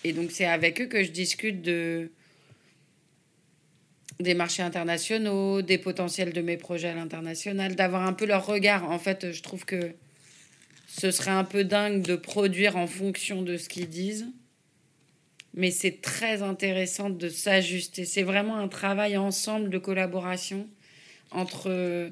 Et 0.04 0.14
donc, 0.14 0.32
c'est 0.32 0.46
avec 0.46 0.82
eux 0.82 0.86
que 0.86 1.04
je 1.04 1.12
discute 1.12 1.62
de 1.62 2.12
des 4.20 4.34
marchés 4.34 4.64
internationaux, 4.64 5.62
des 5.62 5.78
potentiels 5.78 6.34
de 6.34 6.42
mes 6.42 6.58
projets 6.58 6.88
à 6.88 6.96
l'international, 6.96 7.76
d'avoir 7.76 8.02
un 8.02 8.14
peu 8.14 8.26
leur 8.26 8.48
regard. 8.48 8.90
En 8.90 8.98
fait, 8.98 9.32
je 9.32 9.44
trouve 9.44 9.64
que 9.64 9.92
ce 10.88 11.12
serait 11.12 11.32
un 11.32 11.44
peu 11.44 11.64
dingue 11.64 12.02
de 12.02 12.16
produire 12.16 12.78
en 12.78 12.88
fonction 12.88 13.44
de 13.44 13.58
ce 13.58 13.70
qu'ils 13.70 13.90
disent 13.90 14.26
mais 15.58 15.72
c'est 15.72 16.02
très 16.02 16.44
intéressant 16.44 17.10
de 17.10 17.30
s'ajuster. 17.30 18.06
C'est 18.06 18.22
vraiment 18.22 18.58
un 18.58 18.68
travail 18.68 19.18
ensemble 19.18 19.72
de 19.72 19.80
collaboration 19.80 20.68
entre 21.32 22.12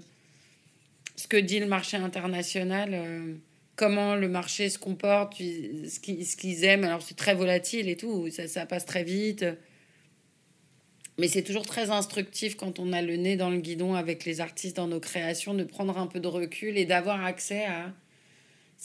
ce 1.16 1.28
que 1.28 1.38
dit 1.38 1.60
le 1.60 1.68
marché 1.68 1.96
international, 1.96 2.90
euh, 2.94 3.36
comment 3.76 4.16
le 4.16 4.28
marché 4.28 4.70
se 4.70 4.80
comporte, 4.80 5.38
ce 5.38 6.00
qu'ils 6.36 6.64
aiment. 6.64 6.86
Alors 6.86 7.04
c'est 7.04 7.16
très 7.16 7.36
volatile 7.36 7.88
et 7.88 7.96
tout, 7.96 8.28
ça 8.32 8.66
passe 8.66 8.86
très 8.86 9.04
vite. 9.04 9.46
Mais 11.20 11.28
c'est 11.28 11.44
toujours 11.44 11.68
très 11.68 11.92
instructif 11.92 12.58
quand 12.58 12.80
on 12.80 12.92
a 12.94 13.04
le 13.04 13.16
nez 13.16 13.38
dans 13.38 13.52
le 13.52 13.60
guidon 13.60 13.94
avec 13.94 14.26
les 14.26 14.42
artistes 14.42 14.76
dans 14.76 14.88
nos 14.88 15.00
créations, 15.00 15.54
de 15.54 15.64
prendre 15.64 15.98
un 16.00 16.08
peu 16.08 16.20
de 16.20 16.28
recul 16.28 16.80
et 16.80 16.86
d'avoir 16.86 17.24
accès 17.24 17.66
à 17.66 17.94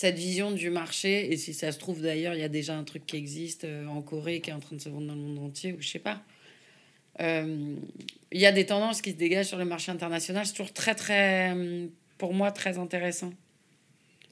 cette 0.00 0.16
vision 0.16 0.50
du 0.50 0.70
marché. 0.70 1.30
Et 1.30 1.36
si 1.36 1.52
ça 1.52 1.70
se 1.72 1.78
trouve 1.78 2.00
d'ailleurs, 2.00 2.32
il 2.32 2.40
y 2.40 2.44
a 2.44 2.48
déjà 2.48 2.74
un 2.74 2.84
truc 2.84 3.04
qui 3.04 3.16
existe 3.16 3.64
euh, 3.64 3.86
en 3.86 4.00
Corée 4.00 4.40
qui 4.40 4.48
est 4.48 4.54
en 4.54 4.58
train 4.58 4.76
de 4.76 4.80
se 4.80 4.88
vendre 4.88 5.06
dans 5.08 5.14
le 5.14 5.20
monde 5.20 5.38
entier, 5.40 5.74
ou 5.74 5.76
je 5.82 5.88
sais 5.88 5.98
pas. 5.98 6.22
Euh, 7.20 7.76
il 8.32 8.40
y 8.40 8.46
a 8.46 8.52
des 8.52 8.64
tendances 8.64 9.02
qui 9.02 9.10
se 9.10 9.16
dégagent 9.16 9.48
sur 9.48 9.58
le 9.58 9.66
marché 9.66 9.92
international. 9.92 10.46
C'est 10.46 10.54
toujours 10.54 10.72
très, 10.72 10.94
très, 10.94 11.54
pour 12.16 12.32
moi, 12.32 12.50
très 12.50 12.78
intéressant. 12.78 13.34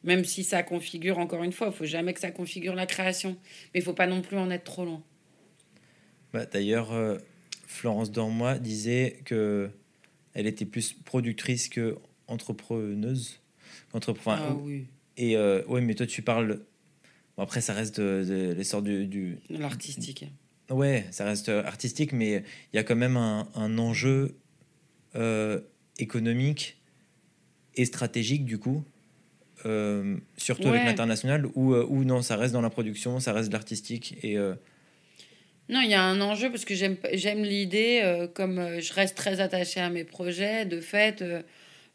Même 0.05 0.25
si 0.25 0.43
ça 0.43 0.63
configure, 0.63 1.19
encore 1.19 1.43
une 1.43 1.53
fois, 1.53 1.67
il 1.67 1.75
faut 1.75 1.85
jamais 1.85 2.15
que 2.15 2.21
ça 2.21 2.31
configure 2.31 2.75
la 2.75 2.87
création. 2.87 3.37
Mais 3.75 3.81
il 3.81 3.83
faut 3.83 3.93
pas 3.93 4.07
non 4.07 4.23
plus 4.23 4.39
en 4.39 4.51
être 4.51 4.65
trop 4.65 4.87
loin. 4.87 5.03
Bah, 6.33 6.47
D'ailleurs, 6.47 6.95
euh, 6.95 7.19
Florence 7.67 8.11
Dormois 8.11 8.59
disait 8.59 9.19
que 9.27 9.69
elle 10.33 10.47
était 10.47 10.65
plus 10.65 10.95
productrice 10.95 11.69
que 11.69 11.99
entrepreneuse. 12.27 13.39
ah 14.49 14.57
oui. 14.63 14.87
Et 15.19 15.37
euh, 15.37 15.63
ouais, 15.67 15.81
mais 15.81 15.95
toi, 15.95 16.07
tu 16.07 16.23
parles. 16.23 16.61
Bon, 17.37 17.43
après, 17.43 17.61
ça 17.61 17.75
reste 17.75 18.01
de, 18.01 18.55
l'essor 18.57 18.81
du. 18.81 19.07
du... 19.07 19.39
L'artistique. 19.51 20.25
Ouais, 20.71 21.07
ça 21.11 21.25
reste 21.25 21.49
artistique, 21.49 22.13
mais 22.13 22.45
il 22.73 22.77
y 22.77 22.79
a 22.79 22.85
quand 22.85 22.97
même 22.97 23.17
un, 23.17 23.49
un 23.55 23.79
enjeu 23.79 24.37
euh, 25.17 25.61
économique 25.99 26.79
et 27.75 27.85
stratégique, 27.85 28.45
du 28.45 28.59
coup. 28.59 28.85
Euh, 29.67 30.17
surtout 30.37 30.69
avec 30.69 30.85
l'international, 30.85 31.47
ou, 31.55 31.75
ou 31.75 32.05
non, 32.05 32.23
ça 32.23 32.37
reste 32.37 32.53
dans 32.53 32.61
la 32.61 32.71
production, 32.71 33.19
ça 33.19 33.33
reste 33.33 33.49
de 33.49 33.55
l'artistique. 33.55 34.17
Et, 34.23 34.37
Non, 34.37 35.81
il 35.81 35.91
y 35.91 35.95
a 35.95 36.03
un 36.03 36.21
enjeu 36.21 36.51
parce 36.51 36.65
que 36.65 36.75
j'aime 36.77 37.43
l'idée, 37.43 38.29
comme 38.35 38.79
je 38.79 38.93
reste 38.93 39.17
très 39.17 39.41
attachée 39.41 39.81
à 39.81 39.91
mes 39.91 40.05
projets, 40.05 40.65
de 40.65 40.81
fait, 40.81 41.25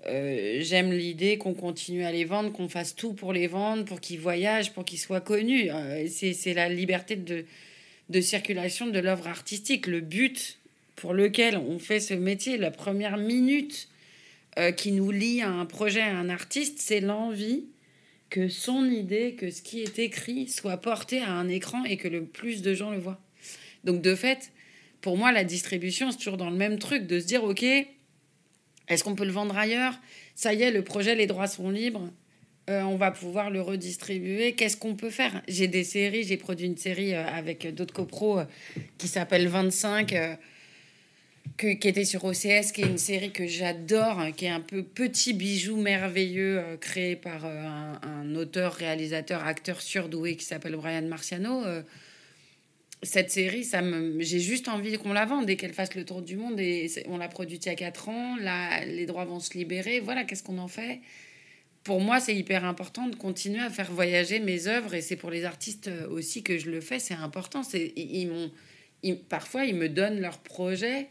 euh, 0.07 0.57
j'aime 0.61 0.91
l'idée 0.91 1.37
qu'on 1.37 1.53
continue 1.53 2.03
à 2.03 2.11
les 2.11 2.25
vendre, 2.25 2.51
qu'on 2.51 2.67
fasse 2.67 2.95
tout 2.95 3.13
pour 3.13 3.31
les 3.31 3.47
vendre, 3.47 3.85
pour 3.85 4.01
qu'ils 4.01 4.19
voyagent, 4.19 4.73
pour 4.73 4.83
qu'ils 4.83 4.99
soient 4.99 5.21
connus. 5.21 5.69
Euh, 5.71 6.07
c'est 6.07 6.53
la 6.53 6.67
liberté 6.69 7.15
de, 7.15 7.45
de 8.09 8.21
circulation 8.21 8.87
de 8.87 8.99
l'œuvre 8.99 9.27
artistique. 9.27 9.87
Le 9.87 10.01
but 10.01 10.59
pour 10.95 11.13
lequel 11.13 11.57
on 11.57 11.79
fait 11.79 11.99
ce 11.99 12.13
métier, 12.13 12.57
la 12.57 12.71
première 12.71 13.17
minute 13.17 13.87
euh, 14.59 14.71
qui 14.71 14.91
nous 14.91 15.11
lie 15.11 15.41
à 15.41 15.49
un 15.49 15.65
projet, 15.65 16.01
à 16.01 16.17
un 16.17 16.29
artiste, 16.29 16.79
c'est 16.79 16.99
l'envie 16.99 17.65
que 18.29 18.49
son 18.49 18.85
idée, 18.85 19.35
que 19.35 19.51
ce 19.51 19.61
qui 19.61 19.81
est 19.81 19.99
écrit 19.99 20.47
soit 20.49 20.77
porté 20.77 21.19
à 21.19 21.31
un 21.31 21.47
écran 21.47 21.83
et 21.85 21.97
que 21.97 22.07
le 22.07 22.25
plus 22.25 22.61
de 22.61 22.73
gens 22.73 22.91
le 22.91 22.97
voient. 22.97 23.21
Donc 23.83 24.01
de 24.01 24.15
fait, 24.15 24.51
pour 25.01 25.17
moi, 25.17 25.31
la 25.31 25.43
distribution, 25.43 26.11
c'est 26.11 26.17
toujours 26.17 26.37
dans 26.37 26.49
le 26.49 26.55
même 26.55 26.79
truc, 26.79 27.05
de 27.05 27.19
se 27.19 27.25
dire, 27.25 27.43
OK, 27.43 27.65
est-ce 28.88 29.03
qu'on 29.03 29.15
peut 29.15 29.25
le 29.25 29.31
vendre 29.31 29.57
ailleurs? 29.57 29.93
Ça 30.36 30.53
y 30.53 30.61
est, 30.61 30.71
le 30.71 30.84
projet, 30.84 31.15
les 31.15 31.27
droits 31.27 31.47
sont 31.47 31.69
libres. 31.69 32.09
Euh, 32.69 32.81
on 32.84 32.95
va 32.95 33.11
pouvoir 33.11 33.49
le 33.49 33.61
redistribuer. 33.61 34.53
Qu'est-ce 34.53 34.77
qu'on 34.77 34.95
peut 34.95 35.09
faire? 35.09 35.41
J'ai 35.47 35.67
des 35.67 35.84
séries, 35.84 36.23
j'ai 36.23 36.38
produit 36.38 36.65
une 36.65 36.77
série 36.77 37.13
euh, 37.13 37.25
avec 37.25 37.73
d'autres 37.75 37.93
copros 37.93 38.39
euh, 38.39 38.45
qui 38.97 39.09
s'appelle 39.09 39.49
25, 39.49 40.15
qui 41.57 41.67
était 41.67 42.05
sur 42.05 42.23
OCS, 42.23 42.71
qui 42.73 42.81
est 42.81 42.88
une 42.88 42.97
série 42.97 43.31
que 43.31 43.45
j'adore, 43.47 44.19
hein, 44.19 44.31
qui 44.31 44.45
est 44.45 44.49
un 44.49 44.61
peu 44.61 44.81
petit 44.81 45.34
bijou 45.34 45.75
merveilleux 45.75 46.63
créé 46.79 47.17
par 47.17 47.45
un, 47.45 47.99
un, 48.01 48.36
auteur, 48.36 48.73
réalisateur, 48.73 49.45
acteur 49.45 49.81
surdoué 49.81 50.38
qui 50.38 50.45
s'appelle 50.45 50.77
Brian 50.77 51.03
Marciano 51.03 51.63
cette 53.03 53.31
série, 53.31 53.63
ça 53.63 53.81
me, 53.81 54.21
j'ai 54.21 54.39
juste 54.39 54.67
envie 54.67 54.97
qu'on 54.97 55.13
la 55.13 55.25
vende 55.25 55.49
et 55.49 55.57
qu'elle 55.57 55.73
fasse 55.73 55.95
le 55.95 56.05
tour 56.05 56.21
du 56.21 56.35
monde. 56.37 56.59
On 57.07 57.17
l'a 57.17 57.27
produite 57.27 57.65
il 57.65 57.69
y 57.69 57.71
a 57.71 57.75
4 57.75 58.09
ans. 58.09 58.35
Là, 58.37 58.85
les 58.85 59.05
droits 59.05 59.25
vont 59.25 59.39
se 59.39 59.57
libérer. 59.57 59.99
Voilà, 59.99 60.23
qu'est-ce 60.23 60.43
qu'on 60.43 60.57
en 60.57 60.67
fait? 60.67 60.99
Pour 61.83 61.99
moi, 61.99 62.19
c'est 62.19 62.35
hyper 62.35 62.63
important 62.63 63.07
de 63.07 63.15
continuer 63.15 63.59
à 63.59 63.69
faire 63.69 63.91
voyager 63.91 64.39
mes 64.39 64.67
œuvres. 64.67 64.93
Et 64.93 65.01
c'est 65.01 65.17
pour 65.17 65.29
les 65.29 65.43
artistes 65.43 65.89
aussi 66.09 66.43
que 66.43 66.57
je 66.57 66.71
le 66.71 66.81
fais. 66.81 66.99
C'est 66.99 67.13
important. 67.13 67.61
Ils, 67.73 68.29
m'ont, 68.29 69.17
parfois, 69.29 69.65
ils 69.65 69.75
me 69.75 69.89
donnent 69.89 70.21
leurs 70.21 70.39
projets. 70.39 71.09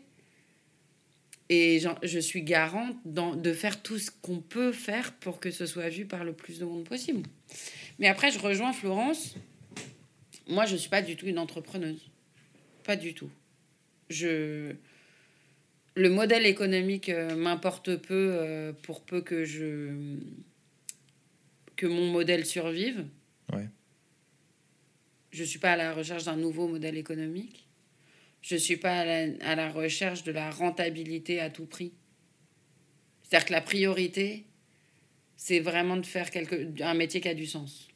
Et 1.50 1.82
je 2.02 2.18
suis 2.18 2.42
garante 2.42 2.96
de 3.04 3.52
faire 3.52 3.82
tout 3.82 3.98
ce 3.98 4.10
qu'on 4.10 4.38
peut 4.38 4.72
faire 4.72 5.12
pour 5.12 5.38
que 5.38 5.50
ce 5.50 5.66
soit 5.66 5.90
vu 5.90 6.06
par 6.06 6.24
le 6.24 6.32
plus 6.32 6.58
de 6.58 6.64
monde 6.64 6.84
possible. 6.84 7.28
Mais 7.98 8.08
après, 8.08 8.30
je 8.30 8.38
rejoins 8.38 8.72
Florence 8.72 9.36
moi, 10.48 10.66
je 10.66 10.74
ne 10.74 10.78
suis 10.78 10.90
pas 10.90 11.02
du 11.02 11.16
tout 11.16 11.26
une 11.26 11.38
entrepreneuse. 11.38 12.10
Pas 12.84 12.96
du 12.96 13.14
tout. 13.14 13.30
Je... 14.10 14.74
Le 15.94 16.08
modèle 16.08 16.46
économique 16.46 17.10
euh, 17.10 17.36
m'importe 17.36 17.96
peu 17.96 18.30
euh, 18.32 18.72
pour 18.82 19.02
peu 19.02 19.20
que 19.20 19.44
je 19.44 20.16
que 21.76 21.86
mon 21.86 22.10
modèle 22.10 22.46
survive. 22.46 23.04
Ouais. 23.52 23.68
Je 25.30 25.42
ne 25.42 25.46
suis 25.46 25.58
pas 25.58 25.72
à 25.72 25.76
la 25.76 25.92
recherche 25.92 26.24
d'un 26.24 26.36
nouveau 26.36 26.68
modèle 26.68 26.96
économique. 26.96 27.66
Je 28.40 28.54
ne 28.54 28.60
suis 28.60 28.76
pas 28.76 29.00
à 29.00 29.04
la, 29.04 29.34
à 29.40 29.54
la, 29.54 29.70
recherche 29.70 30.24
de 30.24 30.32
la 30.32 30.50
rentabilité 30.50 31.40
à 31.40 31.50
tout 31.50 31.66
prix. 31.66 31.92
C'est-à-dire 33.22 33.46
que 33.46 33.52
la 33.52 33.60
priorité, 33.60 34.44
c'est 35.36 35.60
vraiment 35.60 35.96
de 35.96 36.06
faire 36.06 36.30
quelque, 36.30 36.82
un 36.82 36.94
métier 36.94 37.20
qui 37.20 37.28
a 37.28 37.34
du 37.34 37.46
sens. 37.46 37.91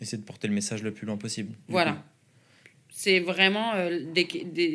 Essayer 0.00 0.18
de 0.18 0.26
porter 0.26 0.48
le 0.48 0.54
message 0.54 0.82
le 0.82 0.92
plus 0.92 1.06
loin 1.06 1.16
possible. 1.16 1.54
Voilà. 1.68 2.04
C'est 2.90 3.20
vraiment 3.20 3.74
euh, 3.74 4.00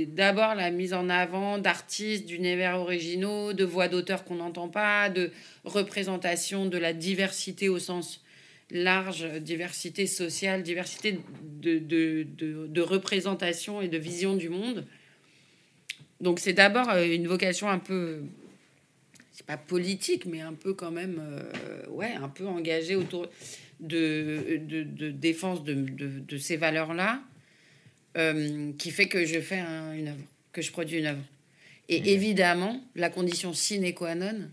d'abord 0.08 0.54
la 0.54 0.70
mise 0.70 0.94
en 0.94 1.10
avant 1.10 1.58
d'artistes, 1.58 2.26
d'univers 2.26 2.80
originaux, 2.80 3.54
de 3.54 3.64
voix 3.64 3.88
d'auteurs 3.88 4.26
qu'on 4.26 4.36
n'entend 4.36 4.68
pas, 4.68 5.10
de 5.10 5.32
représentation 5.64 6.66
de 6.68 6.78
la 6.78 6.94
diversité 6.94 7.68
au 7.70 7.80
sens 7.80 8.24
large, 8.70 9.26
diversité 9.42 10.08
sociale, 10.08 10.64
diversité 10.64 11.20
de, 11.62 11.80
de, 11.80 12.28
de, 12.38 12.68
de 12.68 12.82
représentation 12.82 13.82
et 13.82 13.88
de 13.88 13.98
vision 13.98 14.36
du 14.36 14.50
monde. 14.50 14.86
Donc 16.20 16.40
c'est 16.40 16.54
d'abord 16.54 16.90
euh, 16.90 17.04
une 17.04 17.28
vocation 17.28 17.70
un 17.70 17.80
peu, 17.80 18.22
c'est 19.34 19.46
pas 19.46 19.58
politique, 19.58 20.26
mais 20.26 20.42
un 20.42 20.54
peu 20.54 20.74
quand 20.74 20.92
même, 20.92 21.20
euh, 21.20 21.88
ouais, 21.90 22.14
un 22.14 22.30
peu 22.30 22.48
engagée 22.48 22.96
autour 22.96 23.28
de, 23.82 24.60
de, 24.68 24.84
de 24.84 25.12
défense 25.12 25.64
de, 25.64 25.74
de, 25.74 26.38
ces 26.38 26.56
valeurs-là 26.56 27.22
euh, 28.18 28.72
qui 28.78 28.92
fait 28.92 29.08
que 29.08 29.26
je 29.26 29.40
fais 29.42 29.60
une 29.60 30.10
œuvre, 30.10 30.24
que 30.54 30.62
je 30.62 30.72
produis 30.72 31.00
une 31.00 31.08
œuvre. 31.08 31.24
Et 31.90 32.14
évidemment, 32.14 32.82
la 32.96 33.10
condition 33.10 33.54
sine 33.54 33.94
qua 33.94 34.16
non, 34.16 34.50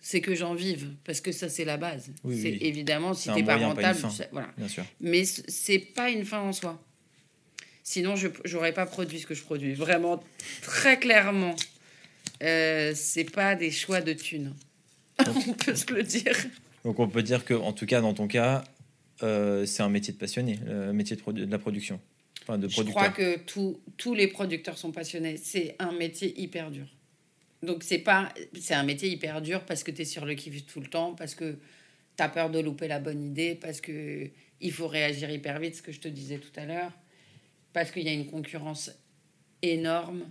c'est 0.00 0.20
que 0.20 0.34
j'en 0.34 0.54
vive, 0.54 0.94
parce 1.04 1.20
que 1.20 1.30
ça, 1.30 1.48
c'est 1.48 1.64
la 1.64 1.76
base. 1.76 2.10
c'est 2.28 2.58
évidemment, 2.60 3.14
si 3.14 3.32
t'es 3.32 3.44
pas 3.44 3.56
rentable, 3.56 4.00
voilà. 4.32 4.52
Bien 4.56 4.68
sûr. 4.68 4.84
Mais 5.00 5.24
c'est 5.24 5.78
pas 5.78 6.10
une 6.10 6.24
fin 6.24 6.40
en 6.40 6.52
soi. 6.52 6.82
Sinon, 7.84 8.16
je 8.16 8.28
n'aurais 8.52 8.72
pas 8.72 8.86
produit 8.86 9.20
ce 9.20 9.26
que 9.26 9.34
je 9.34 9.42
produis. 9.42 9.74
Vraiment, 9.74 10.22
très 10.62 10.98
clairement, 10.98 11.54
euh, 12.42 12.92
c'est 12.94 13.30
pas 13.30 13.54
des 13.54 13.70
choix 13.70 14.00
de 14.00 14.12
thunes. 14.12 14.54
On 15.48 15.52
peut 15.52 15.74
se 15.74 15.92
le 15.92 16.02
dire. 16.02 16.36
Donc 16.84 16.98
on 16.98 17.08
peut 17.08 17.22
dire 17.22 17.44
que, 17.44 17.54
en 17.54 17.72
tout 17.72 17.86
cas, 17.86 18.00
dans 18.00 18.14
ton 18.14 18.26
cas, 18.26 18.64
euh, 19.22 19.66
c'est 19.66 19.82
un 19.82 19.88
métier 19.88 20.12
de 20.12 20.18
passionné, 20.18 20.58
le 20.66 20.92
métier 20.92 21.16
de, 21.16 21.32
de 21.32 21.50
la 21.50 21.58
production. 21.58 22.00
Enfin, 22.42 22.58
de 22.58 22.68
Je 22.68 22.82
crois 22.82 23.10
que 23.10 23.38
tous 23.96 24.14
les 24.14 24.26
producteurs 24.26 24.76
sont 24.76 24.90
passionnés. 24.90 25.36
C'est 25.36 25.76
un 25.78 25.92
métier 25.92 26.38
hyper 26.40 26.70
dur. 26.70 26.86
Donc 27.62 27.84
c'est 27.84 27.98
pas, 27.98 28.32
c'est 28.58 28.74
un 28.74 28.82
métier 28.82 29.08
hyper 29.08 29.40
dur 29.40 29.64
parce 29.64 29.84
que 29.84 29.92
tu 29.92 30.02
es 30.02 30.04
sur 30.04 30.24
le 30.24 30.34
qui-vive 30.34 30.64
tout 30.64 30.80
le 30.80 30.88
temps, 30.88 31.14
parce 31.14 31.36
que 31.36 31.58
tu 32.16 32.22
as 32.22 32.28
peur 32.28 32.50
de 32.50 32.58
louper 32.58 32.88
la 32.88 32.98
bonne 32.98 33.22
idée, 33.22 33.54
parce 33.54 33.80
que 33.80 34.28
il 34.60 34.72
faut 34.72 34.88
réagir 34.88 35.30
hyper 35.30 35.60
vite, 35.60 35.76
ce 35.76 35.82
que 35.82 35.92
je 35.92 36.00
te 36.00 36.08
disais 36.08 36.38
tout 36.38 36.60
à 36.60 36.66
l'heure, 36.66 36.92
parce 37.72 37.90
qu'il 37.90 38.02
y 38.02 38.08
a 38.08 38.12
une 38.12 38.26
concurrence 38.26 38.90
énorme, 39.62 40.28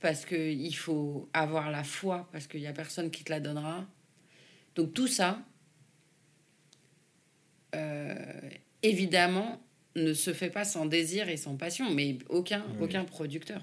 parce 0.00 0.24
qu'il 0.24 0.74
faut 0.74 1.28
avoir 1.34 1.70
la 1.70 1.84
foi, 1.84 2.28
parce 2.32 2.46
qu'il 2.46 2.60
n'y 2.60 2.66
a 2.66 2.72
personne 2.72 3.10
qui 3.10 3.22
te 3.24 3.30
la 3.30 3.40
donnera. 3.40 3.86
Donc 4.74 4.94
tout 4.94 5.06
ça, 5.06 5.42
évidemment, 8.82 9.60
ne 9.96 10.12
se 10.14 10.32
fait 10.32 10.50
pas 10.50 10.64
sans 10.64 10.86
désir 10.86 11.28
et 11.28 11.36
sans 11.36 11.56
passion, 11.56 11.90
mais 11.90 12.18
aucun, 12.28 12.64
aucun 12.80 13.04
producteur. 13.04 13.62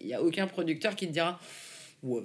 Il 0.00 0.06
n'y 0.06 0.14
a 0.14 0.22
aucun 0.22 0.46
producteur 0.46 0.96
qui 0.96 1.06
te 1.06 1.12
dira 1.12 1.40
ouais, 2.02 2.22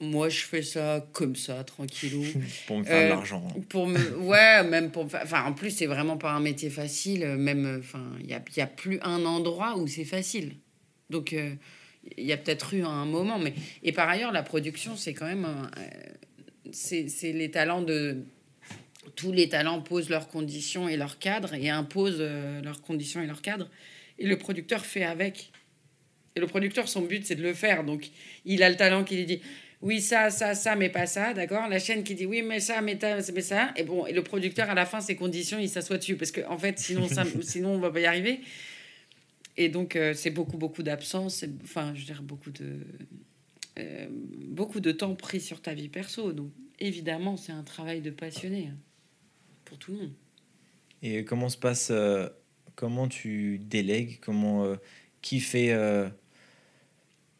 moi 0.00 0.28
je 0.28 0.40
fais 0.40 0.62
ça 0.62 1.06
comme 1.12 1.36
ça, 1.36 1.64
tranquillou. 1.64 2.24
pour 2.66 2.78
me 2.78 2.84
faire 2.84 3.00
de 3.00 3.04
euh, 3.06 3.08
l'argent. 3.08 3.46
Pour 3.68 3.86
me, 3.86 4.16
ouais, 4.18 4.64
même 4.64 4.90
pour. 4.90 5.04
Enfin, 5.04 5.44
en 5.44 5.52
plus, 5.52 5.70
c'est 5.70 5.86
vraiment 5.86 6.16
pas 6.16 6.32
un 6.32 6.40
métier 6.40 6.70
facile. 6.70 7.24
Même, 7.26 7.78
enfin, 7.80 8.04
il 8.20 8.26
n'y 8.26 8.34
a, 8.34 8.42
y 8.56 8.60
a 8.60 8.66
plus 8.66 8.98
un 9.02 9.24
endroit 9.24 9.78
où 9.78 9.86
c'est 9.86 10.04
facile. 10.04 10.56
Donc, 11.10 11.32
euh, 11.32 11.54
il 12.16 12.24
y 12.24 12.32
a 12.32 12.36
peut-être 12.36 12.74
eu 12.74 12.82
un 12.82 13.04
moment. 13.04 13.38
Mais... 13.38 13.54
Et 13.82 13.92
par 13.92 14.08
ailleurs, 14.08 14.32
la 14.32 14.42
production, 14.42 14.96
c'est 14.96 15.14
quand 15.14 15.26
même. 15.26 15.46
c'est 16.72 17.06
les 17.22 17.50
talents 17.50 17.82
de. 17.82 18.24
Tous 19.16 19.32
les 19.32 19.48
talents 19.48 19.80
posent 19.80 20.08
leurs 20.08 20.28
conditions 20.28 20.88
et 20.88 20.96
leurs 20.96 21.18
cadres 21.18 21.54
et 21.54 21.70
imposent 21.70 22.20
leurs 22.20 22.80
conditions 22.82 23.20
et 23.22 23.26
leurs 23.26 23.42
cadres. 23.42 23.68
Et 24.18 24.26
le 24.26 24.38
producteur 24.38 24.84
fait 24.84 25.04
avec. 25.04 25.50
Et 26.34 26.40
le 26.40 26.46
producteur, 26.46 26.88
son 26.88 27.02
but, 27.02 27.26
c'est 27.26 27.34
de 27.34 27.42
le 27.42 27.52
faire. 27.52 27.84
Donc, 27.84 28.10
il 28.44 28.62
a 28.62 28.70
le 28.70 28.76
talent 28.76 29.04
qui 29.04 29.16
lui 29.16 29.26
dit 29.26 29.40
oui, 29.82 30.00
ça, 30.00 30.30
ça, 30.30 30.54
ça, 30.54 30.76
mais 30.76 30.88
pas 30.88 31.06
ça, 31.06 31.34
d'accord? 31.34 31.68
La 31.68 31.80
chaîne 31.80 32.04
qui 32.04 32.14
dit 32.14 32.24
oui, 32.24 32.42
mais 32.42 32.60
ça, 32.60 32.80
mais, 32.80 32.96
mais 33.34 33.40
ça. 33.40 33.72
Et 33.76 33.82
bon, 33.82 34.06
et 34.06 34.12
le 34.12 34.22
producteur, 34.22 34.70
à 34.70 34.74
la 34.74 34.86
fin, 34.86 35.00
ses 35.00 35.16
conditions, 35.16 35.58
il 35.58 35.68
s'assoit 35.68 35.98
dessus. 35.98 36.16
Parce 36.16 36.30
qu'en 36.30 36.52
en 36.52 36.58
fait, 36.58 36.78
sinon, 36.78 37.08
ça, 37.08 37.24
sinon, 37.42 37.70
on 37.70 37.78
va 37.80 37.90
pas 37.90 38.00
y 38.00 38.06
arriver. 38.06 38.40
Et 39.56 39.68
donc, 39.68 39.96
euh, 39.96 40.14
c'est 40.14 40.30
beaucoup, 40.30 40.56
beaucoup 40.56 40.84
d'absence. 40.84 41.44
Enfin, 41.64 41.92
je 41.94 42.00
veux 42.00 42.06
dire, 42.06 42.22
beaucoup 42.22 42.50
de, 42.50 42.76
euh, 43.80 44.06
beaucoup 44.10 44.78
de 44.78 44.92
temps 44.92 45.16
pris 45.16 45.40
sur 45.40 45.60
ta 45.60 45.74
vie 45.74 45.88
perso. 45.88 46.32
Donc, 46.32 46.52
évidemment, 46.78 47.36
c'est 47.36 47.52
un 47.52 47.64
travail 47.64 48.00
de 48.00 48.10
passionné 48.10 48.68
hein, 48.70 48.76
pour 49.72 49.78
tout 49.78 49.92
le 49.92 49.98
monde. 49.98 50.12
Et 51.00 51.24
comment 51.24 51.48
se 51.48 51.56
passe, 51.56 51.88
euh, 51.90 52.28
comment 52.74 53.08
tu 53.08 53.58
délègues, 53.58 54.20
comment, 54.20 54.76
qui 55.22 55.40
fait 55.40 55.72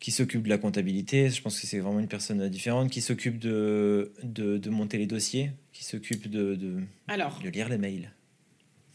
qui 0.01 0.11
s'occupe 0.11 0.43
de 0.43 0.49
la 0.49 0.59
comptabilité, 0.59 1.31
je 1.31 1.41
pense 1.41 1.61
que 1.61 1.67
c'est 1.69 1.79
vraiment 1.79 2.01
une 2.01 2.09
personne 2.09 2.49
différente, 2.49 2.91
qui 2.91 3.01
s'occupe 3.01 3.39
de, 3.39 4.13
de, 4.25 4.69
monter 4.69 4.99
les 4.99 5.07
dossiers, 5.07 5.53
qui 5.73 5.85
s'occupe 5.85 6.29
de, 6.29 6.57
de, 6.57 6.81
Alors, 7.07 7.39
de 7.39 7.49
lire 7.49 7.69
les 7.69 7.79
mails? 7.79 8.11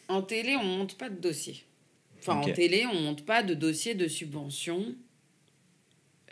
En 0.10 0.22
télé, 0.22 0.58
on 0.58 0.66
ne 0.66 0.78
monte 0.80 0.98
pas 0.98 1.10
de 1.10 1.16
dossier. 1.16 1.64
Enfin, 2.20 2.36
en 2.36 2.52
télé, 2.52 2.86
on 2.92 2.94
ne 2.94 3.06
monte 3.06 3.26
pas 3.26 3.42
de 3.42 3.54
dossier 3.54 3.96
de 3.96 4.10
subvention. 4.10 4.96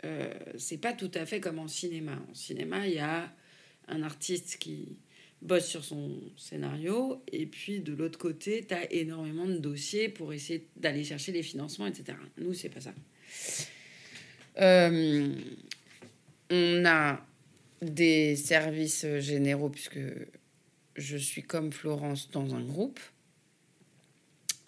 Euh, 0.04 0.34
c'est 0.58 0.76
pas 0.76 0.92
tout 0.92 1.10
à 1.14 1.24
fait 1.24 1.40
comme 1.40 1.58
en 1.58 1.68
cinéma. 1.68 2.18
En 2.30 2.34
cinéma, 2.34 2.86
il 2.86 2.96
y 2.96 2.98
a 2.98 3.32
un 3.88 4.02
artiste 4.02 4.58
qui 4.58 4.98
bosse 5.42 5.66
sur 5.66 5.84
son 5.84 6.20
scénario, 6.36 7.22
et 7.30 7.46
puis 7.46 7.80
de 7.80 7.92
l'autre 7.92 8.18
côté, 8.18 8.64
tu 8.66 8.74
as 8.74 8.92
énormément 8.92 9.46
de 9.46 9.58
dossiers 9.58 10.08
pour 10.08 10.32
essayer 10.32 10.66
d'aller 10.76 11.04
chercher 11.04 11.32
les 11.32 11.42
financements, 11.42 11.86
etc. 11.86 12.18
Nous, 12.38 12.54
c'est 12.54 12.68
pas 12.68 12.80
ça. 12.80 12.94
Euh, 14.58 15.34
on 16.50 16.84
a 16.84 17.24
des 17.82 18.36
services 18.36 19.06
généraux, 19.18 19.68
puisque 19.68 20.00
je 20.96 21.16
suis 21.16 21.42
comme 21.42 21.72
Florence 21.72 22.30
dans 22.30 22.54
un 22.54 22.62
groupe 22.62 23.00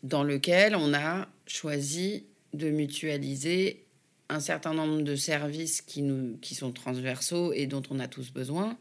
dans 0.02 0.22
lequel 0.22 0.76
on 0.76 0.94
a 0.94 1.28
choisi 1.46 2.24
de 2.54 2.70
mutualiser 2.70 3.84
un 4.28 4.40
certain 4.40 4.74
nombre 4.74 5.02
de 5.02 5.16
services 5.16 5.80
qui, 5.80 6.02
nous, 6.02 6.36
qui 6.38 6.54
sont 6.54 6.72
transversaux 6.72 7.52
et 7.52 7.66
dont 7.66 7.82
on 7.90 7.98
a 7.98 8.08
tous 8.08 8.30
besoin, 8.30 8.76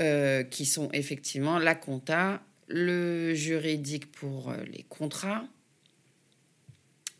euh, 0.00 0.42
qui 0.42 0.64
sont 0.64 0.90
effectivement 0.92 1.58
la 1.58 1.74
compta, 1.74 2.42
le 2.68 3.34
juridique 3.34 4.10
pour 4.12 4.52
les 4.72 4.84
contrats, 4.84 5.44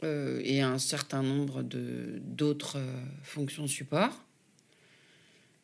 euh, 0.03 0.41
et 0.45 0.63
un 0.63 0.79
certain 0.79 1.23
nombre 1.23 1.63
d'autres 1.63 2.79
euh, 2.79 3.03
fonctions 3.23 3.67
support. 3.67 4.25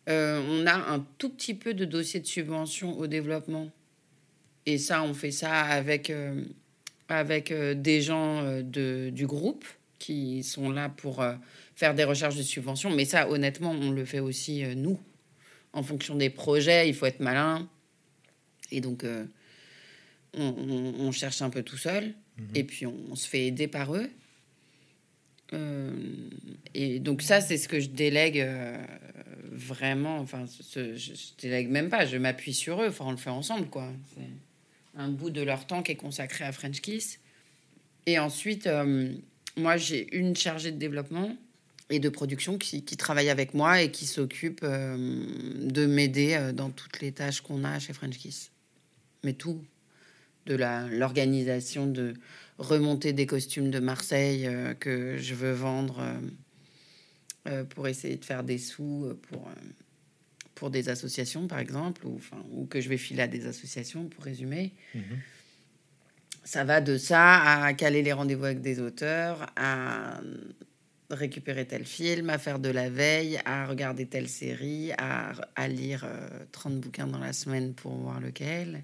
Euh, 0.09 0.43
on 0.51 0.67
a 0.67 0.75
un 0.75 1.07
tout 1.17 1.31
petit 1.31 1.55
peu 1.55 1.73
de 1.73 1.87
dossiers 1.87 2.21
de 2.21 2.27
subvention 2.27 2.99
au 2.99 3.07
développement. 3.07 3.71
Et 4.67 4.77
ça, 4.79 5.03
on 5.03 5.15
fait 5.15 5.31
ça 5.31 5.63
avec, 5.63 6.13
avec 7.09 7.53
des 7.53 8.03
gens 8.03 8.43
de, 8.63 9.11
du 9.11 9.27
groupe 9.27 9.65
qui 10.01 10.43
sont 10.43 10.71
là 10.71 10.89
pour 10.89 11.25
faire 11.77 11.95
des 11.95 12.03
recherches 12.03 12.37
de 12.37 12.43
subvention. 12.43 12.91
Mais 12.91 13.05
ça, 13.05 13.29
honnêtement, 13.31 13.71
on 13.71 13.93
le 13.93 14.05
fait 14.05 14.19
aussi 14.19 14.65
nous. 14.77 14.99
En 15.77 15.83
fonction 15.83 16.17
des 16.17 16.31
projets, 16.31 16.89
il 16.89 16.95
faut 16.95 17.07
être 17.07 17.21
malin. 17.21 17.69
Et 18.73 18.81
donc, 18.81 19.05
on, 20.35 20.43
on, 20.99 21.13
cherche 21.13 21.43
un 21.43 21.51
peu 21.51 21.63
tout 21.63 21.77
seul. 21.77 22.15
Mhm. 22.39 22.49
Et 22.55 22.65
puis, 22.65 22.87
on, 22.87 22.97
on, 23.11 23.15
se 23.15 23.29
fait 23.29 23.47
aider 23.47 23.69
par 23.69 23.95
eux. 23.95 24.11
Euh, 25.53 25.91
et 26.75 26.99
donc 26.99 27.23
ça, 27.23 27.41
c'est 27.41 27.57
ce 27.57 27.69
que 27.69 27.81
je 27.81 27.89
délègue 27.89 28.41
euh, 28.41 28.77
vraiment. 29.53 30.19
Enfin, 30.19 30.45
je, 30.75 30.97
je, 30.97 31.13
délègue 31.41 31.69
même 31.69 31.89
pas. 31.89 32.07
Je 32.07 32.17
m'appuie 32.17 32.55
sur 32.55 32.83
eux. 32.83 32.89
Enfin, 32.89 33.07
on 33.07 33.11
le 33.13 33.17
fait 33.17 33.31
ensemble, 33.31 33.69
quoi. 33.69 33.89
C'est 34.15 35.01
un 35.01 35.09
bout 35.09 35.31
de 35.31 35.43
leur 35.43 35.67
temps 35.67 35.83
qui 35.83 35.93
est 35.93 35.97
consacré 35.97 36.45
à 36.45 36.53
French 36.53 36.81
Kiss. 36.81 37.21
Et 38.07 38.19
ensuite, 38.19 38.67
euh, 38.67 39.13
moi, 39.57 39.77
j'ai 39.77 40.15
une 40.17 40.37
chargée 40.37 40.73
de 40.73 40.79
développement 40.79 41.37
et 41.91 42.01
de 42.01 42.09
production 42.09 42.59
qui, 42.59 42.85
qui 42.85 42.97
travaille 42.97 43.29
avec 43.29 43.55
moi 43.55 43.83
et 43.83 43.91
qui 43.91 44.07
s'occupe 44.07 44.65
de 44.65 45.87
m'aider 45.87 46.51
dans 46.53 46.71
toutes 46.71 47.01
les 47.01 47.13
tâches 47.13 47.41
qu'on 47.41 47.65
a 47.65 47.79
chez 47.79 47.93
French 47.93 48.19
Kiss. 48.19 48.51
Mais 49.23 49.35
tout, 49.35 49.63
de 50.47 50.55
l'organisation 50.55 51.87
de 51.87 52.15
remonter 52.59 53.13
des 53.13 53.27
costumes 53.27 53.71
de 53.71 53.81
Marseille 53.81 54.47
euh, 54.47 54.75
que 54.75 55.19
je 55.19 55.35
veux 55.35 55.53
vendre 55.53 56.01
euh, 56.01 56.21
euh, 57.49 57.65
pour 57.65 57.87
essayer 57.89 58.17
de 58.17 58.25
faire 58.25 58.43
des 58.43 58.59
sous 58.59 59.15
pour, 59.29 59.49
pour 60.55 60.71
des 60.71 60.89
associations, 60.89 61.47
par 61.47 61.59
exemple, 61.59 62.07
ou, 62.07 62.19
ou 62.53 62.67
que 62.67 62.81
je 62.81 62.89
vais 62.89 62.97
filer 62.97 63.23
à 63.23 63.29
des 63.29 63.47
associations, 63.47 64.09
pour 64.09 64.25
résumer. 64.25 64.73
Mhm. 64.95 65.03
Ça 66.45 66.65
va 66.65 66.81
de 66.81 66.97
ça 66.97 67.65
à 67.65 67.75
caler 67.75 68.03
les 68.03 68.13
rendez-vous 68.13 68.45
avec 68.45 68.61
des 68.61 68.79
auteurs, 68.81 69.53
à 69.57 70.21
récupérer 71.11 71.67
tel 71.67 71.85
film, 71.85 72.31
à 72.31 72.39
faire 72.39 72.59
de 72.59 72.69
la 72.69 72.91
veille, 72.91 73.41
à 73.45 73.67
regarder 73.67 74.07
telle 74.07 74.29
série, 74.29 74.93
à, 74.99 75.33
à 75.55 75.69
lire 75.69 76.07
30 76.53 76.81
bouquins 76.81 77.07
dans 77.07 77.19
la 77.19 77.33
semaine 77.33 77.75
pour 77.75 77.95
voir 77.95 78.21
lequel. 78.21 78.83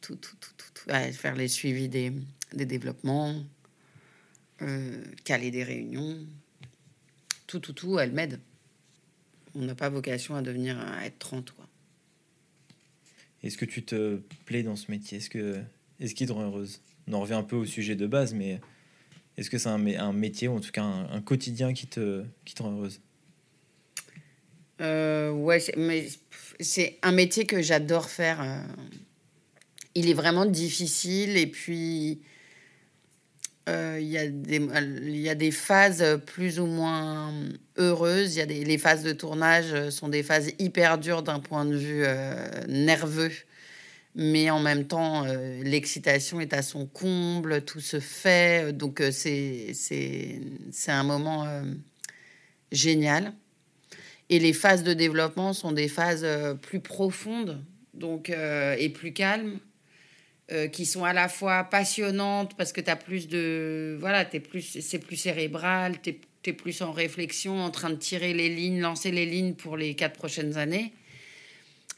Tout, 0.00 0.16
tout, 0.16 0.36
tout, 0.40 0.52
tout, 0.56 0.84
À 0.88 1.10
faire 1.12 1.34
les 1.34 1.48
suivis 1.48 1.88
des, 1.88 2.12
des 2.52 2.66
développements, 2.66 3.44
euh, 4.62 5.04
caler 5.24 5.50
des 5.50 5.64
réunions, 5.64 6.18
tout, 7.46 7.60
tout, 7.60 7.72
tout, 7.72 7.98
elle 7.98 8.12
m'aide. 8.12 8.40
On 9.54 9.62
n'a 9.62 9.74
pas 9.74 9.88
vocation 9.88 10.36
à 10.36 10.42
devenir 10.42 10.78
à 10.78 11.06
être 11.06 11.18
30, 11.18 11.50
quoi. 11.52 11.66
Est-ce 13.42 13.56
que 13.56 13.64
tu 13.64 13.84
te 13.84 14.20
plais 14.46 14.62
dans 14.62 14.76
ce 14.76 14.90
métier? 14.90 15.18
Est-ce 15.18 15.30
que 15.30 15.62
est-ce 16.00 16.14
qu'il 16.14 16.26
te 16.26 16.32
rend 16.32 16.42
heureuse? 16.42 16.80
On 17.06 17.14
en 17.14 17.20
revient 17.20 17.34
un 17.34 17.42
peu 17.42 17.56
au 17.56 17.64
sujet 17.64 17.96
de 17.96 18.06
base, 18.06 18.34
mais 18.34 18.60
est-ce 19.38 19.50
que 19.50 19.58
c'est 19.58 19.68
un, 19.68 20.12
métier 20.12 20.48
ou 20.48 20.56
en 20.56 20.60
tout 20.60 20.72
cas 20.72 20.82
un, 20.82 21.20
quotidien 21.20 21.72
qui 21.72 21.86
te, 21.86 22.24
qui 22.44 22.54
te 22.54 22.62
rend 22.62 22.72
heureuse? 22.72 23.00
Euh, 24.80 25.30
Ouais, 25.30 25.60
c'est 26.58 26.98
un 27.02 27.12
métier 27.12 27.46
que 27.46 27.62
j'adore 27.62 28.10
faire. 28.10 28.42
Euh. 28.42 28.60
Il 29.94 30.10
est 30.10 30.14
vraiment 30.14 30.44
difficile 30.44 31.36
et 31.36 31.46
puis 31.46 32.20
euh, 33.68 33.98
il 34.00 34.08
y, 34.08 34.18
a 34.18 34.26
des, 34.26 34.58
y 34.58 35.28
a 35.28 35.34
des 35.36 35.50
phases 35.52 36.20
plus 36.26 36.58
ou 36.58 36.66
moins 36.66 37.32
heureuses. 37.76 38.34
Y 38.34 38.40
a 38.40 38.46
les 38.46 38.78
phases 38.78 39.04
de 39.04 39.12
tournage 39.12 39.90
sont 39.90 40.08
des 40.08 40.24
phases 40.24 40.50
hyper 40.58 40.98
dures 40.98 41.22
d'un 41.22 41.38
point 41.38 41.64
de 41.64 41.76
vue 41.76 42.02
euh, 42.04 42.48
nerveux. 42.66 43.30
Mais 44.14 44.50
en 44.50 44.60
même 44.60 44.86
temps, 44.86 45.24
euh, 45.24 45.62
l'excitation 45.62 46.40
est 46.40 46.52
à 46.52 46.62
son 46.62 46.86
comble, 46.86 47.64
tout 47.64 47.80
se 47.80 48.00
fait. 48.00 48.72
Donc, 48.72 49.02
c'est, 49.12 49.72
c'est, 49.74 50.40
c'est 50.72 50.92
un 50.92 51.04
moment 51.04 51.46
génial. 52.72 53.32
Et 54.30 54.38
les 54.38 54.52
phases 54.52 54.82
de 54.82 54.92
développement 54.92 55.52
sont 55.52 55.72
des 55.72 55.88
phases 55.88 56.26
plus 56.62 56.80
profondes 56.80 57.64
donc, 57.94 58.30
et 58.30 58.88
plus 58.90 59.12
calmes 59.12 59.58
euh, 60.50 60.66
qui 60.66 60.86
sont 60.86 61.04
à 61.04 61.12
la 61.12 61.28
fois 61.28 61.64
passionnantes 61.64 62.56
parce 62.56 62.72
que 62.72 62.80
tu 62.80 62.90
plus 63.04 63.28
de. 63.28 63.98
Voilà, 64.00 64.26
es 64.32 64.40
plus, 64.40 64.80
c'est 64.80 64.98
plus 64.98 65.16
cérébral, 65.16 66.00
tu 66.00 66.18
es, 66.46 66.52
plus 66.54 66.80
en 66.80 66.90
réflexion, 66.90 67.60
en 67.60 67.70
train 67.70 67.90
de 67.90 67.96
tirer 67.96 68.32
les 68.32 68.48
lignes, 68.48 68.80
lancer 68.80 69.10
les 69.10 69.26
lignes 69.26 69.52
pour 69.52 69.76
les 69.76 69.94
quatre 69.94 70.14
prochaines 70.14 70.56
années. 70.56 70.94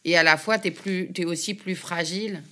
Et 0.04 0.16
à 0.16 0.22
la 0.22 0.36
fois, 0.36 0.58
tu 0.58 0.68
es, 0.68 1.10
es, 1.14 1.24
aussi 1.24 1.54
plus 1.54 1.76
fragile 1.76 2.42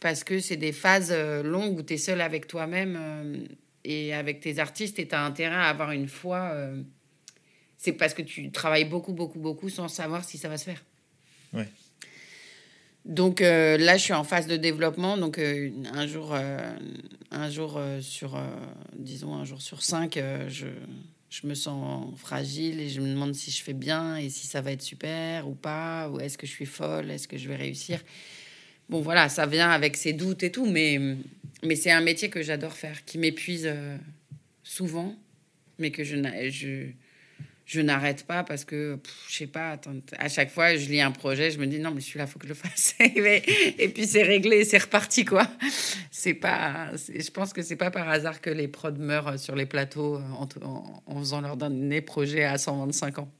parce 0.00 0.24
que 0.24 0.40
c'est 0.40 0.56
des 0.56 0.72
phases 0.72 1.10
euh, 1.10 1.42
longues 1.42 1.78
où 1.78 1.82
tu 1.82 1.94
es 1.94 1.98
seul 1.98 2.20
avec 2.20 2.46
toi-même 2.46 2.96
euh, 2.98 3.46
et 3.84 4.14
avec 4.14 4.40
tes 4.40 4.58
artistes 4.58 4.98
et 4.98 5.08
tu 5.08 5.14
as 5.14 5.24
intérêt 5.24 5.56
à 5.56 5.64
avoir 5.64 5.92
une 5.92 6.08
foi. 6.08 6.52
c'est 7.78 7.92
parce 7.92 8.14
que 8.14 8.22
tu 8.22 8.50
travailles 8.50 8.84
beaucoup, 8.84 9.12
beaucoup, 9.12 9.38
beaucoup 9.38 9.68
sans 9.68 9.88
savoir 9.88 10.24
si 10.24 10.38
ça 10.38 10.48
va 10.48 10.58
se 10.58 10.64
faire. 10.64 10.84
Ouais. 11.52 11.68
Donc 13.06 13.40
euh, 13.40 13.78
là, 13.78 13.96
je 13.96 14.02
suis 14.02 14.12
en 14.12 14.24
phase 14.24 14.48
de 14.48 14.56
développement. 14.56 15.16
Donc 15.16 15.38
euh, 15.38 15.70
un 15.94 16.06
jour, 16.06 16.34
euh, 16.34 16.76
un 17.30 17.48
jour 17.48 17.80
sur, 18.00 18.38
disons 18.94 19.34
un 19.34 19.44
jour 19.44 19.62
sur 19.62 19.82
cinq, 19.82 20.18
je, 20.48 20.66
je, 21.30 21.46
me 21.46 21.54
sens 21.54 22.18
fragile 22.18 22.80
et 22.80 22.88
je 22.88 23.00
me 23.00 23.08
demande 23.08 23.34
si 23.34 23.50
je 23.50 23.62
fais 23.62 23.72
bien 23.72 24.16
et 24.16 24.28
si 24.28 24.46
ça 24.46 24.60
va 24.60 24.72
être 24.72 24.82
super 24.82 25.48
ou 25.48 25.54
pas, 25.54 26.08
ou 26.10 26.20
est-ce 26.20 26.38
que 26.38 26.46
je 26.46 26.52
suis 26.52 26.66
folle, 26.66 27.10
est-ce 27.10 27.28
que 27.28 27.38
je 27.38 27.48
vais 27.48 27.56
réussir. 27.56 28.00
Bon 28.88 29.00
voilà, 29.00 29.28
ça 29.28 29.46
vient 29.46 29.70
avec 29.70 29.96
ses 29.96 30.12
doutes 30.12 30.42
et 30.42 30.52
tout, 30.52 30.66
mais, 30.66 31.00
mais 31.62 31.76
c'est 31.76 31.90
un 31.90 32.00
métier 32.00 32.30
que 32.30 32.42
j'adore 32.42 32.74
faire, 32.74 33.04
qui 33.04 33.18
m'épuise 33.18 33.72
souvent 34.62 35.16
mais 35.78 35.90
que 35.90 36.04
je, 36.04 36.16
je, 36.50 36.86
je 37.66 37.80
n'arrête 37.80 38.24
pas 38.24 38.44
parce 38.44 38.64
que, 38.64 38.98
je 39.28 39.34
sais 39.38 39.46
pas, 39.48 39.72
attends, 39.72 39.96
à 40.18 40.28
chaque 40.28 40.50
fois, 40.50 40.76
je 40.76 40.88
lis 40.88 41.00
un 41.00 41.10
projet, 41.10 41.50
je 41.50 41.58
me 41.58 41.66
dis 41.66 41.80
non, 41.80 41.90
mais 41.90 42.00
celui-là, 42.00 42.28
faut 42.28 42.38
que 42.38 42.46
je 42.46 42.50
le 42.50 42.54
fasse. 42.54 42.94
et 43.00 43.88
puis 43.88 44.06
c'est 44.06 44.22
réglé, 44.22 44.64
c'est 44.64 44.78
reparti, 44.78 45.24
quoi. 45.24 45.48
C'est 46.12 46.34
pas, 46.34 46.92
je 46.94 47.30
pense 47.30 47.52
que 47.52 47.62
c'est 47.62 47.74
pas 47.74 47.90
par 47.90 48.08
hasard 48.08 48.40
que 48.40 48.50
les 48.50 48.68
prods 48.68 48.92
meurent 48.92 49.36
sur 49.38 49.56
les 49.56 49.66
plateaux 49.66 50.20
en, 50.38 50.48
en, 51.06 51.18
faisant 51.18 51.40
leur 51.40 51.56
dernier 51.56 52.00
projet 52.02 52.44
à 52.44 52.56
125 52.56 53.18
ans. 53.18 53.32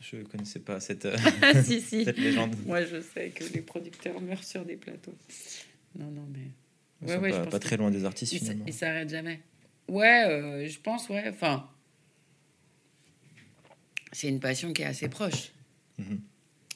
Je 0.00 0.16
connaissais 0.22 0.60
pas 0.60 0.80
cette, 0.80 1.04
euh, 1.06 1.16
si, 1.62 1.82
si. 1.82 2.04
cette 2.04 2.18
légende. 2.18 2.56
Moi, 2.64 2.84
je 2.84 3.02
sais 3.02 3.28
que 3.28 3.44
les 3.52 3.60
producteurs 3.60 4.18
meurent 4.22 4.44
sur 4.44 4.64
des 4.64 4.76
plateaux. 4.76 5.14
Non, 5.98 6.10
non, 6.10 6.26
mais. 6.32 7.06
Ouais, 7.06 7.18
ouais, 7.18 7.30
pas, 7.30 7.46
pas 7.46 7.58
très 7.58 7.76
loin 7.76 7.90
des 7.90 8.06
artistes. 8.06 8.34
Ils 8.66 8.72
s'arrêtent 8.72 9.10
jamais. 9.10 9.40
Ouais, 9.88 10.24
euh, 10.26 10.66
je 10.66 10.78
pense, 10.80 11.10
ouais. 11.10 11.28
Enfin, 11.28 11.68
c'est 14.14 14.28
une 14.28 14.40
passion 14.40 14.72
qui 14.72 14.82
est 14.82 14.86
assez 14.86 15.08
proche. 15.08 15.52
Mhm. 15.98 16.20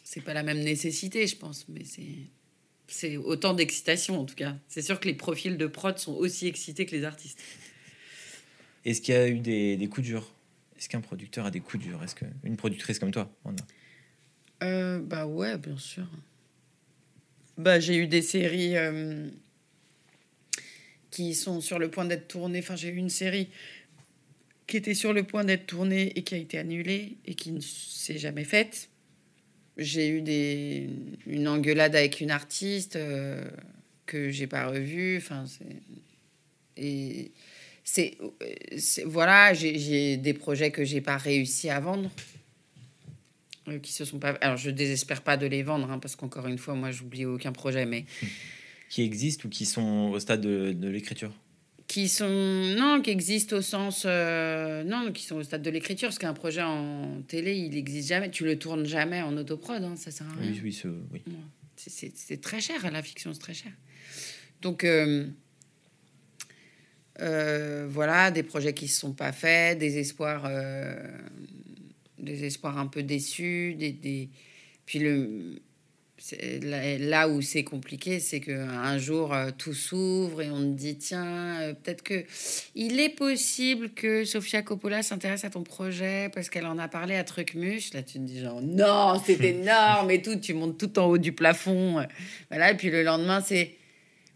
C'est 0.05 0.21
pas 0.21 0.35
la 0.35 0.43
même 0.43 0.61
nécessité, 0.61 1.27
je 1.27 1.37
pense, 1.37 1.67
mais 1.69 1.85
c'est 1.85 2.03
c'est 2.91 3.19
autant 3.19 3.53
d'excitation 3.53 4.19
en 4.19 4.25
tout 4.25 4.35
cas. 4.35 4.57
C'est 4.67 4.81
sûr 4.83 4.99
que 4.99 5.07
les 5.07 5.15
profils 5.15 5.57
de 5.59 5.67
prod 5.67 5.99
sont 5.99 6.15
aussi 6.15 6.47
excités 6.47 6.87
que 6.87 6.97
les 6.97 7.05
artistes. 7.05 7.39
Est-ce 8.85 9.03
qu'il 9.03 9.15
y 9.15 9.19
a 9.19 9.29
eu 9.29 9.41
des, 9.41 9.77
des 9.77 9.89
coups 9.89 10.07
durs? 10.07 10.27
Est-ce 10.79 10.89
qu'un 10.89 11.03
producteur 11.03 11.45
a 11.45 11.51
des 11.51 11.61
coups 11.61 11.83
durs? 11.85 12.03
Est-ce 12.03 12.15
qu'une 12.15 12.57
productrice 12.57 12.99
comme 12.99 13.11
toi 13.11 13.31
en 13.45 13.53
a? 13.53 14.65
Euh, 14.65 15.01
Bah 15.01 15.27
ouais, 15.27 15.59
bien 15.59 15.77
sûr. 15.77 16.07
Bah 17.59 17.79
j'ai 17.79 17.97
eu 17.97 18.07
des 18.07 18.23
séries 18.23 18.77
euh, 18.77 19.29
qui 21.11 21.35
sont 21.35 21.61
sur 21.61 21.79
le 21.79 21.91
point 21.91 22.07
d'être 22.07 22.29
tournées. 22.29 22.61
Enfin, 22.61 22.77
j'ai 22.77 22.89
eu 22.89 22.97
une 22.97 23.11
série 23.11 23.49
qui 24.69 24.77
était 24.77 24.95
sur 24.95 25.13
le 25.13 25.25
point 25.25 25.45
d'être 25.45 25.67
tournée 25.67 26.13
et 26.15 26.23
qui 26.23 26.35
a 26.35 26.39
été 26.39 26.59
annulée 26.59 27.17
et 27.25 27.35
qui 27.35 27.51
ne 27.51 27.61
s'est 27.61 28.19
jamais 28.19 28.45
faite. 28.45 28.91
J'ai 29.79 30.11
eu 30.11 30.21
des, 30.21 30.91
une 31.27 31.49
engueulade 31.49 31.97
avec 31.97 32.21
une 32.21 32.31
artiste 32.31 32.97
euh, 32.97 33.49
que 34.07 34.31
j'ai 34.31 34.47
pas 34.47 34.67
revue. 34.67 35.17
Enfin, 35.17 35.47
et 36.77 37.33
c'est 37.83 38.19
voilà, 39.07 39.55
j'ai 39.55 40.19
des 40.19 40.35
projets 40.35 40.71
que 40.71 40.85
j'ai 40.85 41.01
pas 41.01 41.17
réussi 41.17 41.71
à 41.71 41.81
vendre, 41.81 42.11
euh, 43.69 43.79
qui 43.79 43.93
se 43.93 44.05
sont 44.05 44.19
pas. 44.19 44.33
Alors 44.43 44.59
je 44.59 44.71
désespère 44.71 45.23
pas 45.23 45.39
de 45.39 45.47
les 45.47 45.63
vendre 45.63 45.91
hein, 45.91 45.99
parce 45.99 46.15
qu'encore 46.15 46.47
une 46.47 46.59
fois, 46.59 46.75
moi 46.75 46.91
j'oublie 46.91 47.25
aucun 47.25 47.53
projet, 47.53 47.87
mais 47.87 48.05
qui 48.91 49.03
existent 49.03 49.47
ou 49.47 49.49
qui 49.49 49.65
sont 49.65 50.11
au 50.13 50.21
stade 50.21 50.43
de, 50.43 50.73
de 50.73 50.89
l'écriture? 50.89 51.33
Qui 51.89 52.07
sont 52.09 52.29
non 52.29 53.01
qui 53.01 53.11
existent 53.11 53.57
au 53.57 53.63
sens 53.63 54.05
euh, 54.07 54.85
non 54.85 55.11
qui 55.11 55.25
sont 55.25 55.37
au 55.37 55.43
stade 55.43 55.63
de 55.63 55.71
l'écriture 55.71 56.09
parce 56.09 56.19
qu'un 56.19 56.35
projet 56.35 56.63
en 56.63 57.23
télé 57.27 57.57
il 57.57 57.71
n'existe 57.71 58.09
jamais 58.09 58.31
tu 58.31 58.45
le 58.45 58.59
tournes 58.59 58.85
jamais 58.85 59.23
en 59.23 59.37
autoprod 59.37 59.83
hein, 59.83 59.97
ça 59.97 60.11
sert 60.11 60.29
à 60.29 60.35
rien. 60.35 60.53
Oui 60.53 60.61
oui, 60.63 60.83
oui. 61.13 61.23
c'est 61.77 62.41
très 62.41 62.61
cher 62.61 62.89
la 62.91 63.03
fiction 63.03 63.33
c'est 63.33 63.41
très 63.41 63.55
cher. 63.55 63.73
Donc 64.61 64.85
euh, 64.85 65.27
euh, 67.21 67.87
voilà 67.91 68.31
des 68.31 68.43
projets 68.43 68.75
qui 68.75 68.87
se 68.87 69.01
sont 69.01 69.15
pas 69.15 69.33
faits 69.33 69.79
des 69.79 69.97
espoirs 69.97 70.49
des 72.19 72.45
espoirs 72.45 72.77
un 72.77 72.87
peu 72.87 73.03
déçus 73.03 73.75
des, 73.79 73.93
des... 73.93 74.29
puis 74.85 74.99
le 74.99 75.63
là 76.63 77.29
où 77.29 77.41
c'est 77.41 77.65
compliqué, 77.65 78.21
c'est 78.21 78.41
qu'un 78.41 78.99
jour, 78.99 79.33
euh, 79.33 79.51
tout 79.57 79.75
s'ouvre 79.75 80.43
et 80.43 80.51
on 80.51 80.59
te 80.59 80.77
dit, 80.77 80.97
tiens, 80.97 81.61
euh, 81.61 81.73
peut-être 81.73 82.03
que 82.03 82.25
il 82.75 83.01
est 83.01 83.09
possible 83.09 83.91
que 83.91 84.25
Sofia 84.25 84.63
Coppola 84.63 85.03
s'intéresse 85.03 85.45
à 85.45 85.51
ton 85.51 85.63
projet 85.63 86.31
parce 86.35 86.51
qu'elle 86.51 86.67
en 86.67 86.79
a 86.79 86.89
parlé 86.89 87.15
à 87.15 87.25
Trucmuche. 87.25 87.95
Là, 87.95 88.03
tu 88.03 88.15
te 88.15 88.25
dis 88.25 88.41
genre, 88.41 88.61
non, 88.61 89.21
c'est 89.25 89.41
énorme 89.45 90.11
et 90.11 90.21
tout, 90.21 90.37
tu 90.37 90.55
montes 90.55 90.79
tout 90.79 90.99
en 90.99 91.07
haut 91.07 91.19
du 91.19 91.33
plafond. 91.33 92.05
Voilà, 92.51 92.73
et 92.73 92.77
puis 92.77 92.91
le 92.91 93.03
lendemain, 93.03 93.41
c'est 93.41 93.78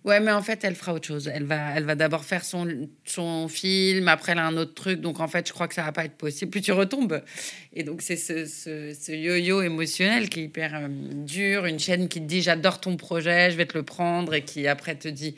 Ouais, 0.04 0.18
mais 0.18 0.32
en 0.32 0.42
fait, 0.42 0.64
elle 0.64 0.74
fera 0.74 0.94
autre 0.94 1.06
chose. 1.06 1.30
Elle 1.32 1.44
va, 1.44 1.76
elle 1.76 1.84
va 1.84 1.94
d'abord 1.94 2.24
faire 2.24 2.44
son, 2.44 2.88
son 3.04 3.46
film, 3.46 4.08
après 4.08 4.32
elle 4.32 4.38
a 4.38 4.46
un 4.46 4.56
autre 4.56 4.74
truc. 4.74 5.00
Donc 5.00 5.20
en 5.20 5.28
fait, 5.28 5.46
je 5.46 5.52
crois 5.52 5.68
que 5.68 5.74
ça 5.74 5.82
va 5.82 5.92
pas 5.92 6.04
être 6.04 6.16
possible. 6.16 6.50
Puis 6.50 6.60
tu 6.60 6.72
retombes. 6.72 7.22
Et 7.72 7.84
donc 7.84 8.02
c'est 8.02 8.16
ce, 8.16 8.44
ce, 8.46 9.12
yo-yo 9.12 9.62
émotionnel 9.62 10.28
qui 10.28 10.40
est 10.40 10.44
hyper 10.44 10.74
euh, 10.74 10.88
dur. 10.88 11.66
Une 11.66 11.78
chaîne 11.78 12.08
qui 12.08 12.20
te 12.20 12.26
dit 12.26 12.42
j'adore 12.42 12.80
ton 12.80 12.96
projet, 12.96 13.52
je 13.52 13.56
vais 13.56 13.66
te 13.66 13.78
le 13.78 13.84
prendre, 13.84 14.34
et 14.34 14.42
qui 14.42 14.66
après 14.66 14.96
te 14.96 15.06
dit 15.06 15.36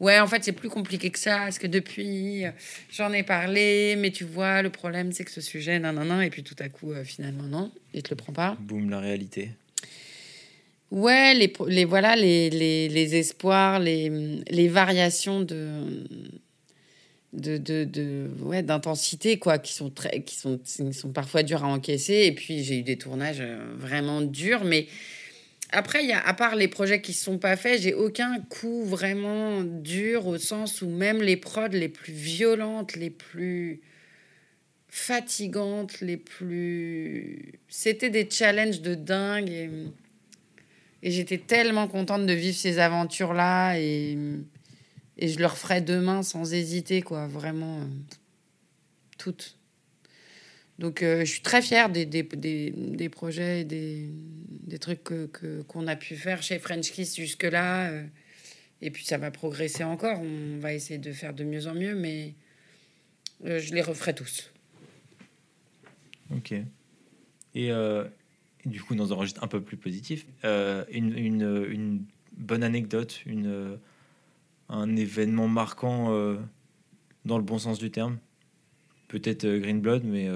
ouais, 0.00 0.20
en 0.20 0.26
fait 0.26 0.44
c'est 0.44 0.52
plus 0.52 0.68
compliqué 0.68 1.08
que 1.08 1.18
ça. 1.18 1.38
Parce 1.38 1.58
que 1.58 1.66
depuis, 1.66 2.44
euh, 2.44 2.50
j'en 2.92 3.10
ai 3.14 3.22
parlé, 3.22 3.96
mais 3.96 4.10
tu 4.10 4.24
vois, 4.24 4.60
le 4.60 4.68
problème 4.68 5.12
c'est 5.12 5.24
que 5.24 5.30
ce 5.30 5.40
sujet, 5.40 5.78
non, 5.78 5.94
non, 5.94 6.04
non. 6.04 6.20
Et 6.20 6.28
puis 6.28 6.42
tout 6.42 6.56
à 6.58 6.68
coup, 6.68 6.92
euh, 6.92 7.04
finalement 7.04 7.44
non, 7.44 7.72
il 7.94 8.02
te 8.02 8.10
le 8.10 8.16
prend 8.16 8.34
pas. 8.34 8.54
Boum, 8.60 8.90
la 8.90 9.00
réalité. 9.00 9.50
Ouais, 10.90 11.34
les, 11.34 11.84
voilà 11.84 12.16
les, 12.16 12.48
les, 12.48 12.88
les, 12.88 13.16
espoirs, 13.16 13.78
les, 13.78 14.68
variations 14.68 15.40
de 15.40 16.06
de, 17.34 17.58
de, 17.58 18.30
ouais 18.40 18.62
d'intensité 18.62 19.38
quoi 19.38 19.58
qui 19.58 19.74
sont 19.74 19.90
très 19.90 20.22
qui 20.22 20.34
sont 20.34 20.58
qui 20.58 20.94
sont 20.94 21.12
parfois 21.12 21.42
durs 21.42 21.62
à 21.62 21.68
encaisser. 21.68 22.24
Et 22.24 22.32
puis 22.32 22.64
j'ai 22.64 22.78
eu 22.78 22.82
des 22.82 22.96
tournages 22.96 23.40
euh, 23.40 23.74
vraiment 23.76 24.22
durs. 24.22 24.64
Mais 24.64 24.86
après 25.72 26.04
il 26.04 26.12
à 26.12 26.32
part 26.32 26.56
les 26.56 26.68
projets 26.68 27.02
qui 27.02 27.12
sont 27.12 27.38
pas 27.38 27.56
faits 27.56 27.82
j'ai 27.82 27.92
aucun 27.92 28.40
coup 28.48 28.84
vraiment 28.84 29.62
dur 29.62 30.26
au 30.26 30.38
sens 30.38 30.80
où 30.80 30.88
même 30.88 31.20
les 31.20 31.36
prods 31.36 31.68
les 31.68 31.90
plus 31.90 32.14
violentes 32.14 32.96
les 32.96 33.10
plus 33.10 33.82
fatigantes 34.88 36.00
les 36.00 36.16
plus 36.16 37.60
c'était 37.68 38.08
des 38.08 38.26
challenges 38.30 38.80
de 38.80 38.94
dingue 38.94 39.90
et 41.02 41.10
j'étais 41.10 41.38
tellement 41.38 41.88
contente 41.88 42.26
de 42.26 42.32
vivre 42.32 42.56
ces 42.56 42.78
aventures-là 42.78 43.78
et, 43.78 44.18
et 45.16 45.28
je 45.28 45.38
le 45.38 45.46
referai 45.46 45.80
demain 45.80 46.22
sans 46.22 46.52
hésiter, 46.52 47.02
quoi, 47.02 47.26
vraiment. 47.26 47.78
Euh, 47.80 47.84
toutes. 49.18 49.58
Donc 50.78 51.02
euh, 51.02 51.20
je 51.24 51.32
suis 51.32 51.40
très 51.40 51.60
fière 51.60 51.90
des, 51.90 52.06
des, 52.06 52.22
des, 52.22 52.70
des 52.70 53.08
projets 53.08 53.62
et 53.62 53.64
des, 53.64 54.08
des 54.48 54.78
trucs 54.78 55.02
qu'on 55.02 55.26
que, 55.26 55.86
a 55.88 55.96
pu 55.96 56.14
faire 56.14 56.40
chez 56.40 56.60
French 56.60 56.92
Kiss 56.92 57.16
jusque-là. 57.16 57.90
Euh, 57.90 58.04
et 58.80 58.92
puis 58.92 59.04
ça 59.04 59.18
va 59.18 59.32
progresser 59.32 59.82
encore. 59.82 60.20
On 60.20 60.58
va 60.58 60.72
essayer 60.72 60.98
de 60.98 61.12
faire 61.12 61.34
de 61.34 61.42
mieux 61.42 61.66
en 61.66 61.74
mieux, 61.74 61.96
mais 61.96 62.34
je 63.44 63.74
les 63.74 63.82
referai 63.82 64.14
tous. 64.14 64.52
Ok. 66.30 66.54
Et, 67.56 67.72
du 68.66 68.82
coup 68.82 68.94
dans 68.94 69.12
un 69.12 69.16
registre 69.16 69.42
un 69.42 69.48
peu 69.48 69.60
plus 69.60 69.76
positif, 69.76 70.26
euh, 70.44 70.84
une, 70.90 71.16
une, 71.16 71.66
une, 71.70 72.04
bonne 72.36 72.62
anecdote, 72.62 73.20
une, 73.26 73.78
un 74.68 74.96
événement 74.96 75.48
marquant 75.48 76.12
euh, 76.12 76.36
dans 77.24 77.36
le 77.36 77.44
bon 77.44 77.58
sens 77.58 77.78
du 77.78 77.90
terme. 77.90 78.18
Peut-être 79.08 79.44
euh, 79.44 79.58
Green 79.58 79.80
Blood, 79.80 80.04
mais 80.04 80.28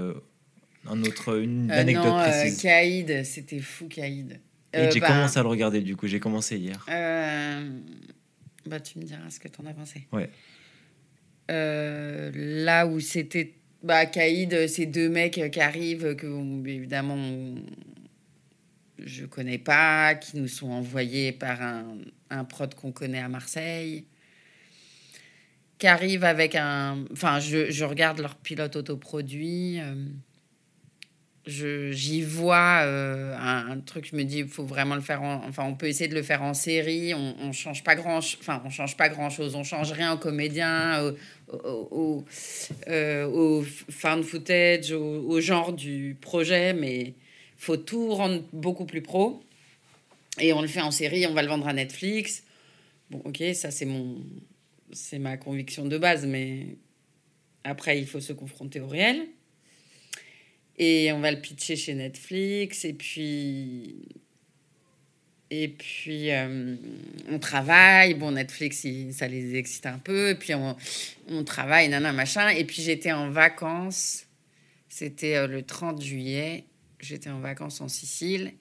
un 0.86 1.02
autre, 1.04 1.38
une 1.38 1.70
anecdote 1.70 2.06
non, 2.06 2.18
précise. 2.18 2.60
Kaïd, 2.60 3.24
c'était 3.24 3.60
fou 3.60 3.86
Kaïd. 3.88 4.40
Et 4.74 4.90
j'ai 4.90 5.00
bah, 5.00 5.08
commencé 5.08 5.38
à 5.38 5.42
le 5.42 5.48
regarder 5.48 5.82
du 5.82 5.96
coup, 5.96 6.06
j'ai 6.06 6.20
commencé 6.20 6.56
hier. 6.56 6.84
bah, 6.88 8.80
tu 8.80 8.98
me 8.98 9.04
diras 9.04 9.28
ce 9.28 9.38
que 9.38 9.48
tu 9.48 9.60
en 9.60 9.66
as 9.66 9.74
pensé. 9.74 10.06
Ouais. 10.12 10.30
là 11.48 12.86
où 12.86 12.98
c'était 13.00 13.54
bah, 13.82 14.06
Kaïd, 14.06 14.68
ces 14.68 14.86
deux 14.86 15.08
mecs 15.08 15.50
qui 15.50 15.60
arrivent, 15.60 16.14
que 16.16 16.68
évidemment 16.68 17.54
je 19.04 19.26
connais 19.26 19.58
pas, 19.58 20.14
qui 20.14 20.36
nous 20.36 20.48
sont 20.48 20.70
envoyés 20.70 21.32
par 21.32 21.60
un, 21.62 21.98
un 22.30 22.44
prod 22.44 22.74
qu'on 22.74 22.92
connaît 22.92 23.20
à 23.20 23.28
Marseille, 23.28 24.06
qui 25.78 25.86
arrivent 25.86 26.24
avec 26.24 26.54
un... 26.54 27.04
Enfin, 27.12 27.40
je, 27.40 27.70
je 27.70 27.84
regarde 27.84 28.20
leur 28.20 28.36
pilote 28.36 28.76
autoproduit, 28.76 29.80
euh, 29.80 29.94
j'y 31.46 32.22
vois 32.22 32.82
euh, 32.82 33.36
un, 33.36 33.80
truc, 33.80 34.06
je 34.10 34.16
me 34.16 34.22
dis, 34.22 34.38
il 34.38 34.48
faut 34.48 34.64
vraiment 34.64 34.94
le 34.94 35.00
faire, 35.00 35.22
enfin, 35.22 35.64
on 35.64 35.74
peut 35.74 35.86
essayer 35.86 36.08
de 36.08 36.14
le 36.14 36.22
faire 36.22 36.42
en 36.42 36.54
série, 36.54 37.14
on, 37.14 37.34
on 37.40 37.52
change 37.52 37.82
pas 37.82 37.96
grand, 37.96 38.18
enfin, 38.18 38.62
on 38.64 38.70
change 38.70 38.96
pas 38.96 39.08
grand 39.08 39.28
chose, 39.28 39.54
on 39.56 39.64
change 39.64 39.92
rien 39.92 40.12
aux 40.12 40.18
comédiens, 40.18 41.12
au, 41.52 41.88
au, 41.90 42.24
euh, 42.88 43.26
au 43.26 43.64
fan 43.90 44.22
footage, 44.22 44.92
au, 44.92 45.28
au, 45.28 45.40
genre 45.40 45.72
du 45.72 46.16
projet, 46.20 46.74
mais 46.74 47.14
faut 47.62 47.76
tout 47.76 48.12
rendre 48.12 48.42
beaucoup 48.52 48.86
plus 48.86 49.02
pro. 49.02 49.40
Et 50.40 50.52
on 50.52 50.62
le 50.62 50.66
fait 50.66 50.80
en 50.80 50.90
série, 50.90 51.26
on 51.26 51.32
va 51.32 51.42
le 51.42 51.48
vendre 51.48 51.68
à 51.68 51.72
Netflix. 51.72 52.42
Bon, 53.08 53.22
ok, 53.24 53.40
ça 53.54 53.70
c'est 53.70 53.84
mon, 53.84 54.20
c'est 54.90 55.20
ma 55.20 55.36
conviction 55.36 55.86
de 55.86 55.96
base, 55.96 56.26
mais 56.26 56.66
après 57.62 58.00
il 58.00 58.06
faut 58.06 58.20
se 58.20 58.32
confronter 58.32 58.80
au 58.80 58.88
réel. 58.88 59.28
Et 60.76 61.12
on 61.12 61.20
va 61.20 61.30
le 61.30 61.40
pitcher 61.40 61.76
chez 61.76 61.94
Netflix, 61.94 62.84
et 62.84 62.94
puis 62.94 63.94
Et 65.50 65.68
puis, 65.68 66.32
euh, 66.32 66.74
on 67.28 67.38
travaille. 67.38 68.14
Bon, 68.14 68.32
Netflix, 68.32 68.86
ça 69.12 69.28
les 69.28 69.54
excite 69.54 69.86
un 69.86 69.98
peu. 69.98 70.30
Et 70.30 70.34
puis, 70.34 70.54
on, 70.54 70.76
on 71.28 71.44
travaille, 71.44 71.90
nana, 71.90 72.12
machin. 72.12 72.48
Et 72.48 72.64
puis, 72.64 72.80
j'étais 72.82 73.12
en 73.12 73.30
vacances. 73.30 74.24
C'était 74.88 75.36
euh, 75.36 75.46
le 75.46 75.62
30 75.62 76.00
juillet. 76.02 76.64
J'étais 77.02 77.30
en 77.30 77.40
vacances 77.40 77.80
en 77.80 77.88
Sicile. 77.88 78.52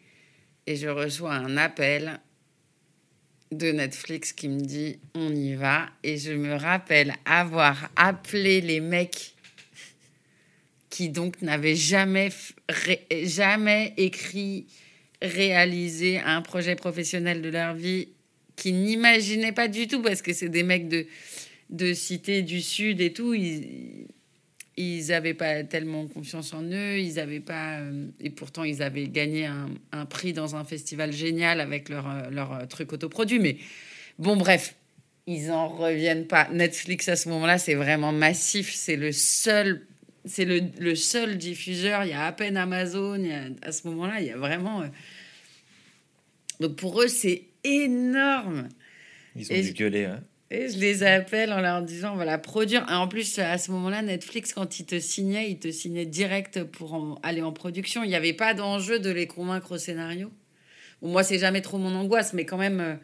Et 0.67 0.75
je 0.75 0.87
reçois 0.87 1.33
un 1.33 1.57
appel 1.57 2.19
de 3.51 3.71
Netflix 3.71 4.33
qui 4.33 4.49
me 4.49 4.59
dit 4.59 4.99
on 5.13 5.33
y 5.33 5.53
va. 5.53 5.89
Et 6.03 6.17
je 6.17 6.33
me 6.33 6.55
rappelle 6.55 7.13
avoir 7.25 7.89
appelé 7.95 8.61
les 8.61 8.79
mecs 8.79 9.35
qui 10.89 11.09
donc 11.09 11.41
n'avaient 11.41 11.75
jamais, 11.75 12.29
jamais 13.23 13.93
écrit 13.97 14.65
réaliser 15.21 16.19
un 16.19 16.41
projet 16.41 16.75
professionnel 16.75 17.41
de 17.41 17.49
leur 17.49 17.75
vie 17.75 18.09
qu'ils 18.55 18.83
n'imaginaient 18.83 19.53
pas 19.53 19.67
du 19.67 19.87
tout, 19.87 20.01
parce 20.01 20.21
que 20.21 20.33
c'est 20.33 20.49
des 20.49 20.63
mecs 20.63 20.87
de, 20.87 21.05
de 21.69 21.93
cité 21.93 22.41
du 22.41 22.61
Sud 22.61 23.01
et 23.01 23.13
tout. 23.13 23.33
Ils 24.81 25.07
n'avaient 25.07 25.33
pas 25.33 25.63
tellement 25.63 26.07
confiance 26.07 26.53
en 26.53 26.63
eux, 26.63 26.99
ils 26.99 27.19
avaient 27.19 27.39
pas, 27.39 27.79
euh, 27.79 28.07
et 28.19 28.29
pourtant 28.29 28.63
ils 28.63 28.81
avaient 28.81 29.07
gagné 29.07 29.45
un, 29.45 29.69
un, 29.91 30.05
prix 30.05 30.33
dans 30.33 30.55
un 30.55 30.63
festival 30.63 31.11
génial 31.11 31.61
avec 31.61 31.89
leur, 31.89 32.09
euh, 32.09 32.29
leur 32.29 32.67
truc 32.67 32.93
autoproduit. 32.93 33.39
Mais 33.39 33.57
bon, 34.19 34.37
bref, 34.37 34.75
ils 35.27 35.51
en 35.51 35.67
reviennent 35.67 36.27
pas. 36.27 36.49
Netflix 36.51 37.07
à 37.09 37.15
ce 37.15 37.29
moment-là, 37.29 37.57
c'est 37.57 37.75
vraiment 37.75 38.11
massif. 38.11 38.73
C'est 38.73 38.95
le 38.95 39.11
seul, 39.11 39.85
c'est 40.25 40.45
le, 40.45 40.61
le, 40.79 40.95
seul 40.95 41.37
diffuseur. 41.37 42.03
Il 42.03 42.09
y 42.09 42.13
a 42.13 42.25
à 42.25 42.31
peine 42.31 42.57
Amazon. 42.57 43.23
à 43.61 43.71
ce 43.71 43.87
moment-là, 43.87 44.21
il 44.21 44.27
y 44.27 44.31
a 44.31 44.37
vraiment. 44.37 44.81
Euh, 44.81 44.87
donc 46.59 46.75
pour 46.75 47.01
eux, 47.01 47.07
c'est 47.07 47.43
énorme. 47.63 48.69
Ils 49.35 49.51
ont 49.51 49.55
et 49.55 49.61
dû 49.61 49.73
gueuler. 49.73 50.05
Hein. 50.05 50.23
Et 50.53 50.67
je 50.67 50.77
les 50.79 51.03
appelle 51.03 51.53
en 51.53 51.61
leur 51.61 51.81
disant 51.81 52.17
la 52.17 52.37
produire. 52.37 52.85
Et 52.89 52.93
en 52.93 53.07
plus, 53.07 53.39
à 53.39 53.57
ce 53.57 53.71
moment-là, 53.71 54.01
Netflix, 54.01 54.53
quand 54.53 54.79
ils 54.79 54.85
te 54.85 54.99
signaient, 54.99 55.49
ils 55.49 55.59
te 55.59 55.71
signaient 55.71 56.05
direct 56.05 56.65
pour 56.65 57.21
aller 57.23 57.41
en 57.41 57.53
production. 57.53 58.03
Il 58.03 58.09
n'y 58.09 58.15
avait 58.15 58.33
pas 58.33 58.53
d'enjeu 58.53 58.99
de 58.99 59.09
les 59.09 59.27
convaincre 59.27 59.71
au 59.71 59.77
scénario. 59.77 60.29
Bon, 61.01 61.07
moi, 61.07 61.23
c'est 61.23 61.39
jamais 61.39 61.61
trop 61.61 61.77
mon 61.77 61.95
angoisse, 61.95 62.33
mais 62.33 62.43
quand 62.43 62.57
même, 62.57 62.81
euh, 62.81 62.95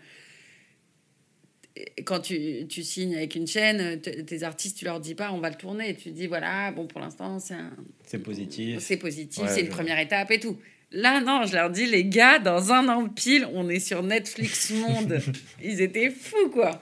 quand 2.03 2.19
tu, 2.19 2.67
tu, 2.67 2.83
signes 2.83 3.15
avec 3.15 3.35
une 3.35 3.47
chaîne, 3.47 4.01
tes 4.01 4.43
artistes, 4.43 4.77
tu 4.77 4.83
leur 4.83 4.99
dis 4.99 5.15
pas 5.15 5.31
on 5.31 5.39
va 5.39 5.49
le 5.49 5.55
tourner. 5.55 5.95
Tu 5.95 6.11
dis 6.11 6.27
voilà, 6.27 6.73
bon, 6.73 6.85
pour 6.85 6.99
l'instant, 6.99 7.39
c'est 7.39 7.53
un. 7.53 7.71
C'est 8.03 8.19
positif. 8.19 8.79
C'est 8.79 8.97
positif, 8.97 9.45
c'est 9.47 9.61
une 9.61 9.69
première 9.69 9.99
étape 9.99 10.31
et 10.31 10.41
tout. 10.41 10.57
Là, 10.91 11.21
non, 11.21 11.45
je 11.45 11.53
leur 11.53 11.69
dis, 11.69 11.85
les 11.85 12.05
gars, 12.05 12.39
dans 12.39 12.71
un 12.71 12.87
an 12.89 13.09
pile, 13.09 13.47
on 13.53 13.69
est 13.69 13.79
sur 13.79 14.03
Netflix 14.03 14.71
Monde. 14.71 15.19
Ils 15.63 15.81
étaient 15.81 16.09
fous, 16.09 16.49
quoi. 16.49 16.81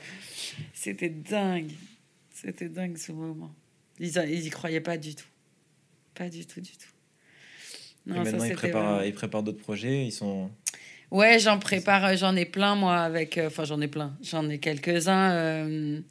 C'était 0.74 1.10
dingue. 1.10 1.72
C'était 2.34 2.70
dingue 2.70 2.98
ce 2.98 3.12
moment. 3.12 3.54
Ils, 4.00 4.18
ils 4.30 4.46
y 4.46 4.50
croyaient 4.50 4.82
pas 4.82 4.98
du 4.98 5.16
tout. 5.16 5.26
Pas 6.14 6.30
du 6.30 6.46
tout, 6.46 6.62
du 6.62 6.72
tout. 6.72 6.88
Non, 8.06 8.16
Et 8.16 8.20
maintenant, 8.20 8.44
ils, 8.44 8.54
préparent, 8.54 9.06
ils 9.06 9.14
préparent 9.14 9.44
d'autres 9.44 9.62
projets. 9.62 10.06
Ils 10.06 10.12
sont. 10.12 10.50
Ouais, 11.12 11.40
j'en 11.40 11.60
prépare, 11.60 12.16
j'en 12.18 12.36
ai 12.36 12.46
plein, 12.46 12.76
moi, 12.76 12.98
avec. 12.98 13.38
Euh, 13.38 13.48
enfin, 13.48 13.64
j'en 13.64 13.82
ai 13.82 13.88
plein. 13.88 14.16
J'en 14.22 14.50
ai 14.50 14.60
quelques-uns 14.60 15.32
euh, 15.32 16.02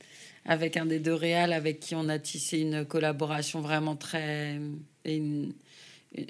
avec 0.45 0.77
un 0.77 0.87
des 0.87 0.99
deux 0.99 1.15
réals 1.15 1.53
avec 1.53 1.81
qui 1.81 1.95
on 1.95 2.09
a 2.09 2.19
tissé 2.19 2.59
une 2.59 2.85
collaboration 2.85 3.61
vraiment 3.61 3.97
très. 3.97 4.59
Une, 5.05 5.53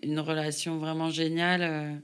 une 0.02 0.18
relation 0.20 0.78
vraiment 0.78 1.10
géniale. 1.10 1.62
Euh, 1.62 1.94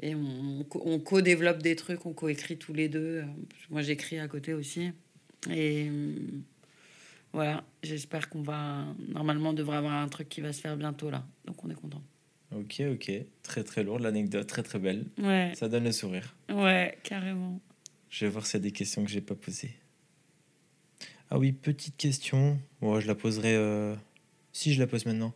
et 0.00 0.14
on, 0.14 0.66
on 0.84 0.98
co-développe 0.98 1.62
des 1.62 1.76
trucs, 1.76 2.04
on 2.06 2.12
co-écrit 2.12 2.56
tous 2.56 2.72
les 2.72 2.88
deux. 2.88 3.22
Moi, 3.70 3.82
j'écris 3.82 4.18
à 4.18 4.26
côté 4.26 4.52
aussi. 4.52 4.90
Et 5.50 5.88
euh, 5.88 6.16
voilà, 7.32 7.64
j'espère 7.82 8.28
qu'on 8.28 8.42
va. 8.42 8.84
Normalement, 9.08 9.50
on 9.50 9.54
devrait 9.54 9.76
avoir 9.76 9.94
un 9.94 10.08
truc 10.08 10.28
qui 10.28 10.40
va 10.40 10.52
se 10.52 10.60
faire 10.60 10.76
bientôt 10.76 11.10
là. 11.10 11.24
Donc, 11.44 11.64
on 11.64 11.70
est 11.70 11.74
content. 11.74 12.02
Ok, 12.54 12.82
ok. 12.92 13.10
Très, 13.42 13.64
très 13.64 13.82
lourd 13.82 13.98
l'anecdote, 13.98 14.46
très, 14.46 14.62
très 14.62 14.78
belle. 14.78 15.04
Ouais. 15.18 15.52
Ça 15.54 15.68
donne 15.68 15.84
le 15.84 15.92
sourire. 15.92 16.34
Ouais, 16.50 16.98
carrément. 17.02 17.60
Je 18.10 18.26
vais 18.26 18.30
voir 18.30 18.46
s'il 18.46 18.60
y 18.60 18.62
a 18.62 18.64
des 18.64 18.72
questions 18.72 19.04
que 19.04 19.10
j'ai 19.10 19.22
pas 19.22 19.34
posées. 19.34 19.74
Ah 21.30 21.38
oui, 21.38 21.52
petite 21.52 21.96
question. 21.96 22.58
Bon, 22.80 23.00
je 23.00 23.06
la 23.06 23.14
poserai. 23.14 23.54
Euh, 23.56 23.94
si 24.52 24.74
je 24.74 24.80
la 24.80 24.86
pose 24.86 25.06
maintenant 25.06 25.32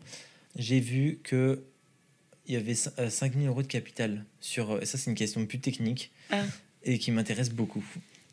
j'ai 0.58 0.80
vu 0.80 1.20
que 1.22 1.62
il 2.46 2.54
y 2.54 2.56
avait 2.56 2.74
5000 2.74 3.46
euh, 3.46 3.50
euros 3.50 3.62
de 3.62 3.66
capital 3.66 4.24
sur. 4.40 4.72
Euh, 4.72 4.84
ça, 4.84 4.98
c'est 4.98 5.10
une 5.10 5.16
question 5.16 5.44
plus 5.46 5.58
technique 5.58 6.12
ah. 6.30 6.44
et 6.84 6.98
qui 6.98 7.10
m'intéresse 7.10 7.50
beaucoup. 7.50 7.84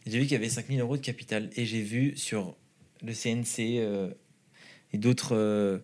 J'ai 0.06 0.20
vu 0.20 0.24
qu'il 0.24 0.34
y 0.34 0.36
avait 0.36 0.50
5000 0.50 0.80
euros 0.80 0.98
de 0.98 1.02
capital 1.02 1.50
et 1.56 1.66
j'ai 1.66 1.82
vu 1.82 2.16
sur 2.18 2.56
le 3.02 3.14
CNC 3.14 3.80
euh, 3.80 4.12
et 4.92 4.98
d'autres. 4.98 5.82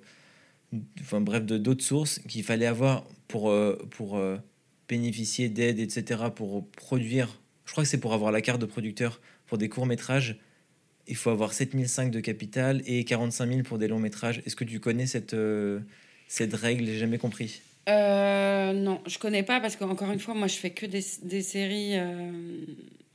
enfin, 1.01 1.21
bref, 1.21 1.45
d'autres 1.45 1.83
sources 1.83 2.19
qu'il 2.19 2.43
fallait 2.43 2.65
avoir 2.65 3.05
pour, 3.27 3.53
pour 3.91 4.21
bénéficier 4.87 5.49
d'aide, 5.49 5.79
etc., 5.79 6.23
pour 6.35 6.67
produire. 6.71 7.39
Je 7.65 7.71
crois 7.71 7.83
que 7.83 7.89
c'est 7.89 7.99
pour 7.99 8.13
avoir 8.13 8.31
la 8.31 8.41
carte 8.41 8.59
de 8.59 8.65
producteur 8.65 9.21
pour 9.45 9.57
des 9.57 9.69
courts-métrages. 9.69 10.37
Il 11.07 11.15
faut 11.15 11.29
avoir 11.29 11.53
7005 11.53 12.11
de 12.11 12.19
capital 12.19 12.81
et 12.85 13.03
45 13.03 13.47
000 13.47 13.63
pour 13.63 13.77
des 13.77 13.87
longs 13.87 13.99
métrages. 13.99 14.41
Est-ce 14.45 14.55
que 14.55 14.63
tu 14.63 14.79
connais 14.79 15.07
cette, 15.07 15.35
cette 16.29 16.53
règle, 16.53 16.85
j'ai 16.85 16.97
jamais 16.97 17.17
compris. 17.17 17.61
Euh, 17.89 18.71
non, 18.73 19.01
je 19.07 19.17
connais 19.17 19.43
pas 19.43 19.59
parce 19.59 19.75
qu'encore 19.75 20.11
une 20.11 20.19
fois, 20.19 20.35
moi, 20.35 20.47
je 20.47 20.55
fais 20.55 20.69
que 20.69 20.85
des, 20.85 21.03
des 21.23 21.41
séries 21.41 21.97
euh, 21.97 22.31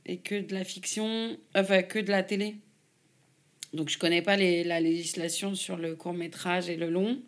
et 0.05 0.17
que 0.17 0.39
de 0.41 0.53
la 0.53 0.63
fiction, 0.63 1.37
enfin 1.55 1.81
que 1.81 1.99
de 1.99 2.11
la 2.11 2.23
télé. 2.23 2.55
Donc 3.73 3.89
je 3.89 3.97
connais 3.97 4.21
pas 4.21 4.37
les, 4.37 4.63
la 4.63 4.79
législation 4.79 5.55
sur 5.55 5.77
le 5.77 5.95
court 5.95 6.13
métrage 6.13 6.69
et 6.69 6.77
le 6.77 6.89
long. 6.89 7.21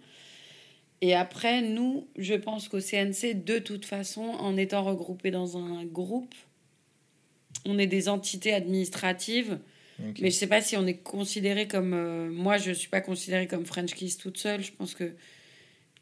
Et 1.02 1.14
après, 1.14 1.62
nous, 1.62 2.08
je 2.18 2.34
pense 2.34 2.68
qu'au 2.68 2.80
CNC, 2.80 3.44
de 3.44 3.60
toute 3.60 3.86
façon, 3.86 4.22
en 4.22 4.58
étant 4.58 4.84
regroupés 4.84 5.32
dans 5.32 5.58
un 5.58 5.86
groupe, 5.86 6.34
on 7.66 7.78
est 7.78 7.88
des 7.88 8.10
entités 8.10 8.54
administratives. 8.54 9.60
Mais 10.00 10.30
je 10.30 10.36
sais 10.36 10.48
pas 10.48 10.62
si 10.62 10.78
on 10.78 10.86
est 10.86 10.98
considéré 10.98 11.68
comme. 11.68 11.94
Euh, 11.94 12.30
moi, 12.30 12.58
je 12.58 12.72
suis 12.72 12.90
pas 12.90 13.02
considérée 13.02 13.48
comme 13.48 13.66
French 13.66 13.94
Kiss 13.96 14.18
toute 14.18 14.38
seule. 14.38 14.64
Je 14.64 14.72
pense 14.72 14.94
que 14.94 15.12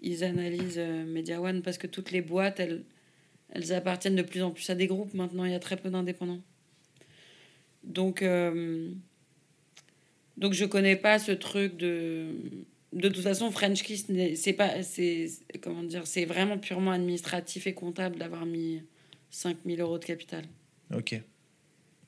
ils 0.02 0.26
analysent 0.26 0.76
euh, 0.78 1.06
Media 1.06 1.42
One 1.42 1.62
parce 1.62 1.78
que 1.78 1.88
toutes 1.88 2.12
les 2.12 2.22
boîtes, 2.22 2.60
elles, 2.60 2.84
elles 3.50 3.72
appartiennent 3.72 4.18
de 4.18 4.22
plus 4.22 4.44
en 4.44 4.52
plus 4.52 4.70
à 4.70 4.76
des 4.76 4.88
groupes. 4.88 5.14
Maintenant, 5.14 5.46
il 5.46 5.52
y 5.52 5.56
a 5.56 5.60
très 5.60 5.78
peu 5.78 5.90
d'indépendants. 5.90 6.42
Donc, 7.86 8.22
euh, 8.22 8.92
donc 10.38 10.54
je 10.54 10.66
connais 10.66 10.96
pas 10.96 11.20
ce 11.20 11.32
truc 11.32 11.78
de. 11.78 12.28
De 12.94 13.10
toute 13.10 13.24
façon, 13.24 13.52
French 13.52 13.84
Kiss, 13.84 14.08
c'est 14.36 14.54
pas, 14.54 14.82
c'est 14.82 15.28
comment 15.62 15.84
dire, 15.84 16.08
c'est 16.08 16.24
vraiment 16.24 16.58
purement 16.58 16.92
administratif 16.92 17.68
et 17.68 17.74
comptable 17.74 18.18
d'avoir 18.18 18.46
mis 18.46 18.84
5000 19.32 19.82
euros 19.82 20.00
de 20.00 20.06
capital. 20.06 20.46
Ok, 20.94 21.20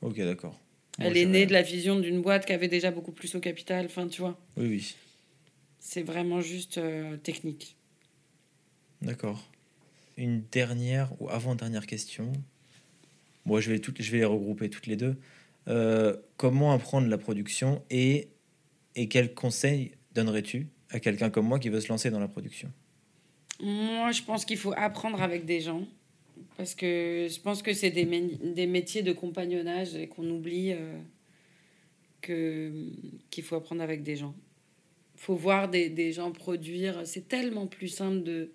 ok, 0.01 0.17
d'accord. 0.19 0.57
Elle 0.99 1.17
est 1.17 1.25
née 1.25 1.45
de 1.45 1.53
la 1.53 1.61
vision 1.61 1.99
d'une 1.99 2.21
boîte 2.21 2.45
qui 2.45 2.53
avait 2.53 2.69
déjà 2.69 2.89
beaucoup 2.91 3.11
plus 3.11 3.35
au 3.35 3.39
capital. 3.39 3.85
Enfin, 3.85 4.07
tu 4.07 4.21
vois. 4.21 4.39
Oui, 4.55 4.67
oui. 4.67 4.95
C'est 5.79 6.01
vraiment 6.01 6.41
juste 6.41 6.77
euh, 6.77 7.17
technique. 7.17 7.75
D'accord. 9.01 9.47
Une 10.17 10.41
dernière 10.51 11.11
ou 11.21 11.29
avant-dernière 11.29 11.85
question. 11.85 12.31
Moi, 13.45 13.61
je 13.61 13.71
vais, 13.71 13.79
toutes, 13.79 14.01
je 14.01 14.11
vais 14.11 14.19
les 14.19 14.25
regrouper 14.25 14.69
toutes 14.69 14.87
les 14.87 14.95
deux. 14.95 15.15
Euh, 15.67 16.15
comment 16.37 16.71
apprendre 16.71 17.07
la 17.07 17.17
production 17.17 17.83
et, 17.89 18.29
et 18.95 19.07
quels 19.07 19.33
conseils 19.33 19.91
donnerais-tu 20.13 20.67
à 20.89 20.99
quelqu'un 20.99 21.29
comme 21.29 21.47
moi 21.47 21.59
qui 21.59 21.69
veut 21.69 21.81
se 21.81 21.89
lancer 21.89 22.09
dans 22.09 22.19
la 22.19 22.27
production? 22.27 22.71
Moi, 23.61 24.11
je 24.11 24.21
pense 24.23 24.45
qu'il 24.45 24.57
faut 24.57 24.73
apprendre 24.77 25.21
avec 25.21 25.45
des 25.45 25.59
gens. 25.59 25.85
Parce 26.55 26.73
que 26.73 27.27
je 27.29 27.39
pense 27.39 27.61
que 27.61 27.73
c'est 27.73 27.91
des, 27.91 28.05
des 28.05 28.67
métiers 28.67 29.03
de 29.03 29.11
compagnonnage 29.11 29.95
et 29.95 30.07
qu'on 30.07 30.27
oublie 30.29 30.71
euh, 30.71 30.97
que 32.21 32.71
qu'il 33.29 33.43
faut 33.43 33.55
apprendre 33.55 33.81
avec 33.81 34.03
des 34.03 34.15
gens. 34.15 34.35
Il 35.15 35.21
faut 35.21 35.35
voir 35.35 35.69
des, 35.69 35.89
des 35.89 36.11
gens 36.11 36.31
produire. 36.31 37.01
C'est 37.05 37.27
tellement 37.27 37.67
plus 37.67 37.87
simple 37.87 38.23
de, 38.23 38.51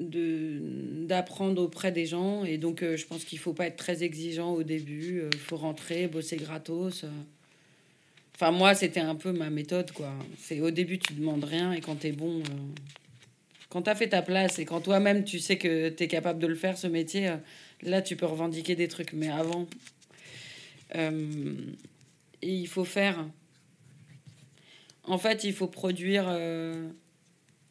d'apprendre 0.00 1.62
auprès 1.62 1.92
des 1.92 2.06
gens. 2.06 2.44
Et 2.44 2.58
donc, 2.58 2.82
euh, 2.82 2.96
je 2.96 3.06
pense 3.06 3.24
qu'il 3.24 3.38
faut 3.38 3.52
pas 3.52 3.66
être 3.66 3.76
très 3.76 4.02
exigeant 4.02 4.52
au 4.52 4.62
début. 4.62 5.16
Il 5.16 5.20
euh, 5.20 5.30
faut 5.38 5.56
rentrer, 5.56 6.06
bosser 6.06 6.36
gratos. 6.36 7.04
Euh. 7.04 7.08
Enfin, 8.34 8.50
moi, 8.50 8.74
c'était 8.74 9.00
un 9.00 9.14
peu 9.14 9.32
ma 9.32 9.50
méthode, 9.50 9.92
quoi. 9.92 10.12
C'est 10.38 10.60
au 10.60 10.70
début, 10.70 10.98
tu 10.98 11.14
demandes 11.14 11.44
rien. 11.44 11.72
Et 11.72 11.80
quand 11.80 11.96
tu 11.96 12.08
es 12.08 12.12
bon, 12.12 12.42
quand 13.68 13.82
tu 13.82 13.90
as 13.90 13.94
fait 13.94 14.08
ta 14.08 14.22
place 14.22 14.58
et 14.58 14.64
quand 14.64 14.80
toi-même, 14.80 15.24
tu 15.24 15.38
sais 15.38 15.58
que 15.58 15.90
tu 15.90 16.04
es 16.04 16.08
capable 16.08 16.40
de 16.40 16.46
le 16.46 16.56
faire, 16.56 16.76
ce 16.76 16.86
métier, 16.86 17.34
là, 17.82 18.02
tu 18.02 18.16
peux 18.16 18.26
revendiquer 18.26 18.74
des 18.74 18.88
trucs. 18.88 19.12
Mais 19.12 19.28
avant, 19.28 19.68
il 22.42 22.66
faut 22.66 22.84
faire. 22.84 23.24
En 25.04 25.18
fait, 25.18 25.44
il 25.44 25.52
faut 25.52 25.68
produire 25.68 26.26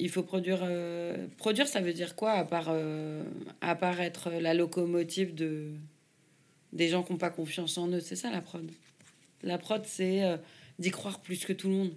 il 0.01 0.09
faut 0.09 0.23
produire. 0.23 0.59
Euh, 0.63 1.27
produire, 1.37 1.67
ça 1.67 1.79
veut 1.79 1.93
dire 1.93 2.15
quoi 2.15 2.31
à 2.31 2.43
part, 2.43 2.69
euh, 2.69 3.23
à 3.61 3.75
part 3.75 4.01
être 4.01 4.31
la 4.31 4.53
locomotive 4.53 5.35
de, 5.35 5.67
des 6.73 6.89
gens 6.89 7.03
qui 7.03 7.13
n'ont 7.13 7.19
pas 7.19 7.29
confiance 7.29 7.77
en 7.77 7.87
eux? 7.89 7.99
C'est 7.99 8.15
ça 8.15 8.31
la 8.31 8.41
prod. 8.41 8.69
La 9.43 9.57
prod, 9.57 9.83
c'est 9.85 10.23
euh, 10.23 10.37
d'y 10.79 10.89
croire 10.89 11.19
plus 11.19 11.45
que 11.45 11.53
tout 11.53 11.69
le 11.69 11.75
monde. 11.75 11.93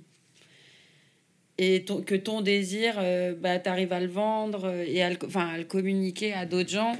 Et 1.56 1.84
que 1.84 2.16
ton 2.16 2.40
désir, 2.40 2.96
bah, 3.38 3.60
tu 3.60 3.68
arrives 3.68 3.92
à 3.92 4.00
le 4.00 4.08
vendre 4.08 4.68
et 4.88 5.04
à 5.04 5.10
le, 5.10 5.62
communiquer 5.62 6.32
à 6.32 6.46
d'autres 6.46 6.70
gens. 6.70 6.96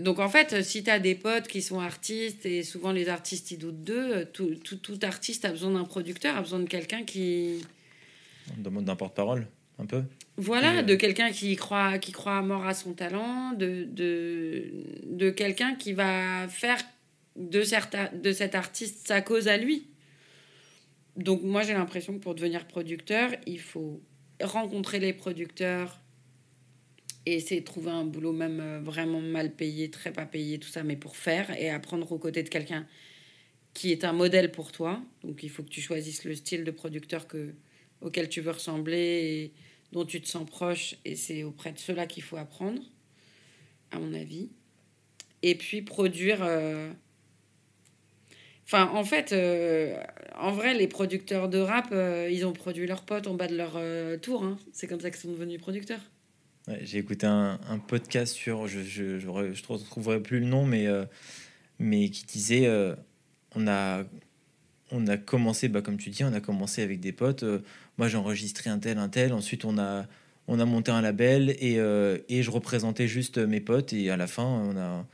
Donc 0.00 0.18
en 0.18 0.28
fait, 0.28 0.64
si 0.64 0.82
tu 0.82 0.90
as 0.90 0.98
des 0.98 1.14
potes 1.14 1.46
qui 1.46 1.62
sont 1.62 1.78
artistes, 1.78 2.44
et 2.46 2.64
souvent 2.64 2.90
les 2.90 3.08
artistes 3.08 3.52
ils 3.52 3.58
doutent 3.58 3.84
d'eux, 3.84 4.24
tout, 4.32 4.98
artiste 5.02 5.44
a 5.44 5.50
besoin 5.50 5.70
d'un 5.70 5.84
producteur, 5.84 6.36
a 6.36 6.40
besoin 6.40 6.58
de 6.58 6.68
quelqu'un 6.68 7.04
qui... 7.04 7.60
D'un 8.58 8.96
porte-parole, 8.96 9.46
un 9.78 9.86
peu 9.86 10.02
Voilà, 10.36 10.82
de 10.82 10.94
quelqu'un 10.94 11.30
qui 11.30 11.56
croit, 11.56 11.98
qui 11.98 12.12
croit 12.12 12.38
à 12.38 12.42
mort 12.42 12.66
à 12.66 12.74
son 12.74 12.92
talent, 12.92 13.52
de, 13.52 13.84
de, 13.90 14.70
de 15.04 15.30
quelqu'un 15.30 15.74
qui 15.74 15.92
va 15.92 16.46
faire 16.48 16.78
de, 17.36 17.62
certains, 17.62 18.10
de 18.12 18.32
cet 18.32 18.54
artiste 18.54 19.06
sa 19.06 19.20
cause 19.20 19.48
à 19.48 19.56
lui. 19.56 19.88
Donc 21.16 21.42
moi 21.42 21.62
j'ai 21.62 21.72
l'impression 21.72 22.14
que 22.14 22.18
pour 22.18 22.34
devenir 22.34 22.66
producteur, 22.66 23.30
il 23.46 23.60
faut 23.60 24.00
rencontrer 24.42 24.98
les 24.98 25.12
producteurs 25.12 26.00
et 27.24 27.34
essayer 27.34 27.60
de 27.60 27.66
trouver 27.66 27.90
un 27.90 28.04
boulot 28.04 28.32
même 28.32 28.60
euh, 28.60 28.80
vraiment 28.80 29.20
mal 29.20 29.50
payé, 29.52 29.90
très 29.90 30.12
pas 30.12 30.26
payé, 30.26 30.58
tout 30.58 30.68
ça, 30.68 30.84
mais 30.84 30.96
pour 30.96 31.16
faire 31.16 31.50
et 31.58 31.70
apprendre 31.70 32.10
aux 32.12 32.18
côtés 32.18 32.42
de 32.42 32.48
quelqu'un 32.48 32.86
qui 33.74 33.90
est 33.92 34.04
un 34.04 34.12
modèle 34.12 34.52
pour 34.52 34.72
toi. 34.72 35.02
Donc 35.24 35.42
il 35.42 35.50
faut 35.50 35.62
que 35.62 35.68
tu 35.68 35.80
choisisses 35.80 36.24
le 36.24 36.34
style 36.34 36.64
de 36.64 36.70
producteur 36.70 37.26
que, 37.26 37.54
auquel 38.00 38.28
tu 38.28 38.40
veux 38.40 38.52
ressembler 38.52 38.98
et 38.98 39.52
dont 39.92 40.04
tu 40.04 40.20
te 40.20 40.28
sens 40.28 40.48
proche 40.48 40.96
et 41.04 41.16
c'est 41.16 41.42
auprès 41.42 41.72
de 41.72 41.78
cela 41.78 42.06
qu'il 42.06 42.22
faut 42.22 42.36
apprendre, 42.36 42.82
à 43.90 43.98
mon 43.98 44.12
avis. 44.14 44.50
Et 45.42 45.54
puis 45.54 45.82
produire... 45.82 46.42
Euh, 46.42 46.90
Enfin, 48.68 48.90
en 48.94 49.04
fait, 49.04 49.30
euh, 49.30 49.96
en 50.36 50.50
vrai, 50.50 50.74
les 50.74 50.88
producteurs 50.88 51.48
de 51.48 51.58
rap, 51.58 51.90
euh, 51.92 52.28
ils 52.28 52.44
ont 52.44 52.52
produit 52.52 52.84
leurs 52.84 53.04
potes 53.04 53.28
en 53.28 53.34
bas 53.34 53.46
de 53.46 53.56
leur 53.56 53.80
tour. 54.18 54.42
Hein. 54.42 54.58
C'est 54.72 54.88
comme 54.88 54.98
ça 54.98 55.08
qu'ils 55.12 55.20
sont 55.20 55.30
devenus 55.30 55.60
producteurs. 55.60 56.00
j'ai 56.80 56.98
écouté 56.98 57.28
un, 57.28 57.60
podcast 57.86 58.34
sur, 58.34 58.66
je 58.66 58.80
je, 58.80 59.20
je, 59.20 59.52
je 59.52 59.62
retrouverai 59.68 60.20
plus 60.20 60.40
le 60.40 60.46
nom, 60.46 60.66
mais, 60.66 60.88
mais 61.78 62.08
qui 62.08 62.24
disait, 62.24 62.68
on, 63.54 63.68
a, 63.68 64.02
on 64.90 65.06
a 65.06 65.16
commencé, 65.16 65.68
bah, 65.68 65.80
comme 65.80 65.96
tu 65.96 66.10
dis, 66.10 66.24
on 66.24 66.32
a 66.32 66.40
commencé 66.40 66.82
avec 66.82 66.98
des 66.98 67.12
potes. 67.12 67.44
Moi, 67.98 68.08
j'ai 68.08 68.16
enregistré 68.16 68.70
un 68.70 68.78
tel, 68.78 68.98
un 68.98 69.08
tel. 69.08 69.32
Ensuite, 69.32 69.64
on 69.64 69.78
a, 69.78 70.06
on 70.48 70.58
a 70.60 70.64
monté 70.64 70.90
un 70.90 71.00
label 71.00 71.50
et, 71.60 71.76
et 72.28 72.42
je 72.42 72.50
représentais 72.50 73.08
juste 73.08 73.38
mes 73.38 73.60
potes. 73.60 73.92
Et 73.92 74.10
à 74.10 74.16
la 74.16 74.26
fin, 74.26 74.44
on 74.44 74.76
a 74.76 75.06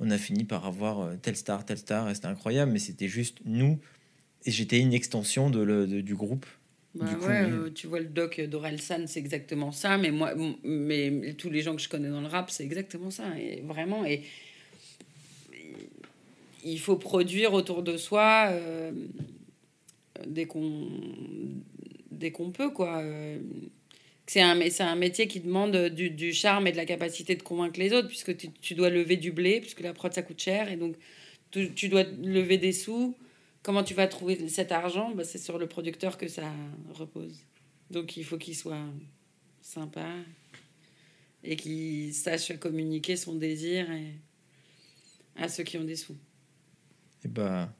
on 0.00 0.10
a 0.10 0.18
fini 0.18 0.44
par 0.44 0.66
avoir 0.66 1.00
euh, 1.00 1.16
telle 1.20 1.36
star, 1.36 1.64
telle 1.64 1.78
star, 1.78 2.08
et 2.08 2.14
c'était 2.14 2.26
incroyable, 2.26 2.72
mais 2.72 2.78
c'était 2.78 3.08
juste 3.08 3.38
nous, 3.44 3.78
et 4.44 4.50
j'étais 4.50 4.80
une 4.80 4.92
extension 4.92 5.50
de, 5.50 5.86
du 5.86 6.14
groupe. 6.14 6.46
Bah 6.94 7.06
ouais, 7.20 7.42
euh, 7.42 7.70
tu 7.70 7.86
vois 7.86 8.00
le 8.00 8.06
doc 8.06 8.40
d'Orelsan, 8.40 9.06
c'est 9.06 9.20
exactement 9.20 9.72
ça, 9.72 9.98
mais 9.98 10.10
moi, 10.10 10.34
mais 10.64 11.34
tous 11.36 11.50
les 11.50 11.62
gens 11.62 11.76
que 11.76 11.82
je 11.82 11.88
connais 11.88 12.08
dans 12.08 12.20
le 12.20 12.26
rap, 12.26 12.50
c'est 12.50 12.64
exactement 12.64 13.10
ça, 13.10 13.38
et 13.38 13.60
vraiment, 13.60 14.04
et 14.04 14.22
il 16.64 16.80
faut 16.80 16.96
produire 16.96 17.52
autour 17.52 17.82
de 17.82 17.96
soi 17.96 18.48
euh, 18.50 18.90
dès 20.26 20.46
qu'on 20.46 20.88
dès 22.18 22.30
qu'on 22.30 22.50
peut, 22.50 22.70
quoi 22.70 23.02
c'est 24.28 24.42
un, 24.42 24.60
un 24.60 24.96
métier 24.96 25.26
qui 25.26 25.40
demande 25.40 25.74
du, 25.88 26.32
charme 26.34 26.66
et 26.66 26.72
de 26.72 26.76
la 26.76 26.84
capacité 26.84 27.34
de 27.34 27.42
convaincre 27.42 27.80
les 27.80 27.94
autres, 27.94 28.08
puisque 28.08 28.36
tu, 28.36 28.74
dois 28.74 28.90
lever 28.90 29.16
du 29.16 29.32
blé, 29.32 29.60
puisque 29.60 29.80
la 29.80 29.94
prod, 29.94 30.12
ça 30.12 30.22
coûte 30.22 30.38
cher, 30.38 30.70
et 30.70 30.76
donc 30.76 30.96
tu, 31.50 31.88
dois 31.88 32.04
lever 32.04 32.58
des 32.58 32.72
sous. 32.72 33.16
Comment 33.62 33.82
tu 33.82 33.94
vas 33.94 34.06
trouver 34.06 34.48
cet 34.48 34.70
argent? 34.70 35.14
Bah, 35.14 35.24
C'est 35.24 35.38
sur 35.38 35.58
le 35.58 35.66
producteur 35.66 36.18
que 36.18 36.28
ça 36.28 36.52
repose. 36.92 37.42
Donc 37.90 38.18
il 38.18 38.24
faut 38.24 38.36
qu'il 38.36 38.54
soit 38.54 38.84
sympa 39.62 40.06
et 41.42 41.56
qu'il 41.56 42.12
sache 42.12 42.52
communiquer 42.58 43.16
son 43.16 43.34
désir 43.34 43.86
à 45.36 45.48
ceux 45.48 45.62
qui 45.62 45.78
ont 45.78 45.84
des 45.84 45.96
sous. 45.96 46.16
Et 47.24 47.28
bah, 47.28 47.72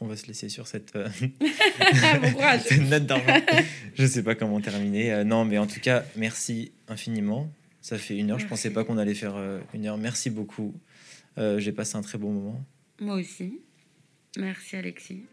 on 0.00 0.06
va 0.06 0.16
se 0.16 0.26
laisser 0.26 0.48
sur 0.48 0.66
cette, 0.66 0.96
euh, 0.96 1.08
cette 2.58 2.90
note 2.90 3.06
d'argent. 3.06 3.40
Je 3.94 4.06
sais 4.06 4.22
pas 4.22 4.34
comment 4.34 4.60
terminer. 4.60 5.12
Euh, 5.12 5.24
non, 5.24 5.44
mais 5.44 5.58
en 5.58 5.66
tout 5.66 5.80
cas, 5.80 6.04
merci 6.16 6.72
infiniment. 6.88 7.50
Ça 7.80 7.98
fait 7.98 8.16
une 8.16 8.30
heure. 8.30 8.38
Je 8.38 8.46
pensais 8.46 8.70
pas 8.70 8.84
qu'on 8.84 8.98
allait 8.98 9.14
faire 9.14 9.36
euh, 9.36 9.60
une 9.74 9.86
heure. 9.86 9.98
Merci 9.98 10.30
beaucoup. 10.30 10.74
J'ai 11.36 11.72
passé 11.72 11.96
un 11.96 12.02
très 12.02 12.16
bon 12.16 12.32
moment. 12.32 12.64
Moi 13.00 13.16
aussi. 13.16 13.60
Merci 14.38 14.76
Alexis. 14.76 15.24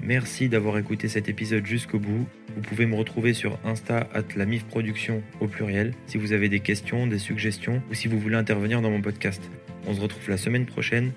Merci 0.00 0.48
d'avoir 0.48 0.76
écouté 0.76 1.06
cet 1.06 1.28
épisode 1.28 1.64
jusqu'au 1.64 2.00
bout. 2.00 2.26
Vous 2.56 2.62
pouvez 2.62 2.84
me 2.84 2.96
retrouver 2.96 3.32
sur 3.32 3.58
Insta 3.64 4.08
at 4.12 4.24
la 4.36 4.44
MIF 4.44 4.64
Production 4.64 5.22
au 5.40 5.46
pluriel 5.46 5.94
si 6.06 6.18
vous 6.18 6.32
avez 6.32 6.48
des 6.48 6.60
questions, 6.60 7.06
des 7.06 7.18
suggestions 7.18 7.80
ou 7.90 7.94
si 7.94 8.08
vous 8.08 8.18
voulez 8.18 8.36
intervenir 8.36 8.82
dans 8.82 8.90
mon 8.90 9.02
podcast. 9.02 9.42
On 9.86 9.94
se 9.94 10.00
retrouve 10.00 10.28
la 10.28 10.36
semaine 10.36 10.66
prochaine. 10.66 11.12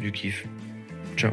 Du 0.00 0.12
kiff. 0.12 0.46
Ciao. 1.16 1.32